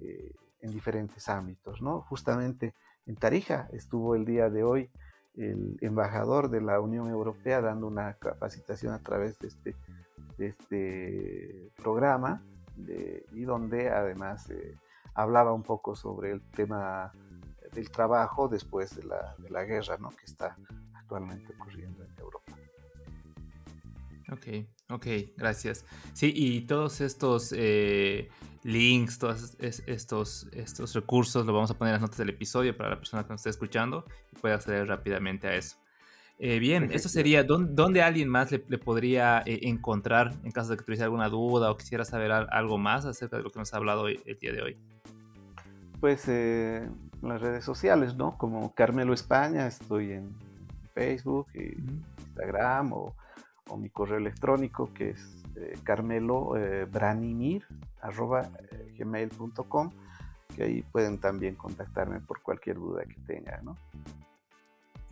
eh, 0.00 0.32
en 0.60 0.70
diferentes 0.70 1.28
ámbitos. 1.28 1.82
¿no? 1.82 2.02
Justamente 2.02 2.74
en 3.06 3.16
Tarija 3.16 3.68
estuvo 3.72 4.14
el 4.14 4.24
día 4.24 4.50
de 4.50 4.62
hoy 4.62 4.90
el 5.36 5.76
embajador 5.80 6.48
de 6.48 6.60
la 6.60 6.80
Unión 6.80 7.08
Europea 7.08 7.60
dando 7.60 7.88
una 7.88 8.14
capacitación 8.14 8.94
a 8.94 9.00
través 9.00 9.38
de 9.40 9.48
este, 9.48 9.74
este 10.38 11.72
programa 11.82 12.42
y 13.32 13.42
donde 13.42 13.90
además 13.90 14.50
eh, 14.50 14.76
hablaba 15.14 15.52
un 15.52 15.62
poco 15.62 15.94
sobre 15.94 16.32
el 16.32 16.42
tema 16.50 17.12
del 17.74 17.90
trabajo 17.90 18.48
después 18.48 18.96
de 18.96 19.04
la, 19.04 19.34
de 19.38 19.50
la 19.50 19.64
guerra 19.64 19.96
¿no? 19.98 20.10
que 20.10 20.24
está 20.24 20.56
actualmente 20.94 21.52
ocurriendo 21.54 22.04
en 22.04 22.10
Europa. 22.18 22.52
Ok, 24.32 24.66
ok, 24.88 25.06
gracias. 25.36 25.84
Sí, 26.14 26.32
y 26.34 26.62
todos 26.62 27.00
estos 27.00 27.52
eh, 27.56 28.28
links, 28.62 29.18
todos 29.18 29.56
estos, 29.58 30.48
estos 30.52 30.94
recursos 30.94 31.44
los 31.44 31.54
vamos 31.54 31.70
a 31.70 31.74
poner 31.78 31.94
en 31.94 32.00
las 32.00 32.02
notas 32.02 32.18
del 32.18 32.30
episodio 32.30 32.76
para 32.76 32.90
la 32.90 32.96
persona 32.96 33.24
que 33.24 33.30
nos 33.30 33.40
esté 33.40 33.50
escuchando 33.50 34.06
y 34.32 34.36
pueda 34.36 34.54
acceder 34.54 34.88
rápidamente 34.88 35.46
a 35.46 35.54
eso. 35.54 35.76
Eh, 36.38 36.58
bien, 36.58 36.90
eso 36.92 37.08
sería, 37.08 37.44
¿dónde, 37.44 38.02
alguien 38.02 38.28
más 38.28 38.50
le, 38.50 38.58
podría 38.58 39.42
eh, 39.46 39.60
encontrar 39.62 40.34
en 40.42 40.50
caso 40.50 40.70
de 40.70 40.78
que 40.78 40.82
tuviese 40.82 41.04
alguna 41.04 41.28
duda 41.28 41.70
o 41.70 41.76
quisiera 41.76 42.04
saber 42.04 42.32
algo 42.32 42.76
más 42.76 43.04
acerca 43.04 43.36
de 43.36 43.44
lo 43.44 43.50
que 43.50 43.58
nos 43.60 43.72
ha 43.72 43.76
hablado 43.76 44.08
el 44.08 44.38
día 44.40 44.52
de 44.52 44.62
hoy? 44.62 44.76
Pues 46.00 46.28
las 47.28 47.40
redes 47.40 47.64
sociales, 47.64 48.16
¿no? 48.16 48.36
Como 48.38 48.74
Carmelo 48.74 49.12
España, 49.12 49.66
estoy 49.66 50.12
en 50.12 50.34
Facebook, 50.94 51.48
y 51.54 51.74
Instagram 52.24 52.92
o, 52.92 53.14
mi 53.78 53.88
correo 53.88 54.18
electrónico 54.18 54.92
que 54.92 55.10
es 55.10 55.42
eh, 55.56 55.76
carmelo 55.82 56.56
eh, 56.56 56.86
eh, 56.86 56.86
que 60.54 60.62
ahí 60.62 60.82
pueden 60.82 61.18
también 61.18 61.56
contactarme 61.56 62.20
por 62.20 62.40
cualquier 62.42 62.76
duda 62.76 63.04
que 63.04 63.16
tengan, 63.26 63.64
¿no? 63.64 63.76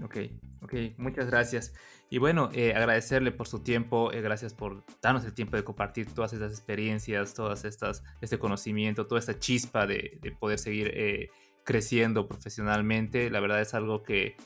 Ok, 0.05 0.17
ok, 0.63 0.75
muchas 0.99 1.27
gracias. 1.27 1.75
Y 2.11 2.19
bueno, 2.19 2.51
eh, 2.53 2.75
agradecerle 2.75 3.33
por 3.33 3.49
su 3.49 3.61
tiempo, 3.61 4.13
eh, 4.13 4.21
gracias 4.21 4.53
por 4.53 4.85
darnos 5.01 5.25
el 5.25 5.33
tiempo 5.33 5.57
de 5.57 5.65
compartir 5.65 6.13
todas 6.13 6.33
estas 6.33 6.53
experiencias, 6.53 7.35
todas 7.35 7.65
estas, 7.65 8.05
este 8.21 8.39
conocimiento, 8.39 9.07
toda 9.07 9.19
esta 9.19 9.39
chispa 9.39 9.87
de, 9.87 10.21
poder 10.39 10.59
seguir 10.59 10.91
eh, 10.95 11.31
creciendo 11.65 12.29
profesionalmente. 12.29 13.31
La 13.31 13.41
verdad 13.41 13.61
es 13.61 13.75
algo 13.75 14.03
que 14.03 14.37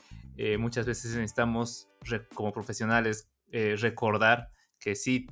muchas 0.59 0.85
veces 0.85 1.15
necesitamos 1.15 1.89
como 2.35 2.53
profesionales 2.53 3.31
recordar 3.51 4.51
que 4.79 4.95
sí, 4.95 5.27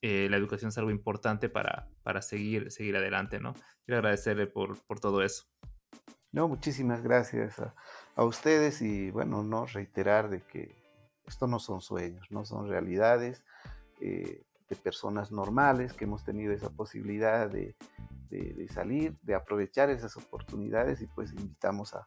la 0.00 0.36
educación 0.36 0.70
es 0.70 0.78
algo 0.78 0.90
importante 0.90 1.48
para, 1.48 1.88
para 2.02 2.22
seguir, 2.22 2.72
seguir 2.72 2.96
adelante, 2.96 3.40
¿no? 3.40 3.52
Quiero 3.84 3.98
agradecerle 3.98 4.46
por, 4.46 4.78
por 4.86 5.00
todo 5.00 5.22
eso. 5.22 5.44
No, 6.30 6.46
muchísimas 6.46 7.02
gracias 7.02 7.56
a, 8.14 8.24
ustedes 8.24 8.82
y 8.82 9.10
bueno, 9.10 9.42
no 9.42 9.64
reiterar 9.64 10.28
de 10.28 10.42
que 10.42 10.76
esto 11.26 11.46
no 11.46 11.58
son 11.58 11.80
sueños, 11.80 12.30
no 12.30 12.44
son 12.44 12.68
realidades 12.68 13.44
eh, 14.00 14.44
de 14.68 14.76
personas 14.76 15.32
normales 15.32 15.92
que 15.92 16.04
hemos 16.04 16.24
tenido 16.24 16.52
esa 16.52 16.70
posibilidad 16.70 17.48
de, 17.48 17.74
salir, 18.70 19.16
de 19.22 19.34
aprovechar 19.34 19.90
esas 19.90 20.16
oportunidades 20.16 21.00
y 21.00 21.06
pues 21.06 21.32
invitamos 21.32 21.94
a, 21.94 22.06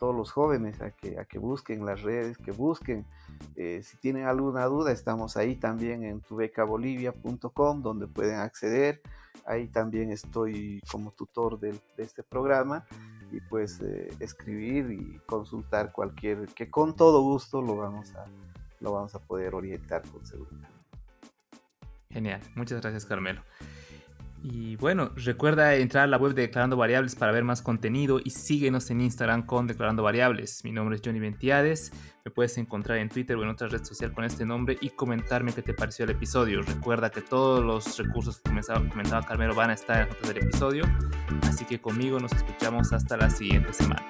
todos 0.00 0.16
los 0.16 0.32
jóvenes 0.32 0.80
a 0.80 0.90
que, 0.90 1.16
a 1.20 1.26
que 1.26 1.38
busquen 1.38 1.86
las 1.86 2.02
redes, 2.02 2.36
que 2.38 2.50
busquen, 2.50 3.06
eh, 3.54 3.82
si 3.84 3.96
tienen 3.98 4.26
alguna 4.26 4.64
duda, 4.64 4.90
estamos 4.90 5.36
ahí 5.36 5.54
también 5.54 6.02
en 6.02 6.22
tubecabolivia.com 6.22 7.82
donde 7.82 8.08
pueden 8.08 8.40
acceder, 8.40 9.00
ahí 9.46 9.68
también 9.68 10.10
estoy 10.10 10.82
como 10.90 11.12
tutor 11.12 11.60
de 11.60 11.78
este 11.98 12.24
programa 12.24 12.84
y 13.32 13.40
pues 13.40 13.80
eh, 13.80 14.08
escribir 14.20 14.90
y 14.90 15.18
consultar 15.26 15.92
cualquier, 15.92 16.46
que 16.48 16.70
con 16.70 16.96
todo 16.96 17.22
gusto 17.22 17.60
lo 17.62 17.76
vamos 17.76 18.14
a, 18.14 18.24
lo 18.80 18.92
vamos 18.92 19.14
a 19.14 19.18
poder 19.20 19.54
orientar 19.54 20.02
con 20.10 20.24
seguridad. 20.24 20.75
Genial, 22.16 22.40
muchas 22.54 22.80
gracias 22.80 23.04
Carmelo. 23.04 23.42
Y 24.42 24.76
bueno, 24.76 25.10
recuerda 25.16 25.74
entrar 25.74 26.04
a 26.04 26.06
la 26.06 26.16
web 26.16 26.32
de 26.32 26.42
Declarando 26.42 26.74
Variables 26.74 27.14
para 27.14 27.30
ver 27.30 27.44
más 27.44 27.60
contenido 27.60 28.20
y 28.24 28.30
síguenos 28.30 28.88
en 28.90 29.02
Instagram 29.02 29.44
con 29.44 29.66
Declarando 29.66 30.02
Variables. 30.02 30.64
Mi 30.64 30.72
nombre 30.72 30.96
es 30.96 31.02
Johnny 31.04 31.20
Ventiades. 31.20 31.92
Me 32.24 32.30
puedes 32.30 32.56
encontrar 32.56 32.96
en 32.96 33.10
Twitter 33.10 33.36
o 33.36 33.42
en 33.42 33.50
otra 33.50 33.68
red 33.68 33.84
social 33.84 34.14
con 34.14 34.24
este 34.24 34.46
nombre 34.46 34.78
y 34.80 34.88
comentarme 34.88 35.52
qué 35.52 35.60
te 35.60 35.74
pareció 35.74 36.06
el 36.06 36.12
episodio. 36.12 36.62
Recuerda 36.62 37.10
que 37.10 37.20
todos 37.20 37.62
los 37.62 37.98
recursos 37.98 38.40
que 38.40 38.48
comentaba 38.48 39.26
Carmelo 39.26 39.54
van 39.54 39.68
a 39.68 39.74
estar 39.74 39.96
en 39.96 40.08
las 40.08 40.16
notas 40.16 40.34
del 40.34 40.44
episodio. 40.44 40.84
Así 41.42 41.66
que 41.66 41.82
conmigo 41.82 42.18
nos 42.18 42.32
escuchamos 42.32 42.94
hasta 42.94 43.18
la 43.18 43.28
siguiente 43.28 43.74
semana. 43.74 44.06